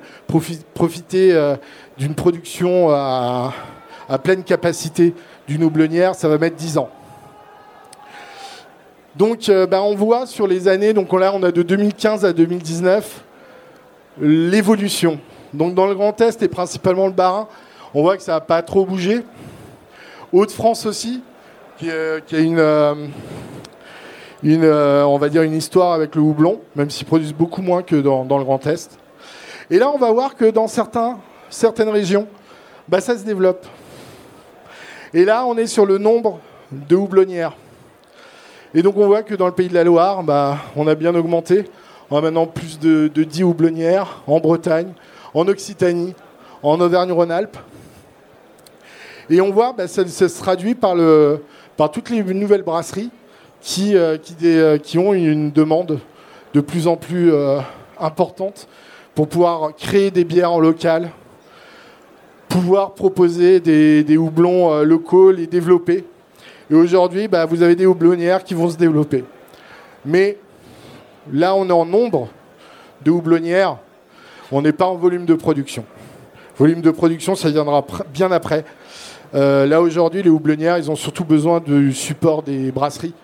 profiter 0.74 1.32
euh, 1.32 1.56
d'une 1.98 2.14
production 2.14 2.90
à, 2.90 3.52
pleine 4.22 4.44
capacité 4.44 5.14
d'une 5.48 5.64
houblonnière, 5.64 6.14
ça 6.14 6.28
va 6.28 6.38
mettre 6.38 6.56
10 6.56 6.78
ans. 6.78 6.90
Donc 9.16 9.50
bah, 9.70 9.82
on 9.82 9.94
voit 9.94 10.26
sur 10.26 10.46
les 10.46 10.68
années, 10.68 10.92
donc 10.92 11.12
là 11.12 11.32
on 11.34 11.42
a 11.42 11.50
de 11.50 11.62
2015 11.62 12.24
à 12.24 12.32
2019 12.32 13.24
l'évolution. 14.20 15.18
Donc 15.54 15.74
dans 15.74 15.86
le 15.86 15.94
Grand 15.94 16.20
Est 16.20 16.42
et 16.42 16.48
principalement 16.48 17.06
le 17.06 17.12
Bas-Rhin, 17.12 17.48
on 17.94 18.02
voit 18.02 18.16
que 18.16 18.22
ça 18.22 18.32
n'a 18.32 18.40
pas 18.40 18.62
trop 18.62 18.84
bougé. 18.84 19.22
Haute-France 20.32 20.86
aussi, 20.86 21.22
qui, 21.78 21.88
qui 22.26 22.36
a 22.36 22.40
une, 22.40 22.60
une, 24.42 24.64
euh, 24.64 25.04
on 25.04 25.18
va 25.18 25.28
dire 25.28 25.42
une 25.42 25.54
histoire 25.54 25.92
avec 25.92 26.14
le 26.14 26.20
houblon, 26.20 26.60
même 26.74 26.90
s'ils 26.90 27.06
produisent 27.06 27.34
beaucoup 27.34 27.62
moins 27.62 27.82
que 27.82 27.96
dans, 27.96 28.22
le 28.22 28.44
Grand 28.44 28.64
Est. 28.66 28.98
Et 29.70 29.78
là, 29.78 29.90
on 29.90 29.98
va 29.98 30.12
voir 30.12 30.36
que 30.36 30.44
dans 30.44 30.68
certains, 30.68 31.18
certaines 31.50 31.88
régions, 31.88 32.28
bah, 32.88 33.00
ça 33.00 33.16
se 33.18 33.24
développe. 33.24 33.66
Et 35.14 35.24
là, 35.24 35.44
on 35.46 35.56
est 35.56 35.66
sur 35.66 35.86
le 35.86 35.98
nombre 35.98 36.38
de 36.70 36.96
houblonnières. 36.96 37.56
Et 38.74 38.82
donc, 38.82 38.96
on 38.96 39.06
voit 39.06 39.22
que 39.22 39.34
dans 39.34 39.46
le 39.46 39.52
pays 39.52 39.68
de 39.68 39.74
la 39.74 39.84
Loire, 39.84 40.22
bah, 40.22 40.58
on 40.76 40.86
a 40.86 40.94
bien 40.94 41.14
augmenté. 41.14 41.64
On 42.10 42.18
a 42.18 42.20
maintenant 42.20 42.46
plus 42.46 42.78
de, 42.78 43.08
10 43.08 43.42
houblonnières 43.42 44.22
en 44.26 44.38
Bretagne, 44.38 44.92
en 45.34 45.48
Occitanie, 45.48 46.14
en 46.62 46.80
Auvergne-Rhône-Alpes. 46.80 47.56
Et 49.28 49.40
on 49.40 49.50
voit, 49.50 49.72
bah, 49.72 49.88
ça, 49.88 50.06
se 50.06 50.38
traduit 50.38 50.74
par, 50.74 50.94
toutes 51.92 52.10
les 52.10 52.22
nouvelles 52.22 52.62
brasseries 52.62 53.10
qui, 53.60 53.96
euh, 53.96 54.16
euh, 54.44 54.78
qui, 54.78 54.98
ont 54.98 55.12
une 55.12 55.50
demande 55.50 55.98
de 56.54 56.60
plus 56.60 56.86
en 56.86 56.96
plus 56.96 57.32
euh, 57.32 57.58
importante 57.98 58.68
pour 59.14 59.28
pouvoir 59.28 59.74
créer 59.74 60.12
des 60.12 60.24
bières 60.24 60.52
en 60.52 60.60
local, 60.60 61.10
pouvoir 62.48 62.94
proposer 62.94 63.58
des, 63.58 64.16
houblons 64.16 64.82
locaux, 64.82 65.32
les 65.32 65.46
développer. 65.46 66.04
Et 66.70 66.74
aujourd'hui, 66.74 67.28
bah, 67.28 67.44
vous 67.46 67.62
avez 67.62 67.76
des 67.76 67.86
houblonnières 67.86 68.44
qui 68.44 68.54
vont 68.54 68.68
se 68.68 68.76
développer. 68.76 69.24
Mais 70.04 70.38
là, 71.32 71.54
on 71.54 71.68
est 71.68 71.72
en 71.72 71.86
nombre 71.86 72.28
de 73.04 73.10
houblonnières, 73.10 73.78
on 74.50 74.62
n'est 74.62 74.72
pas 74.72 74.86
en 74.86 74.96
volume 74.96 75.26
de 75.26 75.34
production. 75.34 75.84
Volume 76.58 76.80
de 76.80 76.90
production, 76.90 77.34
ça 77.34 77.50
viendra 77.50 77.84
bien 78.12 78.32
après. 78.32 78.64
là, 79.32 79.80
aujourd'hui, 79.80 80.22
les 80.22 80.30
houblonnières, 80.30 80.78
ils 80.78 80.90
ont 80.90 80.96
surtout 80.96 81.24
besoin 81.24 81.60
du 81.60 81.92
support 81.92 82.42
des 82.42 82.72
brasseries 82.72 83.14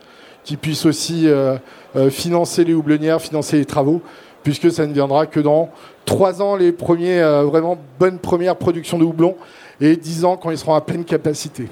qui 0.45 0.57
puisse 0.57 0.86
aussi 0.86 1.28
euh, 1.28 1.57
euh, 1.97 2.11
financer 2.11 2.64
les 2.64 2.74
houblonnières, 2.74 3.20
financer 3.20 3.59
les 3.59 3.64
travaux, 3.64 4.01
puisque 4.43 4.70
ça 4.72 4.86
ne 4.86 4.93
viendra 4.93 5.26
que 5.26 5.40
dans 5.40 5.70
trois 6.05 6.43
ans 6.43 6.57
les 6.57 6.72
premiers 6.72 7.20
euh, 7.20 7.45
vraiment 7.45 7.78
bonnes 7.99 8.18
premières 8.18 8.57
productions 8.57 8.99
de 8.99 9.05
houblon 9.05 9.36
et 9.80 9.97
dix 9.97 10.24
ans 10.24 10.36
quand 10.36 10.51
ils 10.51 10.59
seront 10.59 10.74
à 10.74 10.80
pleine 10.80 11.05
capacité. 11.05 11.68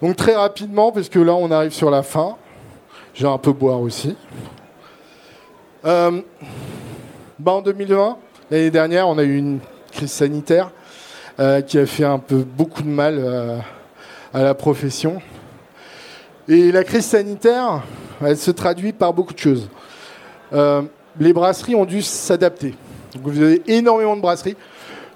Donc 0.00 0.16
très 0.16 0.34
rapidement, 0.34 0.92
parce 0.92 1.08
que 1.08 1.18
là 1.18 1.34
on 1.34 1.50
arrive 1.50 1.72
sur 1.72 1.90
la 1.90 2.02
fin, 2.02 2.36
j'ai 3.14 3.26
un 3.26 3.38
peu 3.38 3.52
boire 3.52 3.80
aussi. 3.80 4.16
bah 5.82 6.12
en 7.46 7.62
2020, 7.62 8.16
l'année 8.50 8.70
dernière, 8.70 9.08
on 9.08 9.18
a 9.18 9.24
eu 9.24 9.36
une 9.36 9.58
crise 9.92 10.12
sanitaire 10.12 10.70
qui 11.66 11.78
a 11.78 11.86
fait 11.86 12.04
un 12.04 12.18
peu 12.18 12.38
beaucoup 12.38 12.82
de 12.82 12.88
mal 12.88 13.62
à 14.32 14.42
la 14.42 14.54
profession. 14.54 15.20
Et 16.48 16.72
la 16.72 16.82
crise 16.82 17.04
sanitaire, 17.04 17.82
elle 18.24 18.36
se 18.36 18.50
traduit 18.50 18.92
par 18.92 19.12
beaucoup 19.12 19.34
de 19.34 19.38
choses. 19.38 19.68
Euh, 20.52 20.82
les 21.20 21.32
brasseries 21.32 21.74
ont 21.74 21.84
dû 21.84 22.00
s'adapter. 22.00 22.74
Vous 23.22 23.40
avez 23.42 23.62
énormément 23.66 24.16
de 24.16 24.22
brasseries 24.22 24.56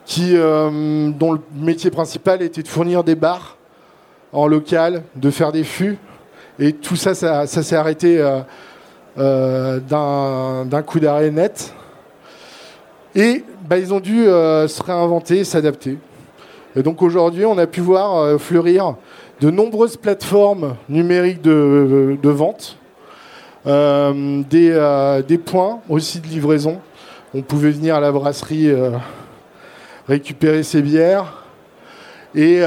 qui, 0.05 0.37
euh, 0.37 1.11
dont 1.11 1.33
le 1.33 1.41
métier 1.55 1.91
principal 1.91 2.43
était 2.43 2.63
de 2.63 2.69
fournir 2.69 3.03
des 3.03 3.15
bars 3.15 3.57
en 4.33 4.47
local, 4.47 5.03
de 5.17 5.31
faire 5.31 5.53
des 5.53 5.65
fûts. 5.65 5.99
Et 6.59 6.73
tout 6.73 6.97
ça, 6.97 7.15
ça, 7.15 7.47
s'est 7.47 7.77
arrêté 7.77 8.23
euh, 9.19 9.81
d'un 9.81 10.83
coup 10.83 11.01
d'arrêt 11.01 11.31
net. 11.31 11.75
Et 13.15 13.45
bah, 13.69 13.79
ils 13.79 13.93
ont 13.93 14.01
dû 14.01 14.25
se 14.25 14.83
réinventer, 14.83 15.45
s'adapter. 15.45 15.99
Et 16.75 16.83
donc 16.83 17.03
aujourd'hui, 17.03 17.45
on 17.45 17.59
a 17.59 17.67
pu 17.67 17.81
voir 17.81 18.41
fleurir 18.41 18.97
de 19.43 19.51
nombreuses 19.51 19.97
plateformes 19.97 20.77
numériques 20.89 21.43
de, 21.43 22.17
vente, 22.23 22.77
euh, 23.67 24.43
euh, 24.55 25.23
des, 25.23 25.39
points 25.39 25.81
aussi 25.89 26.21
de 26.21 26.29
livraison. 26.29 26.81
On 27.35 27.43
pouvait 27.43 27.73
venir 27.73 27.97
à 27.97 28.01
la 28.01 28.13
brasserie 28.13 28.71
euh, 28.71 28.93
récupérer 30.07 30.63
ses 30.63 30.81
bières. 30.81 31.43
Et, 32.37 32.63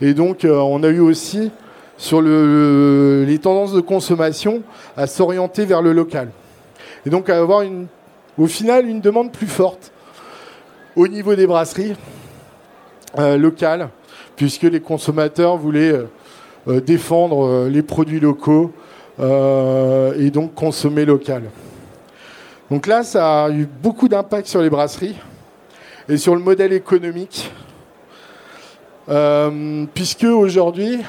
et 0.00 0.14
donc, 0.14 0.44
on 0.44 0.82
a 0.82 0.88
eu 0.88 1.00
aussi 1.00 1.50
sur 1.96 2.20
les 2.20 3.38
tendances 3.38 3.72
de 3.72 3.80
consommation 3.80 4.62
à 4.96 5.06
s'orienter 5.06 5.64
vers 5.64 5.82
le 5.82 5.92
local. 5.92 6.30
Et 7.06 7.10
donc 7.10 7.28
à 7.28 7.38
avoir 7.38 7.64
au 8.36 8.46
final 8.46 8.88
une 8.88 9.00
demande 9.00 9.30
plus 9.30 9.46
forte 9.46 9.92
au 10.96 11.06
niveau 11.06 11.34
des 11.34 11.46
brasseries 11.46 11.94
locales 13.16 13.90
puisque 14.36 14.62
les 14.62 14.80
consommateurs 14.80 15.56
voulaient 15.56 15.92
euh, 15.92 16.08
euh, 16.68 16.80
défendre 16.80 17.46
euh, 17.46 17.68
les 17.68 17.82
produits 17.82 18.20
locaux 18.20 18.72
et 19.16 20.30
donc 20.32 20.54
consommer 20.54 21.04
local. 21.04 21.44
Donc 22.68 22.88
là, 22.88 23.04
ça 23.04 23.44
a 23.44 23.50
eu 23.50 23.64
beaucoup 23.64 24.08
d'impact 24.08 24.48
sur 24.48 24.60
les 24.60 24.68
brasseries 24.68 25.14
et 26.08 26.16
sur 26.16 26.34
le 26.34 26.40
modèle 26.40 26.72
économique, 26.72 27.52
puisque 29.94 30.24
aujourd'hui, 30.24 31.00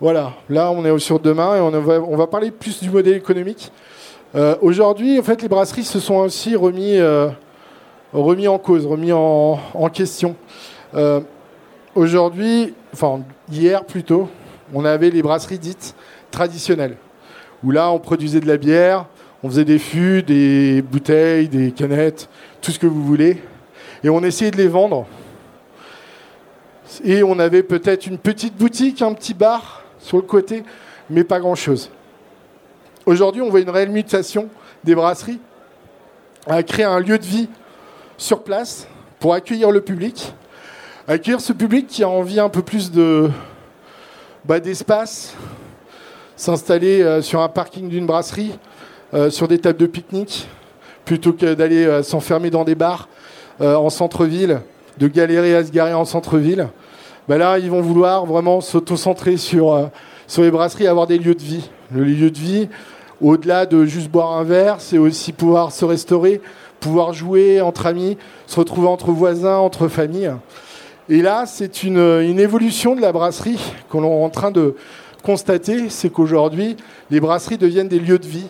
voilà, 0.00 0.32
là 0.48 0.70
on 0.70 0.84
est 0.84 0.98
sur 0.98 1.18
demain 1.18 1.56
et 1.56 1.60
on 1.60 2.16
va, 2.16 2.26
parler 2.26 2.50
plus 2.50 2.80
du 2.80 2.90
modèle 2.90 3.16
économique. 3.16 3.72
aujourd'hui, 4.60 5.18
en 5.18 5.22
fait, 5.22 5.42
les 5.42 5.48
brasseries 5.48 5.84
se 5.84 6.00
sont 6.00 6.16
aussi 6.16 6.56
remis, 6.56 6.98
remis 8.12 8.48
en 8.48 8.58
cause, 8.58 8.86
remis 8.86 9.12
en 9.12 9.90
question. 9.92 10.36
Aujourd'hui, 11.94 12.74
enfin 12.92 13.22
hier 13.50 13.84
plutôt, 13.84 14.28
on 14.72 14.84
avait 14.84 15.10
les 15.10 15.20
brasseries 15.20 15.58
dites 15.58 15.96
traditionnelles, 16.30 16.96
où 17.64 17.72
là 17.72 17.90
on 17.90 17.98
produisait 17.98 18.38
de 18.38 18.46
la 18.46 18.56
bière, 18.56 19.06
on 19.42 19.48
faisait 19.48 19.64
des 19.64 19.80
fûts, 19.80 20.22
des 20.22 20.80
bouteilles, 20.82 21.48
des 21.48 21.72
canettes, 21.72 22.28
tout 22.60 22.70
ce 22.70 22.78
que 22.78 22.86
vous 22.86 23.02
voulez, 23.02 23.42
et 24.04 24.10
on 24.10 24.22
essayait 24.22 24.52
de 24.52 24.56
les 24.56 24.68
vendre. 24.68 25.06
Et 27.04 27.22
on 27.22 27.38
avait 27.38 27.62
peut-être 27.62 28.06
une 28.06 28.18
petite 28.18 28.56
boutique, 28.56 29.02
un 29.02 29.12
petit 29.12 29.34
bar 29.34 29.82
sur 30.00 30.16
le 30.16 30.22
côté, 30.22 30.62
mais 31.10 31.24
pas 31.24 31.40
grand-chose. 31.40 31.90
Aujourd'hui, 33.06 33.42
on 33.42 33.50
voit 33.50 33.60
une 33.60 33.70
réelle 33.70 33.90
mutation 33.90 34.48
des 34.84 34.94
brasseries 34.94 35.40
à 36.46 36.62
créer 36.62 36.84
un 36.84 37.00
lieu 37.00 37.18
de 37.18 37.24
vie 37.24 37.48
sur 38.16 38.42
place 38.42 38.86
pour 39.18 39.34
accueillir 39.34 39.70
le 39.70 39.80
public 39.80 40.32
accueillir 41.08 41.40
ce 41.40 41.54
public 41.54 41.86
qui 41.86 42.04
a 42.04 42.08
envie 42.08 42.38
un 42.38 42.50
peu 42.50 42.60
plus 42.60 42.92
de 42.92 43.30
bah, 44.44 44.60
d'espace. 44.60 45.34
s'installer 46.36 47.22
sur 47.22 47.40
un 47.40 47.48
parking 47.48 47.88
d'une 47.88 48.06
brasserie, 48.06 48.52
sur 49.30 49.48
des 49.48 49.58
tables 49.58 49.78
de 49.78 49.86
pique-nique, 49.86 50.46
plutôt 51.06 51.32
que 51.32 51.54
d'aller 51.54 52.02
s'enfermer 52.02 52.50
dans 52.50 52.64
des 52.64 52.74
bars 52.74 53.08
en 53.58 53.88
centre-ville, 53.88 54.60
de 54.98 55.08
galérer 55.08 55.54
à 55.54 55.64
se 55.64 55.70
garer 55.70 55.94
en 55.94 56.04
centre-ville. 56.04 56.68
Ben 57.28 57.38
là, 57.38 57.58
ils 57.58 57.70
vont 57.70 57.82
vouloir 57.82 58.26
vraiment 58.26 58.60
s'auto-centrer 58.60 59.36
sur, 59.36 59.90
sur 60.26 60.42
les 60.42 60.50
brasseries, 60.50 60.86
avoir 60.86 61.06
des 61.06 61.18
lieux 61.18 61.34
de 61.34 61.42
vie. 61.42 61.68
Le 61.92 62.04
lieu 62.04 62.30
de 62.30 62.38
vie, 62.38 62.68
au-delà 63.20 63.66
de 63.66 63.84
juste 63.84 64.10
boire 64.10 64.32
un 64.32 64.44
verre, 64.44 64.76
c'est 64.78 64.98
aussi 64.98 65.32
pouvoir 65.32 65.72
se 65.72 65.84
restaurer, 65.84 66.40
pouvoir 66.80 67.12
jouer 67.12 67.60
entre 67.60 67.86
amis, 67.86 68.16
se 68.46 68.58
retrouver 68.58 68.88
entre 68.88 69.10
voisins, 69.10 69.56
entre 69.56 69.88
familles. 69.88 70.32
Et 71.08 71.22
là, 71.22 71.44
c'est 71.46 71.82
une, 71.82 72.38
évolution 72.38 72.94
de 72.94 73.00
la 73.00 73.12
brasserie 73.12 73.58
qu'on 73.88 74.04
est 74.04 74.24
en 74.24 74.28
train 74.28 74.50
de 74.50 74.76
constater, 75.22 75.88
c'est 75.88 76.10
qu'aujourd'hui, 76.10 76.76
les 77.10 77.20
brasseries 77.20 77.58
deviennent 77.58 77.88
des 77.88 77.98
lieux 77.98 78.18
de 78.18 78.26
vie. 78.26 78.48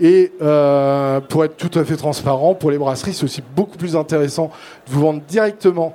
Et 0.00 0.32
euh, 0.40 1.20
pour 1.20 1.44
être 1.44 1.56
tout 1.56 1.78
à 1.78 1.84
fait 1.84 1.96
transparent, 1.96 2.54
pour 2.54 2.70
les 2.70 2.78
brasseries, 2.78 3.12
c'est 3.12 3.24
aussi 3.24 3.42
beaucoup 3.54 3.76
plus 3.76 3.96
intéressant 3.96 4.50
de 4.86 4.92
vous 4.92 5.00
vendre 5.02 5.20
directement 5.28 5.94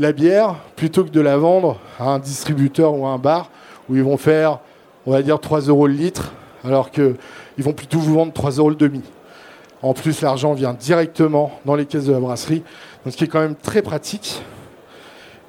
la 0.00 0.12
bière 0.12 0.56
plutôt 0.74 1.04
que 1.04 1.10
de 1.10 1.20
la 1.20 1.36
vendre 1.36 1.78
à 2.00 2.10
un 2.10 2.18
distributeur 2.18 2.92
ou 2.94 3.06
à 3.06 3.10
un 3.10 3.18
bar 3.18 3.50
où 3.88 3.94
ils 3.94 4.02
vont 4.02 4.16
faire, 4.16 4.58
on 5.06 5.12
va 5.12 5.22
dire, 5.22 5.38
3 5.38 5.60
euros 5.60 5.86
le 5.86 5.94
litre, 5.94 6.32
alors 6.64 6.90
qu'ils 6.90 7.14
vont 7.58 7.72
plutôt 7.72 7.98
vous 7.98 8.14
vendre 8.14 8.32
3 8.32 8.52
euros 8.52 8.70
le 8.70 8.76
demi. 8.76 9.02
En 9.82 9.94
plus, 9.94 10.20
l'argent 10.22 10.52
vient 10.52 10.74
directement 10.74 11.52
dans 11.64 11.76
les 11.76 11.86
caisses 11.86 12.06
de 12.06 12.12
la 12.12 12.20
brasserie, 12.20 12.62
ce 13.08 13.16
qui 13.16 13.24
est 13.24 13.28
quand 13.28 13.40
même 13.40 13.54
très 13.54 13.80
pratique. 13.80 14.42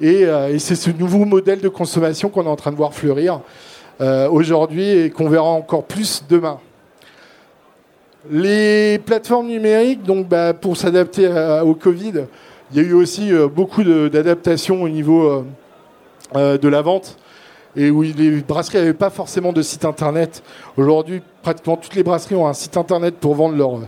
Euh, 0.02 0.48
et, 0.48 0.58
c'est 0.58 0.74
ce 0.74 0.90
nouveau 0.90 1.24
modèle 1.24 1.60
de 1.60 1.68
consommation 1.68 2.28
qu'on 2.28 2.44
est 2.44 2.48
en 2.48 2.56
train 2.56 2.72
de 2.72 2.76
voir 2.76 2.94
fleurir 2.94 3.40
euh, 4.00 4.28
aujourd'hui 4.28 4.88
et 4.88 5.10
qu'on 5.10 5.28
verra 5.28 5.48
encore 5.48 5.84
plus 5.84 6.24
demain. 6.28 6.58
Les 8.30 9.00
plateformes 9.04 9.48
numériques, 9.48 10.02
donc 10.02 10.28
bah, 10.28 10.54
pour 10.54 10.76
s'adapter 10.76 11.28
au 11.64 11.74
Covid, 11.74 12.26
il 12.72 12.76
y 12.76 12.80
a 12.80 12.88
eu 12.88 12.92
aussi 12.92 13.32
euh, 13.32 13.48
beaucoup 13.48 13.82
d'adaptations 13.82 14.82
au 14.82 14.88
niveau 14.88 15.44
de 16.34 16.68
la 16.68 16.80
vente 16.80 17.18
et 17.76 17.90
où 17.90 18.02
les 18.02 18.40
brasseries 18.40 18.78
n'avaient 18.78 18.94
pas 18.94 19.10
forcément 19.10 19.52
de 19.52 19.62
site 19.62 19.84
internet. 19.84 20.42
Aujourd'hui, 20.76 21.22
pratiquement 21.42 21.76
toutes 21.76 21.94
les 21.94 22.02
brasseries 22.02 22.34
ont 22.34 22.46
un 22.46 22.52
site 22.52 22.76
internet 22.76 23.16
pour 23.18 23.34
vendre 23.34 23.56
leur, 23.56 23.80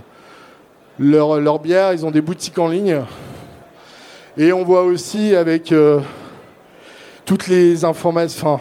leur, 0.99 1.41
leur 1.41 1.59
bière. 1.59 1.93
Ils 1.93 2.05
ont 2.07 2.11
des 2.11 2.21
boutiques 2.21 2.59
en 2.59 2.69
ligne. 2.69 3.01
Et 4.37 4.53
on 4.53 4.65
voit 4.65 4.83
aussi 4.83 5.37
avec 5.37 5.71
euh, 5.71 6.01
toutes 7.25 7.47
les 7.47 7.85
informations, 7.85 8.59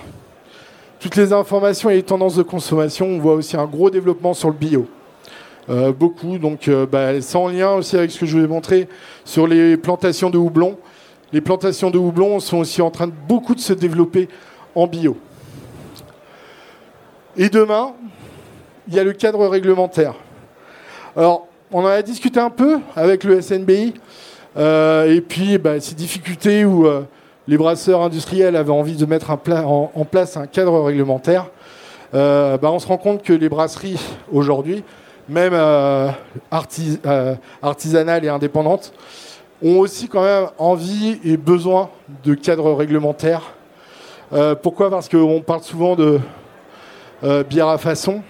toutes 1.00 1.16
les 1.16 1.34
informations 1.34 1.90
et 1.90 1.96
les 1.96 2.04
tendances 2.04 2.36
de 2.36 2.44
consommation, 2.44 3.08
on 3.08 3.20
voit 3.20 3.34
aussi 3.34 3.58
un 3.58 3.66
gros 3.66 3.90
développement 3.90 4.34
sur 4.34 4.50
le 4.50 4.56
bio. 4.56 4.88
Euh, 5.70 5.94
beaucoup, 5.94 6.38
donc 6.38 6.68
euh, 6.68 6.86
bah, 6.86 7.14
lien 7.14 7.72
aussi 7.72 7.96
avec 7.96 8.12
ce 8.12 8.20
que 8.20 8.26
je 8.26 8.38
vous 8.38 8.44
ai 8.44 8.48
montré 8.48 8.90
sur 9.24 9.48
les 9.48 9.78
plantations 9.78 10.30
de 10.30 10.38
houblon. 10.38 10.78
Les 11.32 11.40
plantations 11.40 11.90
de 11.90 11.98
houblon 11.98 12.40
sont 12.42 12.58
aussi 12.58 12.82
en 12.82 12.92
train 12.92 13.08
de 13.08 13.14
beaucoup 13.28 13.56
se 13.58 13.72
développer 13.72 14.28
en 14.76 14.88
bio. 14.88 15.16
Et 17.38 17.50
demain, 17.50 17.94
il 18.90 18.96
y 18.96 19.00
a 19.00 19.06
le 19.06 19.14
cadre 19.14 19.48
réglementaire. 19.48 20.16
Alors, 21.16 21.48
on 21.72 21.80
en 21.80 21.88
a 21.88 22.02
discuté 22.02 22.40
un 22.42 22.50
peu 22.50 22.80
avec 22.96 23.24
le 23.24 23.42
SNBI. 23.42 23.94
Euh, 24.58 25.16
et 25.16 25.22
puis, 25.22 25.58
bah, 25.58 25.80
ces 25.80 25.96
difficultés 25.96 26.66
où 26.66 26.86
euh, 26.86 27.04
les 27.48 27.58
brasseurs 27.58 28.02
industriels 28.02 28.58
avaient 28.58 28.72
envie 28.72 28.98
de 28.98 29.06
mettre 29.06 29.32
en, 29.32 30.06
place 30.06 30.36
un 30.36 30.46
cadre 30.46 30.82
réglementaire, 30.82 31.50
bah, 32.12 32.60
on 32.64 32.80
se 32.80 32.88
rend 32.88 32.98
compte 32.98 33.24
que 33.24 33.34
les 33.34 33.50
brasseries, 33.50 34.00
aujourd'hui, 34.32 34.84
même 35.30 35.54
artisanales 37.62 38.26
et 38.26 38.30
indépendantes, 38.30 38.94
ont 39.64 39.80
aussi 39.80 40.08
quand 40.08 40.24
même 40.24 40.48
envie 40.58 41.20
et 41.24 41.38
besoin 41.38 41.90
de 42.24 42.34
cadres 42.34 42.74
réglementaires. 42.74 43.54
pourquoi? 44.62 44.90
Parce 44.90 45.08
qu'on 45.08 45.42
parle 45.42 45.64
souvent 45.64 45.96
de 45.96 46.20
bière 47.50 47.68
à 47.70 47.78
façon, 47.78 48.22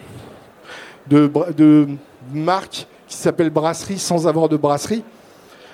de, 1.08 1.88
marques 2.34 2.88
qui 3.08 3.18
s'appelle 3.18 3.50
brasserie 3.50 4.00
sans 4.00 4.28
avoir 4.28 4.50
de 4.50 4.58
brasserie, 4.58 5.04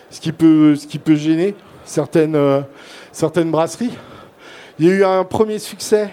ce 0.10 0.20
qui 0.20 0.32
peut, 0.32 0.76
gêner 1.16 1.56
euh, 2.18 2.62
certaines 3.12 3.52
brasseries. 3.52 3.94
Il 4.78 4.86
y 4.86 4.90
a 4.90 4.94
eu 4.94 5.04
un 5.04 5.24
premier 5.24 5.60
succès, 5.60 6.10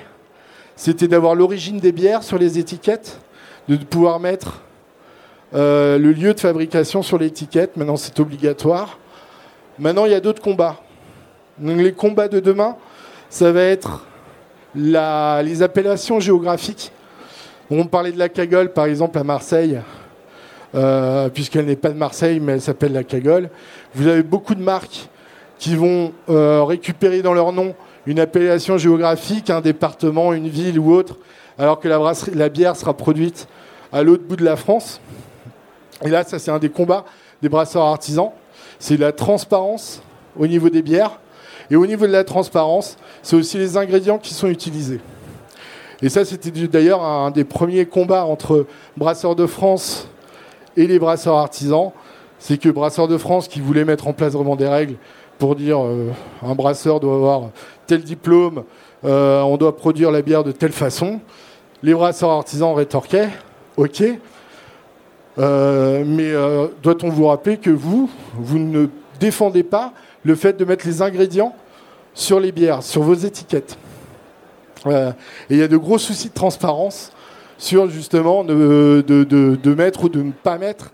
c'était 0.74 1.09
d'avoir 1.09 1.34
l'origine 1.34 1.78
des 1.78 1.92
bières 1.92 2.22
sur 2.22 2.38
les 2.38 2.59
étiquettes, 2.59 3.20
de 3.68 3.76
pouvoir 3.76 4.20
mettre 4.20 4.62
euh, 5.55 5.99
le 5.99 6.12
lieu 6.12 6.34
de 6.34 6.40
fabrication 6.40 7.03
sur 7.03 7.18
l'étiquette. 7.18 7.76
Maintenant, 7.76 7.97
c'est 7.97 8.18
obligatoire. 8.20 8.99
Maintenant, 9.78 10.05
il 10.05 10.12
y 10.12 10.14
a 10.14 10.20
d'autres 10.20 10.42
combats. 10.42 10.80
les 11.61 11.92
combats 11.92 12.28
de 12.28 12.40
demain, 12.40 12.76
ça 13.30 13.53
va 13.53 13.62
être 13.62 14.07
les 14.74 15.62
appellations 15.62 16.20
géographiques. 16.20 16.92
On 17.70 17.86
parlait 17.86 18.12
de 18.12 18.18
la 18.18 18.28
cagole, 18.28 18.72
par 18.72 18.86
exemple, 18.86 19.18
à 19.18 19.24
Marseille. 19.24 19.80
Euh, 20.74 21.30
puisqu'elle 21.30 21.66
n'est 21.66 21.76
pas 21.76 21.88
de 21.88 21.97
Marseille, 21.97 22.40
mais 22.40 22.53
elle 22.53 22.61
s'appelle 22.61 22.92
la 22.92 23.05
Cagole. 23.05 23.49
Vous 23.94 24.09
avez 24.09 24.22
beaucoup 24.22 24.55
de 24.55 24.61
marques 24.61 25.09
qui 25.59 25.74
vont 25.74 26.12
euh, 26.28 26.64
récupérer 26.64 27.22
dans 27.22 27.32
leur 27.32 27.53
nom 27.53 27.74
une 28.05 28.20
appellation 28.20 28.76
géographique, 28.76 29.49
un 29.49 29.62
département, 29.62 30.34
une 30.34 30.49
ville 30.49 30.78
ou 30.78 30.92
autre, 30.92 31.16
alors 31.59 31.80
que 31.80 31.88
la 31.88 32.49
bière 32.51 32.76
sera 32.76 32.94
produite 32.94 33.49
à 33.92 34.03
l'autre 34.03 34.24
bout 34.24 34.36
de 34.36 34.44
la 34.44 34.57
France. 34.57 35.01
Et 36.05 36.11
là, 36.11 36.24
ça 36.24 36.38
c'est 36.38 36.51
un 36.51 36.59
des 36.59 36.70
combats 36.70 37.05
des 37.42 37.49
brasseurs 37.49 37.84
artisans. 37.84 38.30
C'est 38.78 38.97
la 38.97 39.12
transparence 39.12 40.03
au 40.38 40.47
niveau 40.47 40.68
des 40.68 40.82
bières. 40.82 41.18
Et 41.70 41.76
au 41.76 41.86
niveau 41.86 42.07
de 42.07 42.12
la 42.12 42.24
transparence, 42.24 42.97
c'est 43.22 43.36
aussi 43.36 43.59
les 43.59 43.76
ingrédients 43.76 44.18
qui 44.18 44.34
sont 44.34 44.49
utilisés. 44.49 45.01
Et 46.03 46.09
ça, 46.09 46.24
c'était 46.24 46.51
d'ailleurs 46.51 47.03
un 47.03 47.30
des 47.30 47.44
premiers 47.44 47.86
combats 47.86 48.24
entre 48.24 48.66
Brasseurs 48.97 49.34
de 49.34 49.47
France 49.47 50.09
et 50.76 50.86
les 50.86 50.99
brasseurs 50.99 51.36
artisans. 51.36 51.92
C'est 52.38 52.59
que 52.59 52.68
Brasseurs 52.68 53.09
de 53.09 53.16
France, 53.16 53.49
qui 53.49 53.61
voulait 53.61 53.84
mettre 53.84 54.07
en 54.07 54.12
place 54.12 54.34
vraiment 54.34 54.57
des 54.57 54.68
règles 54.68 54.97
pour 55.38 55.57
dire 55.57 55.82
euh, 55.82 56.11
un 56.42 56.55
brasseur 56.55 57.01
doit 57.01 57.14
avoir 57.14 57.51
tel 57.86 58.03
diplôme, 58.03 58.64
euh, 59.05 59.40
on 59.40 59.57
doit 59.57 59.76
produire 59.76 60.11
la 60.11 60.22
bière 60.22 60.44
de 60.44 60.53
telle 60.53 60.72
façon, 60.72 61.20
les 61.82 61.94
brasseurs 61.94 62.30
artisans 62.30 62.74
rétorquaient 62.74 63.30
Ok, 63.76 64.03
euh, 65.39 66.05
mais 66.07 66.32
doit-on 66.82 67.09
vous 67.11 67.26
rappeler 67.26 67.59
que 67.59 67.70
vous, 67.70 68.11
vous 68.34 68.59
ne 68.59 68.87
défendez 69.20 69.62
pas 69.62 69.93
le 70.24 70.34
fait 70.34 70.57
de 70.57 70.64
mettre 70.64 70.87
les 70.87 71.03
ingrédients 71.03 71.55
sur 72.14 72.41
les 72.41 72.53
bières, 72.53 72.82
sur 72.82 73.03
vos 73.03 73.14
étiquettes? 73.14 73.78
Et 74.87 75.11
il 75.51 75.57
y 75.59 75.62
a 75.62 75.68
de 75.68 75.76
gros 75.76 75.99
soucis 75.99 76.28
de 76.28 76.34
transparence 76.34 77.11
sur 77.59 77.89
justement 77.89 78.45
de, 78.45 79.05
de, 79.07 79.74
mettre 79.74 80.05
ou 80.05 80.09
de 80.09 80.22
ne 80.22 80.32
pas 80.32 80.59
mettre 80.59 80.93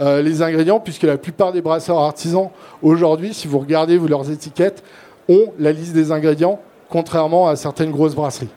euh, 0.00 0.22
les 0.22 0.42
ingrédients, 0.42 0.80
puisque 0.80 1.02
la 1.02 1.18
plupart 1.18 1.52
des 1.52 1.60
brasseurs 1.60 1.98
artisans 1.98 2.50
aujourd'hui, 2.82 3.34
si 3.34 3.48
vous 3.48 3.58
regardez 3.58 3.98
leurs 3.98 4.30
étiquettes, 4.30 4.82
ont 5.28 5.52
la 5.58 5.72
liste 5.72 5.92
des 5.92 6.12
ingrédients, 6.12 6.60
contrairement 6.88 7.48
à 7.48 7.56
certaines 7.56 7.90
grosses 7.90 8.14
brasseries. 8.14 8.48